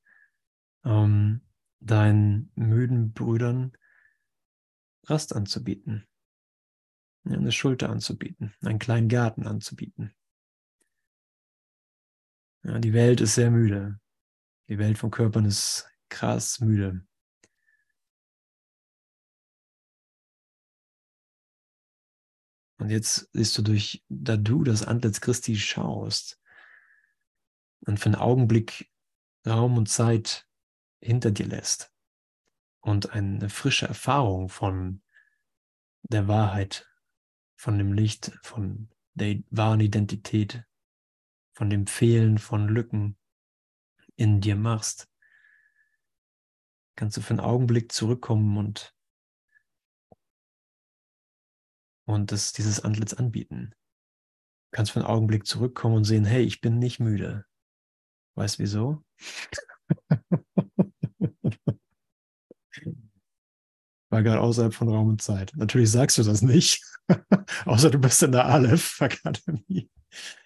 ähm, 0.84 1.41
deinen 1.82 2.51
müden 2.55 3.11
Brüdern 3.11 3.73
Rast 5.05 5.36
anzubieten, 5.36 6.07
eine 7.25 7.51
Schulter 7.51 7.89
anzubieten, 7.89 8.53
einen 8.61 8.79
kleinen 8.79 9.09
Garten 9.09 9.47
anzubieten. 9.47 10.13
Ja, 12.63 12.77
die 12.79 12.93
Welt 12.93 13.19
ist 13.21 13.36
sehr 13.36 13.49
müde. 13.49 13.99
Die 14.69 14.77
Welt 14.77 14.99
von 14.99 15.09
Körpern 15.09 15.45
ist 15.45 15.89
krass 16.09 16.59
müde. 16.59 17.05
Und 22.77 22.89
jetzt 22.89 23.29
siehst 23.34 23.57
du 23.57 23.63
durch, 23.63 24.03
da 24.09 24.38
du 24.38 24.63
das 24.63 24.84
Antlitz 24.84 25.21
Christi 25.21 25.55
schaust 25.55 26.39
und 27.86 27.99
für 27.99 28.07
einen 28.07 28.15
Augenblick 28.15 28.91
Raum 29.45 29.77
und 29.77 29.88
Zeit 29.88 30.47
hinter 31.02 31.32
dir 31.32 31.47
lässt 31.47 31.91
und 32.82 33.12
eine 33.12 33.49
frische 33.49 33.88
Erfahrung 33.88 34.49
von 34.49 35.02
der 36.04 36.28
Wahrheit, 36.28 36.88
von 37.56 37.78
dem 37.78 37.93
Licht, 37.93 38.32
von 38.43 38.89
der 39.14 39.41
wahren 39.49 39.82
Identität 39.82 40.66
von 41.54 41.70
dem 41.70 41.86
Fehlen 41.86 42.38
von 42.38 42.68
Lücken 42.68 43.18
in 44.16 44.41
dir 44.41 44.56
machst, 44.56 45.10
kannst 46.95 47.18
du 47.18 47.22
für 47.22 47.32
einen 47.32 47.39
Augenblick 47.39 47.91
zurückkommen 47.91 48.58
und, 48.58 48.95
und 52.06 52.32
das, 52.32 52.54
dieses 52.54 52.80
Antlitz 52.80 53.14
anbieten. 53.14 53.76
Du 54.72 54.76
kannst 54.76 54.91
für 54.91 54.99
einen 54.99 55.10
Augenblick 55.10 55.45
zurückkommen 55.45 55.97
und 55.97 56.04
sehen, 56.06 56.26
hey, 56.26 56.43
ich 56.43 56.62
bin 56.62 56.80
nicht 56.80 56.99
müde. 56.99 57.45
Weißt 58.36 58.60
wieso? 58.60 59.04
War 64.12 64.24
gerade 64.24 64.41
außerhalb 64.41 64.74
von 64.74 64.89
Raum 64.89 65.07
und 65.07 65.22
Zeit. 65.22 65.53
Natürlich 65.55 65.89
sagst 65.89 66.18
du 66.18 66.24
das 66.24 66.41
nicht, 66.41 66.84
außer 67.66 67.89
du 67.89 67.97
bist 67.97 68.22
in 68.22 68.34
der 68.34 68.45
Aleph-Akademie. 68.45 69.89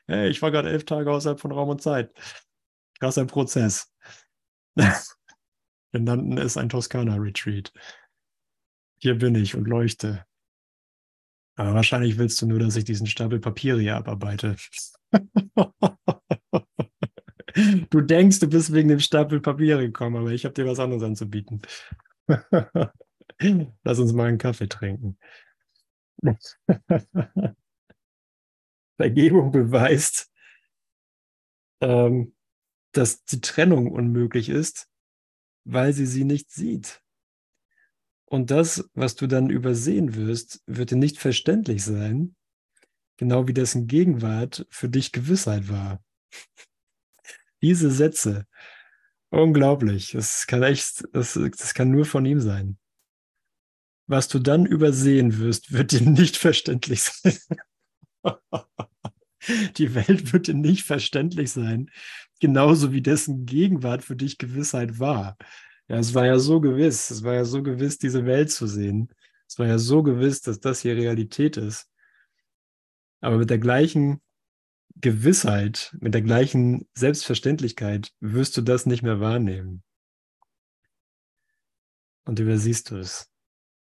Hey, 0.05 0.29
ich 0.29 0.39
war 0.43 0.51
gerade 0.51 0.69
elf 0.69 0.85
Tage 0.85 1.11
außerhalb 1.11 1.39
von 1.39 1.51
Raum 1.51 1.69
und 1.69 1.81
Zeit. 1.81 2.13
Krasser 2.99 3.25
Prozess. 3.25 3.91
Wir 4.75 4.93
nannten 5.93 6.37
es 6.37 6.57
ein 6.57 6.69
Toskana-Retreat. 6.69 7.73
Hier 8.99 9.17
bin 9.17 9.33
ich 9.33 9.55
und 9.55 9.67
leuchte. 9.67 10.23
Aber 11.55 11.73
wahrscheinlich 11.73 12.19
willst 12.19 12.39
du 12.43 12.45
nur, 12.45 12.59
dass 12.59 12.75
ich 12.75 12.83
diesen 12.83 13.07
Stapel 13.07 13.39
Papiere 13.39 13.79
hier 13.79 13.95
abarbeite. 13.95 14.57
du 17.89 18.01
denkst, 18.01 18.41
du 18.41 18.47
bist 18.47 18.73
wegen 18.73 18.89
dem 18.89 18.99
Stapel 18.99 19.39
Papiere 19.39 19.87
gekommen, 19.87 20.17
aber 20.17 20.31
ich 20.31 20.45
habe 20.45 20.53
dir 20.53 20.67
was 20.67 20.79
anderes 20.79 21.01
anzubieten. 21.01 21.63
Lass 23.83 23.99
uns 23.99 24.13
mal 24.13 24.27
einen 24.27 24.37
Kaffee 24.37 24.67
trinken. 24.67 25.17
Vergebung 28.97 29.51
beweist, 29.51 30.31
ähm, 31.81 32.33
dass 32.93 33.25
die 33.25 33.41
Trennung 33.41 33.91
unmöglich 33.91 34.49
ist, 34.49 34.89
weil 35.65 35.91
sie 35.93 36.05
sie 36.05 36.23
nicht 36.23 36.51
sieht. 36.51 37.01
Und 38.25 38.51
das, 38.51 38.89
was 38.93 39.15
du 39.15 39.27
dann 39.27 39.49
übersehen 39.49 40.15
wirst, 40.15 40.63
wird 40.65 40.91
dir 40.91 40.97
nicht 40.97 41.19
verständlich 41.19 41.83
sein, 41.83 42.35
genau 43.17 43.47
wie 43.47 43.53
dessen 43.53 43.87
Gegenwart 43.87 44.65
für 44.69 44.89
dich 44.89 45.11
Gewissheit 45.11 45.69
war. 45.69 46.03
Diese 47.61 47.91
Sätze, 47.91 48.47
unglaublich, 49.29 50.11
das 50.11 50.47
kann 50.47 50.63
echt, 50.63 51.03
das, 51.13 51.33
das 51.33 51.73
kann 51.73 51.91
nur 51.91 52.05
von 52.05 52.25
ihm 52.25 52.39
sein. 52.39 52.77
Was 54.07 54.27
du 54.27 54.39
dann 54.39 54.65
übersehen 54.65 55.39
wirst, 55.39 55.71
wird 55.71 55.91
dir 55.91 56.01
nicht 56.01 56.37
verständlich 56.37 57.03
sein. 57.03 57.37
Die 59.77 59.93
Welt 59.93 60.33
wird 60.33 60.47
dir 60.47 60.55
nicht 60.55 60.83
verständlich 60.83 61.51
sein, 61.51 61.91
genauso 62.39 62.91
wie 62.91 63.01
dessen 63.01 63.45
Gegenwart 63.45 64.03
für 64.03 64.15
dich 64.15 64.37
Gewissheit 64.37 64.99
war. 64.99 65.37
Ja, 65.87 65.97
es 65.97 66.13
war 66.15 66.25
ja 66.25 66.39
so 66.39 66.59
gewiss, 66.61 67.11
es 67.11 67.23
war 67.23 67.35
ja 67.35 67.45
so 67.45 67.61
gewiss, 67.61 67.99
diese 67.99 68.25
Welt 68.25 68.51
zu 68.51 68.65
sehen. 68.65 69.13
Es 69.47 69.59
war 69.59 69.67
ja 69.67 69.77
so 69.77 70.01
gewiss, 70.01 70.41
dass 70.41 70.59
das 70.59 70.81
hier 70.81 70.95
Realität 70.95 71.57
ist. 71.57 71.87
Aber 73.21 73.37
mit 73.37 73.49
der 73.49 73.59
gleichen 73.59 74.21
Gewissheit, 74.95 75.95
mit 75.99 76.13
der 76.13 76.21
gleichen 76.21 76.87
Selbstverständlichkeit 76.95 78.11
wirst 78.19 78.57
du 78.57 78.61
das 78.61 78.85
nicht 78.85 79.03
mehr 79.03 79.19
wahrnehmen. 79.19 79.83
Und 82.25 82.39
übersiehst 82.39 82.89
du 82.89 82.97
es. 82.97 83.29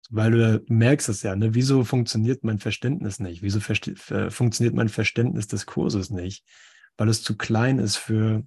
Weil 0.10 0.32
du 0.32 0.64
merkst 0.68 1.10
es 1.10 1.24
ja, 1.24 1.36
ne? 1.36 1.56
wieso 1.56 1.84
funktioniert 1.84 2.44
mein 2.44 2.60
Verständnis 2.60 3.20
nicht? 3.20 3.42
Wieso 3.42 3.60
funktioniert 3.60 4.76
mein 4.76 4.90
Verständnis 4.90 5.48
des 5.48 5.66
Kurses 5.66 6.10
nicht? 6.10 6.46
Weil 6.98 7.10
es 7.10 7.24
zu 7.24 7.38
klein 7.38 7.80
ist 7.80 7.96
für 7.96 8.46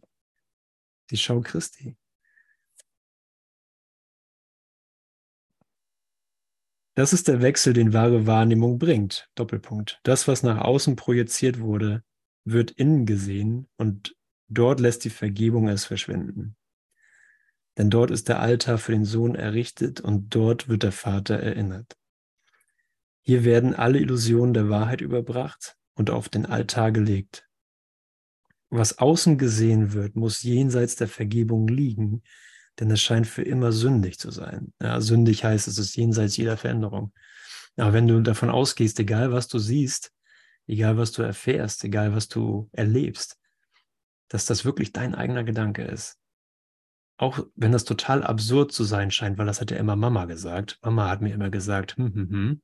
die 1.10 1.16
Schau 1.16 1.40
Christi. 1.40 1.96
Das 6.94 7.12
ist 7.12 7.28
der 7.28 7.42
Wechsel, 7.42 7.72
den 7.72 7.92
wahre 7.92 8.26
Wahrnehmung 8.26 8.78
bringt. 8.78 9.28
Doppelpunkt. 9.34 10.00
Das, 10.02 10.28
was 10.28 10.42
nach 10.42 10.58
außen 10.58 10.96
projiziert 10.96 11.60
wurde, 11.60 12.02
wird 12.44 12.70
innen 12.70 13.06
gesehen 13.06 13.68
und 13.76 14.16
dort 14.48 14.80
lässt 14.80 15.04
die 15.04 15.10
Vergebung 15.10 15.68
es 15.68 15.84
verschwinden 15.84 16.55
denn 17.78 17.90
dort 17.90 18.10
ist 18.10 18.28
der 18.28 18.40
Altar 18.40 18.78
für 18.78 18.92
den 18.92 19.04
Sohn 19.04 19.34
errichtet 19.34 20.00
und 20.00 20.34
dort 20.34 20.68
wird 20.68 20.82
der 20.82 20.92
Vater 20.92 21.38
erinnert. 21.38 21.96
Hier 23.20 23.44
werden 23.44 23.74
alle 23.74 23.98
Illusionen 23.98 24.54
der 24.54 24.68
Wahrheit 24.68 25.00
überbracht 25.00 25.76
und 25.94 26.10
auf 26.10 26.28
den 26.28 26.46
Altar 26.46 26.92
gelegt. 26.92 27.48
Was 28.70 28.98
außen 28.98 29.38
gesehen 29.38 29.92
wird, 29.92 30.16
muss 30.16 30.42
jenseits 30.42 30.96
der 30.96 31.08
Vergebung 31.08 31.68
liegen, 31.68 32.22
denn 32.78 32.90
es 32.90 33.00
scheint 33.00 33.26
für 33.26 33.42
immer 33.42 33.72
sündig 33.72 34.18
zu 34.18 34.30
sein. 34.30 34.72
Ja, 34.80 35.00
sündig 35.00 35.44
heißt, 35.44 35.68
es 35.68 35.78
ist 35.78 35.96
jenseits 35.96 36.36
jeder 36.36 36.56
Veränderung. 36.56 37.12
Aber 37.76 37.92
wenn 37.92 38.08
du 38.08 38.20
davon 38.20 38.50
ausgehst, 38.50 38.98
egal 39.00 39.32
was 39.32 39.48
du 39.48 39.58
siehst, 39.58 40.12
egal 40.66 40.96
was 40.96 41.12
du 41.12 41.22
erfährst, 41.22 41.84
egal 41.84 42.14
was 42.14 42.28
du 42.28 42.68
erlebst, 42.72 43.38
dass 44.28 44.46
das 44.46 44.64
wirklich 44.64 44.92
dein 44.92 45.14
eigener 45.14 45.44
Gedanke 45.44 45.82
ist, 45.82 46.18
auch 47.16 47.46
wenn 47.54 47.72
das 47.72 47.84
total 47.84 48.22
absurd 48.22 48.72
zu 48.72 48.84
sein 48.84 49.10
scheint, 49.10 49.38
weil 49.38 49.46
das 49.46 49.60
hat 49.60 49.70
ja 49.70 49.78
immer 49.78 49.96
Mama 49.96 50.26
gesagt. 50.26 50.78
Mama 50.82 51.08
hat 51.08 51.22
mir 51.22 51.32
immer 51.32 51.50
gesagt, 51.50 51.96
hm, 51.96 52.14
hm, 52.14 52.30
hm. 52.30 52.62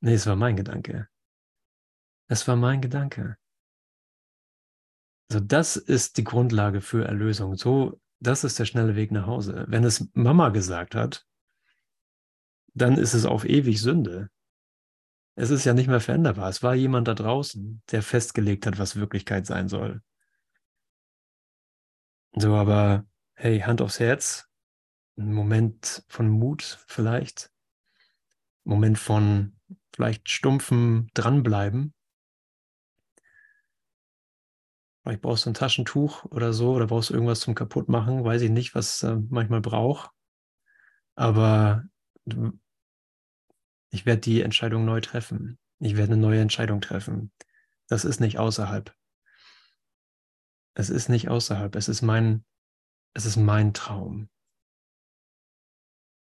Nee, 0.00 0.14
es 0.14 0.26
war 0.26 0.36
mein 0.36 0.56
Gedanke. 0.56 1.08
Es 2.28 2.48
war 2.48 2.56
mein 2.56 2.80
Gedanke. 2.80 3.36
Also 5.30 5.44
das 5.44 5.76
ist 5.76 6.16
die 6.16 6.24
Grundlage 6.24 6.80
für 6.80 7.04
Erlösung. 7.04 7.56
So, 7.56 8.00
das 8.18 8.44
ist 8.44 8.58
der 8.58 8.64
schnelle 8.64 8.96
Weg 8.96 9.12
nach 9.12 9.26
Hause. 9.26 9.66
Wenn 9.68 9.84
es 9.84 10.08
Mama 10.14 10.48
gesagt 10.48 10.94
hat, 10.94 11.26
dann 12.74 12.96
ist 12.96 13.14
es 13.14 13.26
auf 13.26 13.44
ewig 13.44 13.80
Sünde. 13.80 14.30
Es 15.36 15.50
ist 15.50 15.64
ja 15.64 15.74
nicht 15.74 15.88
mehr 15.88 16.00
veränderbar. 16.00 16.48
Es 16.48 16.62
war 16.62 16.74
jemand 16.74 17.08
da 17.08 17.14
draußen, 17.14 17.82
der 17.90 18.02
festgelegt 18.02 18.66
hat, 18.66 18.78
was 18.78 18.96
Wirklichkeit 18.96 19.46
sein 19.46 19.68
soll. 19.68 20.02
So, 22.36 22.54
aber 22.54 23.06
hey, 23.34 23.60
Hand 23.60 23.82
aufs 23.82 23.98
Herz, 23.98 24.48
ein 25.16 25.32
Moment 25.32 26.04
von 26.08 26.28
Mut 26.28 26.78
vielleicht, 26.86 27.52
Moment 28.64 28.98
von 28.98 29.56
vielleicht 29.92 30.28
stumpfem 30.30 31.08
Dranbleiben. 31.14 31.92
Vielleicht 35.02 35.22
brauchst 35.22 35.46
du 35.46 35.50
ein 35.50 35.54
Taschentuch 35.54 36.24
oder 36.26 36.52
so, 36.52 36.72
oder 36.74 36.86
brauchst 36.86 37.10
du 37.10 37.14
irgendwas 37.14 37.40
zum 37.40 37.54
Kaputtmachen, 37.54 38.24
weiß 38.24 38.42
ich 38.42 38.50
nicht, 38.50 38.74
was 38.74 39.02
äh, 39.02 39.16
manchmal 39.28 39.60
braucht. 39.60 40.10
Aber 41.16 41.84
ich 43.90 44.06
werde 44.06 44.20
die 44.20 44.42
Entscheidung 44.42 44.84
neu 44.84 45.00
treffen. 45.00 45.58
Ich 45.80 45.96
werde 45.96 46.12
eine 46.12 46.22
neue 46.22 46.40
Entscheidung 46.40 46.80
treffen. 46.80 47.32
Das 47.88 48.04
ist 48.04 48.20
nicht 48.20 48.38
außerhalb. 48.38 48.94
Es 50.80 50.88
ist 50.88 51.10
nicht 51.10 51.28
außerhalb. 51.28 51.76
Es 51.76 51.88
ist 51.88 52.00
mein, 52.00 52.42
es 53.14 53.26
ist 53.26 53.36
mein 53.36 53.74
Traum. 53.74 54.30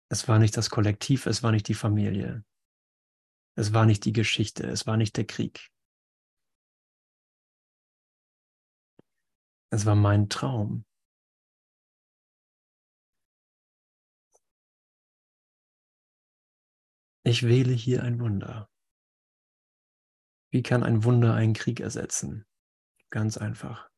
Es 0.10 0.28
war 0.28 0.40
nicht 0.40 0.58
das 0.58 0.72
Kollektiv, 0.72 1.28
es 1.28 1.44
war 1.44 1.52
nicht 1.52 1.68
die 1.68 1.76
Familie. 1.76 2.44
Es 3.56 3.72
war 3.72 3.86
nicht 3.86 4.04
die 4.04 4.14
Geschichte, 4.14 4.66
es 4.66 4.88
war 4.88 4.98
nicht 4.98 5.16
der 5.16 5.28
Krieg. 5.28 5.70
Es 9.70 9.86
war 9.86 9.94
mein 9.94 10.28
Traum. 10.28 10.86
Ich 17.24 17.44
wähle 17.44 17.74
hier 17.74 18.02
ein 18.02 18.20
Wunder. 18.20 18.68
Wie 20.52 20.64
kann 20.64 20.82
ein 20.82 21.04
Wunder 21.04 21.36
einen 21.36 21.54
Krieg 21.54 21.80
ersetzen? 21.80 22.48
Ganz 23.12 23.38
einfach. 23.38 23.91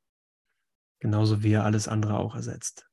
Genauso 1.04 1.44
wie 1.44 1.52
er 1.52 1.66
alles 1.66 1.90
andere 1.90 2.18
auch 2.18 2.34
ersetzt. 2.34 2.90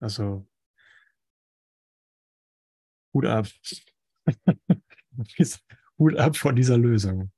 Also 0.00 0.48
Hut 3.12 3.26
ab. 3.26 3.46
Hut 5.98 6.16
ab 6.16 6.38
vor 6.38 6.54
dieser 6.54 6.78
Lösung. 6.78 7.30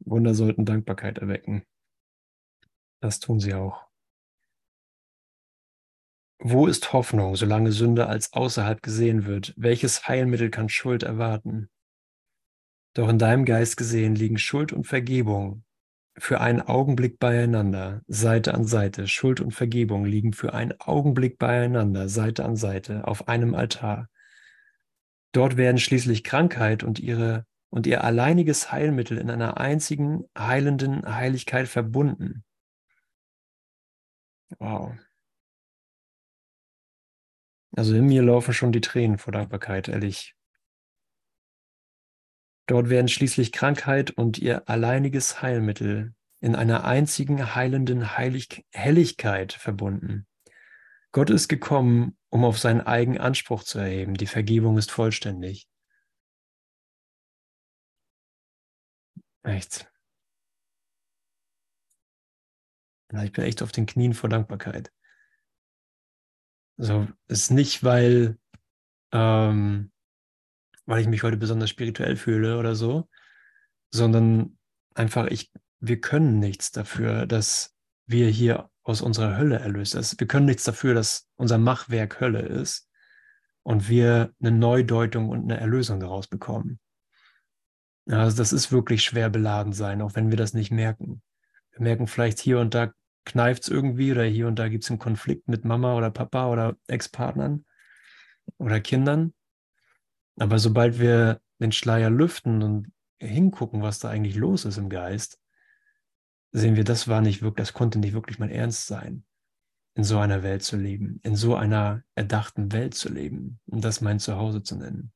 Wunder 0.00 0.34
sollten 0.34 0.66
Dankbarkeit 0.66 1.16
erwecken. 1.16 1.64
Das 3.00 3.20
tun 3.20 3.40
sie 3.40 3.54
auch. 3.54 3.88
Wo 6.40 6.66
ist 6.66 6.92
Hoffnung, 6.92 7.36
solange 7.36 7.72
Sünde 7.72 8.06
als 8.06 8.34
außerhalb 8.34 8.82
gesehen 8.82 9.24
wird? 9.24 9.54
Welches 9.56 10.06
Heilmittel 10.06 10.50
kann 10.50 10.68
Schuld 10.68 11.04
erwarten? 11.04 11.70
Doch 12.96 13.10
in 13.10 13.18
deinem 13.18 13.44
Geist 13.44 13.76
gesehen 13.76 14.14
liegen 14.14 14.38
Schuld 14.38 14.72
und 14.72 14.84
Vergebung 14.84 15.64
für 16.16 16.40
einen 16.40 16.62
Augenblick 16.62 17.18
beieinander, 17.18 18.00
Seite 18.06 18.54
an 18.54 18.64
Seite. 18.64 19.06
Schuld 19.06 19.42
und 19.42 19.50
Vergebung 19.50 20.06
liegen 20.06 20.32
für 20.32 20.54
einen 20.54 20.72
Augenblick 20.80 21.38
beieinander, 21.38 22.08
Seite 22.08 22.46
an 22.46 22.56
Seite, 22.56 23.06
auf 23.06 23.28
einem 23.28 23.54
Altar. 23.54 24.08
Dort 25.32 25.58
werden 25.58 25.76
schließlich 25.76 26.24
Krankheit 26.24 26.84
und 26.84 26.98
ihre 26.98 27.44
und 27.68 27.86
ihr 27.86 28.02
alleiniges 28.02 28.72
Heilmittel 28.72 29.18
in 29.18 29.28
einer 29.28 29.58
einzigen 29.58 30.24
heilenden 30.34 31.04
Heiligkeit 31.04 31.68
verbunden. 31.68 32.44
Wow. 34.58 34.94
Also 37.76 37.94
in 37.94 38.06
mir 38.06 38.22
laufen 38.22 38.54
schon 38.54 38.72
die 38.72 38.80
Tränen 38.80 39.18
vor 39.18 39.34
Dankbarkeit, 39.34 39.88
ehrlich. 39.88 40.35
Dort 42.66 42.88
werden 42.88 43.08
schließlich 43.08 43.52
Krankheit 43.52 44.10
und 44.10 44.38
ihr 44.38 44.68
alleiniges 44.68 45.40
Heilmittel 45.40 46.14
in 46.40 46.54
einer 46.54 46.84
einzigen 46.84 47.54
heilenden 47.54 48.16
Heilig 48.16 48.66
Helligkeit 48.72 49.52
verbunden. 49.52 50.26
Gott 51.12 51.30
ist 51.30 51.48
gekommen, 51.48 52.18
um 52.28 52.44
auf 52.44 52.58
seinen 52.58 52.80
eigenen 52.82 53.20
Anspruch 53.20 53.62
zu 53.62 53.78
erheben. 53.78 54.14
Die 54.14 54.26
Vergebung 54.26 54.76
ist 54.76 54.90
vollständig. 54.90 55.68
Echt. 59.44 59.90
Ich 63.12 63.32
bin 63.32 63.44
echt 63.44 63.62
auf 63.62 63.72
den 63.72 63.86
Knien 63.86 64.12
vor 64.12 64.28
Dankbarkeit. 64.28 64.92
Also 66.76 67.06
ist 67.28 67.50
nicht, 67.50 67.82
weil, 67.84 68.38
ähm, 69.12 69.92
weil 70.86 71.00
ich 71.00 71.08
mich 71.08 71.22
heute 71.22 71.36
besonders 71.36 71.70
spirituell 71.70 72.16
fühle 72.16 72.58
oder 72.58 72.74
so, 72.74 73.08
sondern 73.90 74.58
einfach, 74.94 75.26
ich, 75.26 75.52
wir 75.80 76.00
können 76.00 76.38
nichts 76.38 76.70
dafür, 76.72 77.26
dass 77.26 77.74
wir 78.06 78.28
hier 78.28 78.70
aus 78.82 79.02
unserer 79.02 79.36
Hölle 79.36 79.58
erlöst 79.58 79.94
ist. 79.94 80.18
Wir 80.20 80.26
können 80.26 80.46
nichts 80.46 80.64
dafür, 80.64 80.94
dass 80.94 81.28
unser 81.36 81.58
Machwerk 81.58 82.20
Hölle 82.20 82.40
ist 82.40 82.88
und 83.62 83.88
wir 83.88 84.32
eine 84.40 84.52
Neudeutung 84.52 85.28
und 85.28 85.42
eine 85.42 85.58
Erlösung 85.58 85.98
daraus 85.98 86.28
bekommen. 86.28 86.78
Also 88.08 88.36
das 88.36 88.52
ist 88.52 88.70
wirklich 88.70 89.02
schwer 89.02 89.28
beladen 89.28 89.72
sein, 89.72 90.00
auch 90.00 90.14
wenn 90.14 90.30
wir 90.30 90.36
das 90.36 90.54
nicht 90.54 90.70
merken. 90.70 91.20
Wir 91.72 91.82
merken 91.82 92.06
vielleicht 92.06 92.38
hier 92.38 92.60
und 92.60 92.74
da 92.74 92.92
kneift 93.24 93.64
es 93.64 93.68
irgendwie 93.68 94.12
oder 94.12 94.22
hier 94.22 94.46
und 94.46 94.60
da 94.60 94.68
gibt 94.68 94.84
es 94.84 94.90
einen 94.90 95.00
Konflikt 95.00 95.48
mit 95.48 95.64
Mama 95.64 95.96
oder 95.96 96.10
Papa 96.10 96.48
oder 96.48 96.76
Ex-Partnern 96.86 97.64
oder 98.58 98.80
Kindern. 98.80 99.34
Aber 100.38 100.58
sobald 100.58 100.98
wir 100.98 101.40
den 101.58 101.72
Schleier 101.72 102.10
lüften 102.10 102.62
und 102.62 102.92
hingucken, 103.18 103.82
was 103.82 103.98
da 103.98 104.10
eigentlich 104.10 104.36
los 104.36 104.64
ist 104.64 104.76
im 104.76 104.88
Geist, 104.88 105.40
sehen 106.52 106.76
wir, 106.76 106.84
das 106.84 107.08
war 107.08 107.20
nicht 107.20 107.42
wirklich, 107.42 107.66
das 107.66 107.74
konnte 107.74 107.98
nicht 107.98 108.12
wirklich 108.12 108.38
mein 108.38 108.50
Ernst 108.50 108.86
sein, 108.86 109.24
in 109.94 110.04
so 110.04 110.18
einer 110.18 110.42
Welt 110.42 110.62
zu 110.62 110.76
leben, 110.76 111.20
in 111.22 111.36
so 111.36 111.54
einer 111.54 112.02
erdachten 112.14 112.72
Welt 112.72 112.94
zu 112.94 113.08
leben 113.08 113.60
und 113.66 113.84
das 113.84 114.00
mein 114.00 114.18
Zuhause 114.18 114.62
zu 114.62 114.76
nennen. 114.76 115.12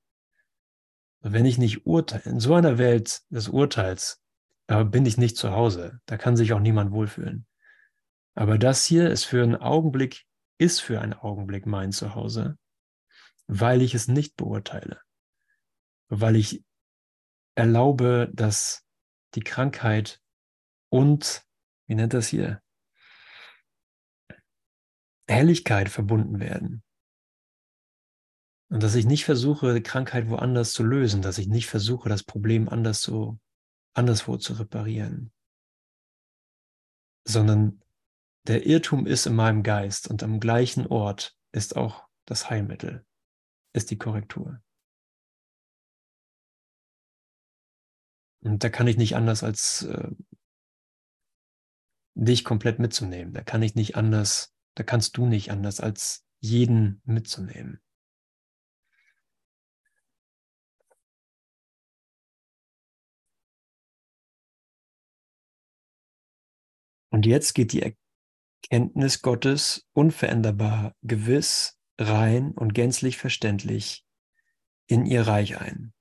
Wenn 1.21 1.45
ich 1.45 1.59
nicht 1.59 1.87
urteile, 1.87 2.25
in 2.25 2.41
so 2.41 2.55
einer 2.55 2.79
Welt 2.79 3.21
des 3.29 3.49
Urteils, 3.49 4.23
da 4.66 4.85
bin 4.85 5.05
ich 5.05 5.18
nicht 5.18 5.37
zu 5.37 5.51
Hause, 5.51 6.01
da 6.07 6.16
kann 6.16 6.37
sich 6.37 6.55
auch 6.55 6.61
niemand 6.61 6.93
wohlfühlen. 6.93 7.47
Aber 8.35 8.57
das 8.57 8.87
hier 8.87 9.11
ist 9.11 9.25
für 9.25 9.43
einen 9.43 9.57
Augenblick, 9.57 10.25
ist 10.57 10.81
für 10.81 11.01
einen 11.01 11.12
Augenblick 11.12 11.66
mein 11.66 11.93
Zuhause, 11.93 12.57
weil 13.47 13.83
ich 13.83 13.95
es 13.95 14.09
nicht 14.09 14.37
beurteile, 14.37 15.01
weil 16.11 16.37
ich 16.37 16.63
erlaube, 17.55 18.31
dass 18.35 18.85
die 19.35 19.41
Krankheit 19.41 20.21
und, 20.91 21.47
wie 21.87 21.95
nennt 21.95 22.15
das 22.15 22.29
hier, 22.29 22.61
Helligkeit 25.29 25.89
verbunden 25.89 26.41
werden. 26.41 26.83
Und 28.69 28.83
dass 28.83 28.97
ich 28.97 29.07
nicht 29.07 29.25
versuche, 29.25 29.75
die 29.75 29.83
Krankheit 29.83 30.29
woanders 30.29 30.73
zu 30.73 30.83
lösen, 30.83 31.23
dass 31.23 31.39
ich 31.39 31.47
nicht 31.47 31.69
versuche, 31.69 32.09
das 32.09 32.25
Problem 32.25 32.69
anders 32.69 33.01
zu, 33.01 33.41
anderswo 33.95 34.37
zu 34.37 34.55
reparieren, 34.55 35.33
sondern 37.25 37.83
der 38.47 38.67
Irrtum 38.67 39.07
ist 39.07 39.27
in 39.27 39.35
meinem 39.35 39.63
Geist 39.63 40.09
und 40.09 40.23
am 40.23 40.41
gleichen 40.41 40.87
Ort 40.87 41.37
ist 41.53 41.77
auch 41.77 42.09
das 42.27 42.51
Heilmittel, 42.51 43.05
ist 43.73 43.91
die 43.91 43.99
Korrektur. 43.99 44.61
Und 48.43 48.64
da 48.64 48.68
kann 48.68 48.86
ich 48.86 48.97
nicht 48.97 49.16
anders 49.16 49.43
als 49.43 49.82
äh, 49.82 50.11
dich 52.14 52.45
komplett 52.45 52.78
mitzunehmen. 52.78 53.32
Da 53.32 53.43
kann 53.43 53.62
ich 53.62 53.74
nicht 53.74 53.97
anders, 53.97 54.55
da 54.74 54.82
kannst 54.82 55.16
du 55.16 55.26
nicht 55.26 55.51
anders 55.51 55.80
als 55.80 56.24
jeden 56.41 57.03
mitzunehmen. 57.05 57.80
Und 67.12 67.26
jetzt 67.26 67.55
geht 67.55 67.72
die 67.72 67.97
Kenntnis 68.62 69.20
Gottes 69.20 69.86
unveränderbar, 69.93 70.95
gewiss, 71.03 71.78
rein 71.99 72.53
und 72.53 72.72
gänzlich 72.72 73.18
verständlich 73.18 74.07
in 74.86 75.07
ihr 75.07 75.22
Reich 75.22 75.61
ein. 75.61 75.93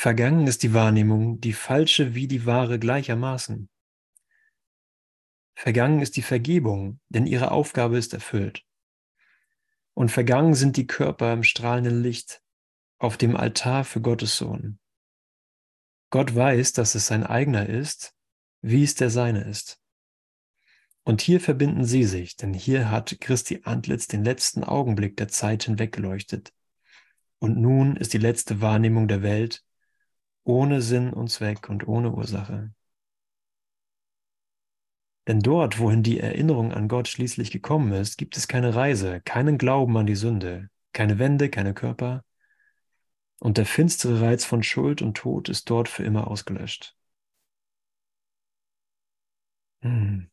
Vergangen 0.00 0.46
ist 0.46 0.62
die 0.62 0.74
Wahrnehmung, 0.74 1.40
die 1.40 1.52
falsche 1.52 2.14
wie 2.14 2.28
die 2.28 2.46
wahre 2.46 2.78
gleichermaßen. 2.78 3.68
Vergangen 5.56 6.00
ist 6.02 6.16
die 6.16 6.22
Vergebung, 6.22 7.00
denn 7.08 7.26
ihre 7.26 7.50
Aufgabe 7.50 7.98
ist 7.98 8.14
erfüllt. 8.14 8.64
Und 9.94 10.12
vergangen 10.12 10.54
sind 10.54 10.76
die 10.76 10.86
Körper 10.86 11.32
im 11.32 11.42
strahlenden 11.42 12.00
Licht 12.00 12.44
auf 13.00 13.16
dem 13.16 13.36
Altar 13.36 13.82
für 13.82 14.00
Gottes 14.00 14.36
Sohn. 14.36 14.78
Gott 16.10 16.32
weiß, 16.32 16.74
dass 16.74 16.94
es 16.94 17.08
sein 17.08 17.24
eigener 17.24 17.68
ist, 17.68 18.14
wie 18.60 18.84
es 18.84 18.94
der 18.94 19.10
seine 19.10 19.42
ist. 19.42 19.80
Und 21.02 21.22
hier 21.22 21.40
verbinden 21.40 21.84
sie 21.84 22.04
sich, 22.04 22.36
denn 22.36 22.54
hier 22.54 22.88
hat 22.92 23.20
Christi 23.20 23.62
Antlitz 23.64 24.06
den 24.06 24.22
letzten 24.22 24.62
Augenblick 24.62 25.16
der 25.16 25.26
Zeit 25.26 25.64
hinweggeleuchtet. 25.64 26.52
Und 27.40 27.56
nun 27.56 27.96
ist 27.96 28.12
die 28.12 28.18
letzte 28.18 28.60
Wahrnehmung 28.60 29.08
der 29.08 29.22
Welt 29.22 29.64
ohne 30.48 30.80
Sinn 30.80 31.12
und 31.12 31.28
Zweck 31.30 31.68
und 31.68 31.86
ohne 31.86 32.10
Ursache. 32.12 32.72
Denn 35.26 35.40
dort, 35.40 35.78
wohin 35.78 36.02
die 36.02 36.20
Erinnerung 36.20 36.72
an 36.72 36.88
Gott 36.88 37.06
schließlich 37.06 37.50
gekommen 37.50 37.92
ist, 37.92 38.16
gibt 38.16 38.36
es 38.38 38.48
keine 38.48 38.74
Reise, 38.74 39.20
keinen 39.20 39.58
Glauben 39.58 39.96
an 39.98 40.06
die 40.06 40.16
Sünde, 40.16 40.70
keine 40.94 41.18
Wände, 41.18 41.50
keine 41.50 41.74
Körper. 41.74 42.24
Und 43.40 43.58
der 43.58 43.66
finstere 43.66 44.22
Reiz 44.22 44.46
von 44.46 44.62
Schuld 44.62 45.02
und 45.02 45.18
Tod 45.18 45.50
ist 45.50 45.68
dort 45.68 45.88
für 45.88 46.02
immer 46.02 46.28
ausgelöscht. 46.28 46.96
Hm. 49.82 50.30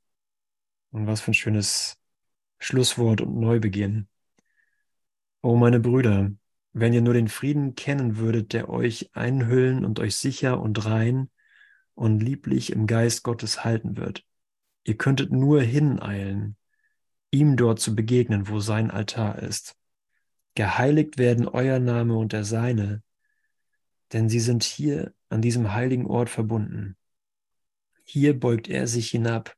Und 0.91 1.07
was 1.07 1.21
für 1.21 1.31
ein 1.31 1.33
schönes 1.33 1.97
Schlusswort 2.59 3.21
und 3.21 3.37
Neubeginn. 3.39 4.07
Oh, 5.41 5.55
meine 5.55 5.79
Brüder, 5.79 6.31
wenn 6.75 6.93
ihr 6.93 7.01
nur 7.01 7.13
den 7.13 7.27
Frieden 7.27 7.75
kennen 7.75 8.17
würdet, 8.17 8.53
der 8.53 8.69
euch 8.69 9.09
einhüllen 9.13 9.85
und 9.85 9.99
euch 9.99 10.15
sicher 10.15 10.59
und 10.59 10.85
rein 10.85 11.29
und 11.93 12.19
lieblich 12.19 12.71
im 12.71 12.85
Geist 12.85 13.23
Gottes 13.23 13.63
halten 13.63 13.97
wird 13.97 14.23
Ihr 14.85 14.95
könntet 14.95 15.31
nur 15.31 15.61
hineilen, 15.61 16.57
ihm 17.31 17.57
dort 17.57 17.79
zu 17.79 17.95
begegnen, 17.95 18.47
wo 18.47 18.59
sein 18.59 18.91
Altar 18.91 19.39
ist. 19.39 19.75
Geheiligt 20.53 21.17
werden 21.17 21.47
euer 21.47 21.79
Name 21.79 22.15
und 22.15 22.31
der 22.33 22.45
seine, 22.45 23.03
denn 24.13 24.29
sie 24.29 24.39
sind 24.39 24.63
hier 24.63 25.13
an 25.29 25.41
diesem 25.41 25.73
heiligen 25.73 26.05
Ort 26.05 26.29
verbunden. 26.29 26.95
Hier 28.03 28.39
beugt 28.39 28.69
er 28.69 28.87
sich 28.87 29.09
hinab, 29.09 29.55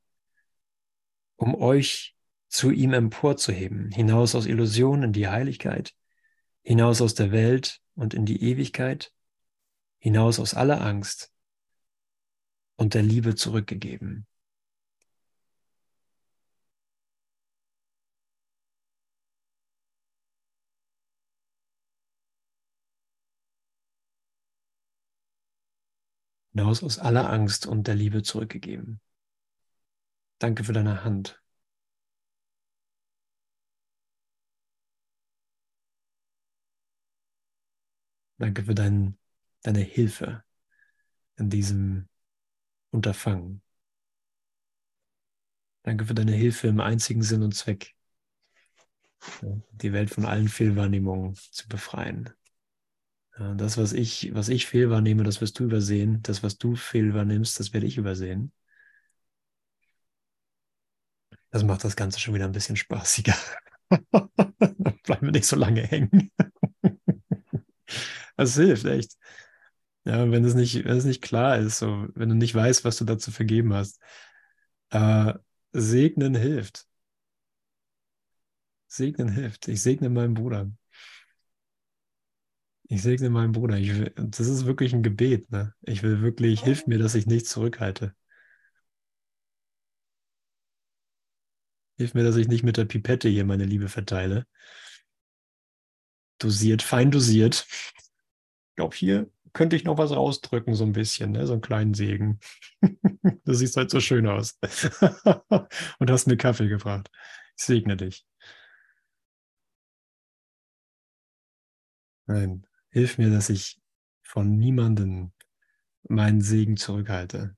um 1.36 1.54
euch 1.54 2.16
zu 2.48 2.72
ihm 2.72 2.94
emporzuheben, 2.94 3.92
hinaus 3.92 4.34
aus 4.34 4.46
Illusion 4.46 5.04
in 5.04 5.12
die 5.12 5.28
Heiligkeit, 5.28 5.94
hinaus 6.68 7.02
aus 7.02 7.14
der 7.16 7.32
Welt 7.32 7.82
und 7.96 8.14
in 8.14 8.26
die 8.26 8.44
Ewigkeit, 8.44 9.14
hinaus 10.00 10.38
aus 10.38 10.54
aller 10.54 10.82
Angst 10.82 11.32
und 12.76 12.94
der 12.94 13.04
Liebe 13.04 13.36
zurückgegeben. 13.36 14.28
hinaus 26.52 26.84
aus 26.84 26.98
aller 27.00 27.30
Angst 27.30 27.66
und 27.68 27.88
der 27.88 27.96
Liebe 27.96 28.24
zurückgegeben. 28.24 29.00
Danke 30.40 30.64
für 30.64 30.74
deine 30.74 31.04
Hand. 31.04 31.40
Danke 38.38 38.64
für 38.64 38.76
dein, 38.76 39.18
deine 39.64 39.80
Hilfe 39.82 40.44
in 41.38 41.50
diesem 41.50 42.08
Unterfangen. 42.92 43.62
Danke 45.84 46.06
für 46.06 46.14
deine 46.14 46.34
Hilfe 46.34 46.68
im 46.68 46.80
einzigen 46.82 47.22
Sinn 47.22 47.44
und 47.44 47.54
Zweck, 47.56 47.96
die 49.72 49.94
Welt 49.94 50.10
von 50.10 50.26
allen 50.26 50.50
Fehlwahrnehmungen 50.50 51.36
zu 51.36 51.68
befreien. 51.68 52.30
Das, 53.56 53.78
was 53.78 53.94
ich, 53.94 54.34
was 54.34 54.50
ich 54.50 54.66
fehlwahrnehme, 54.66 55.24
das 55.24 55.42
wirst 55.42 55.60
du 55.60 55.66
übersehen. 55.66 56.22
Das, 56.24 56.42
was 56.42 56.58
du 56.58 56.76
fehlwahrnimmst, 56.76 57.60
das 57.60 57.72
werde 57.72 57.86
ich 57.86 57.98
übersehen. 57.98 58.52
Das 61.52 61.64
macht 61.64 61.84
das 61.84 61.96
Ganze 61.96 62.20
schon 62.20 62.34
wieder 62.34 62.46
ein 62.46 62.52
bisschen 62.52 62.76
spaßiger. 62.76 63.36
Bleiben 64.12 65.28
wir 65.28 65.32
nicht 65.32 65.46
so 65.46 65.56
lange 65.56 65.82
hängen. 65.82 66.32
Das 68.38 68.56
hilft 68.56 68.86
echt. 68.86 69.18
Ja, 70.06 70.32
wenn 70.32 70.46
es 70.46 70.56
nicht, 70.56 70.86
wenn 70.86 70.98
es 70.98 71.06
nicht 71.06 71.22
klar 71.22 71.58
ist, 71.58 71.80
so, 71.80 72.08
wenn 72.16 72.30
du 72.30 72.36
nicht 72.36 72.56
weißt, 72.56 72.86
was 72.86 72.98
du 72.98 73.06
dazu 73.06 73.32
vergeben 73.32 73.74
hast. 73.74 74.00
Äh, 74.92 75.34
segnen 75.74 76.36
hilft. 76.36 76.88
Segnen 78.88 79.30
hilft. 79.30 79.68
Ich 79.70 79.82
segne 79.82 80.10
meinen 80.10 80.34
Bruder. 80.34 80.70
Ich 82.90 83.02
segne 83.02 83.30
meinen 83.30 83.52
Bruder. 83.52 83.76
Will, 83.78 84.14
das 84.16 84.48
ist 84.48 84.66
wirklich 84.66 84.94
ein 84.94 85.04
Gebet. 85.04 85.52
Ne? 85.52 85.74
Ich 85.82 86.04
will 86.04 86.22
wirklich, 86.22 86.64
hilf 86.64 86.88
mir, 86.88 86.98
dass 86.98 87.16
ich 87.16 87.26
nichts 87.28 87.50
zurückhalte. 87.50 88.16
Hilf 91.98 92.14
mir, 92.14 92.24
dass 92.24 92.36
ich 92.36 92.48
nicht 92.48 92.64
mit 92.64 92.78
der 92.78 92.86
Pipette 92.86 93.28
hier 93.28 93.44
meine 93.44 93.66
Liebe 93.66 93.90
verteile. 93.90 94.46
Dosiert, 96.40 96.82
fein 96.84 97.12
dosiert. 97.12 97.68
Glaube, 98.78 98.96
hier 98.96 99.30
könnte 99.54 99.76
ich 99.76 99.84
noch 99.84 99.98
was 99.98 100.12
rausdrücken, 100.12 100.74
so 100.76 100.86
ein 100.86 100.94
bisschen, 100.94 101.32
ne? 101.34 101.46
so 101.48 101.54
einen 101.54 101.62
kleinen 101.62 101.94
Segen. 101.94 102.40
du 102.82 103.54
siehst 103.54 103.76
halt 103.76 103.90
so 103.90 104.00
schön 104.00 104.28
aus. 104.28 104.58
Und 106.00 106.12
hast 106.12 106.28
mir 106.28 106.38
Kaffee 106.38 106.70
gebracht. 106.70 107.10
Ich 107.58 107.66
segne 107.66 107.98
dich. 107.98 108.26
Nein, 112.28 112.68
Hilf 112.90 113.18
mir, 113.20 113.30
dass 113.30 113.50
ich 113.50 113.80
von 114.24 114.58
niemandem 114.58 115.32
meinen 116.10 116.42
Segen 116.42 116.78
zurückhalte. 116.78 117.56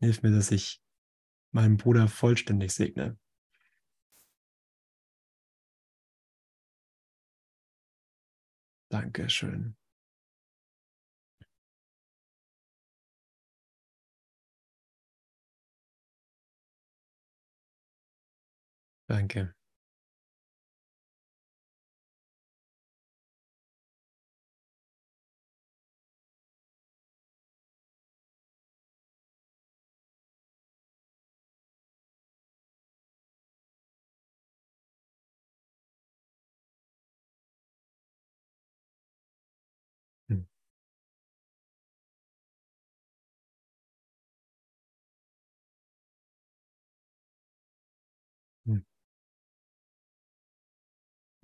Hilf 0.00 0.22
mir, 0.22 0.30
dass 0.30 0.50
ich 0.50 0.82
meinen 1.52 1.76
Bruder 1.78 2.06
vollständig 2.08 2.72
segne. 2.72 3.18
Dankeschön. 8.90 9.76
Danke. 19.08 19.40
Hm. 19.40 19.55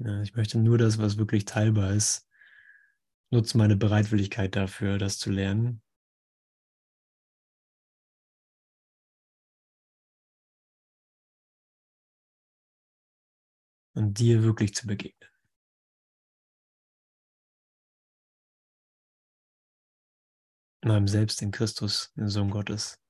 Ja, 0.04 0.20
ich 0.20 0.34
möchte 0.34 0.58
nur 0.58 0.78
das, 0.78 0.98
was 0.98 1.16
wirklich 1.16 1.44
teilbar 1.44 1.92
ist. 1.92 2.26
Nutze 3.30 3.56
meine 3.56 3.76
Bereitwilligkeit 3.76 4.56
dafür, 4.56 4.98
das 4.98 5.18
zu 5.18 5.30
lernen. 5.30 5.80
Und 13.94 14.18
dir 14.18 14.42
wirklich 14.42 14.74
zu 14.74 14.86
begegnen. 14.86 15.30
Meinem 20.84 21.06
Selbst 21.08 21.42
in 21.42 21.52
Christus, 21.52 22.12
den 22.16 22.28
Sohn 22.28 22.50
Gottes. 22.50 23.01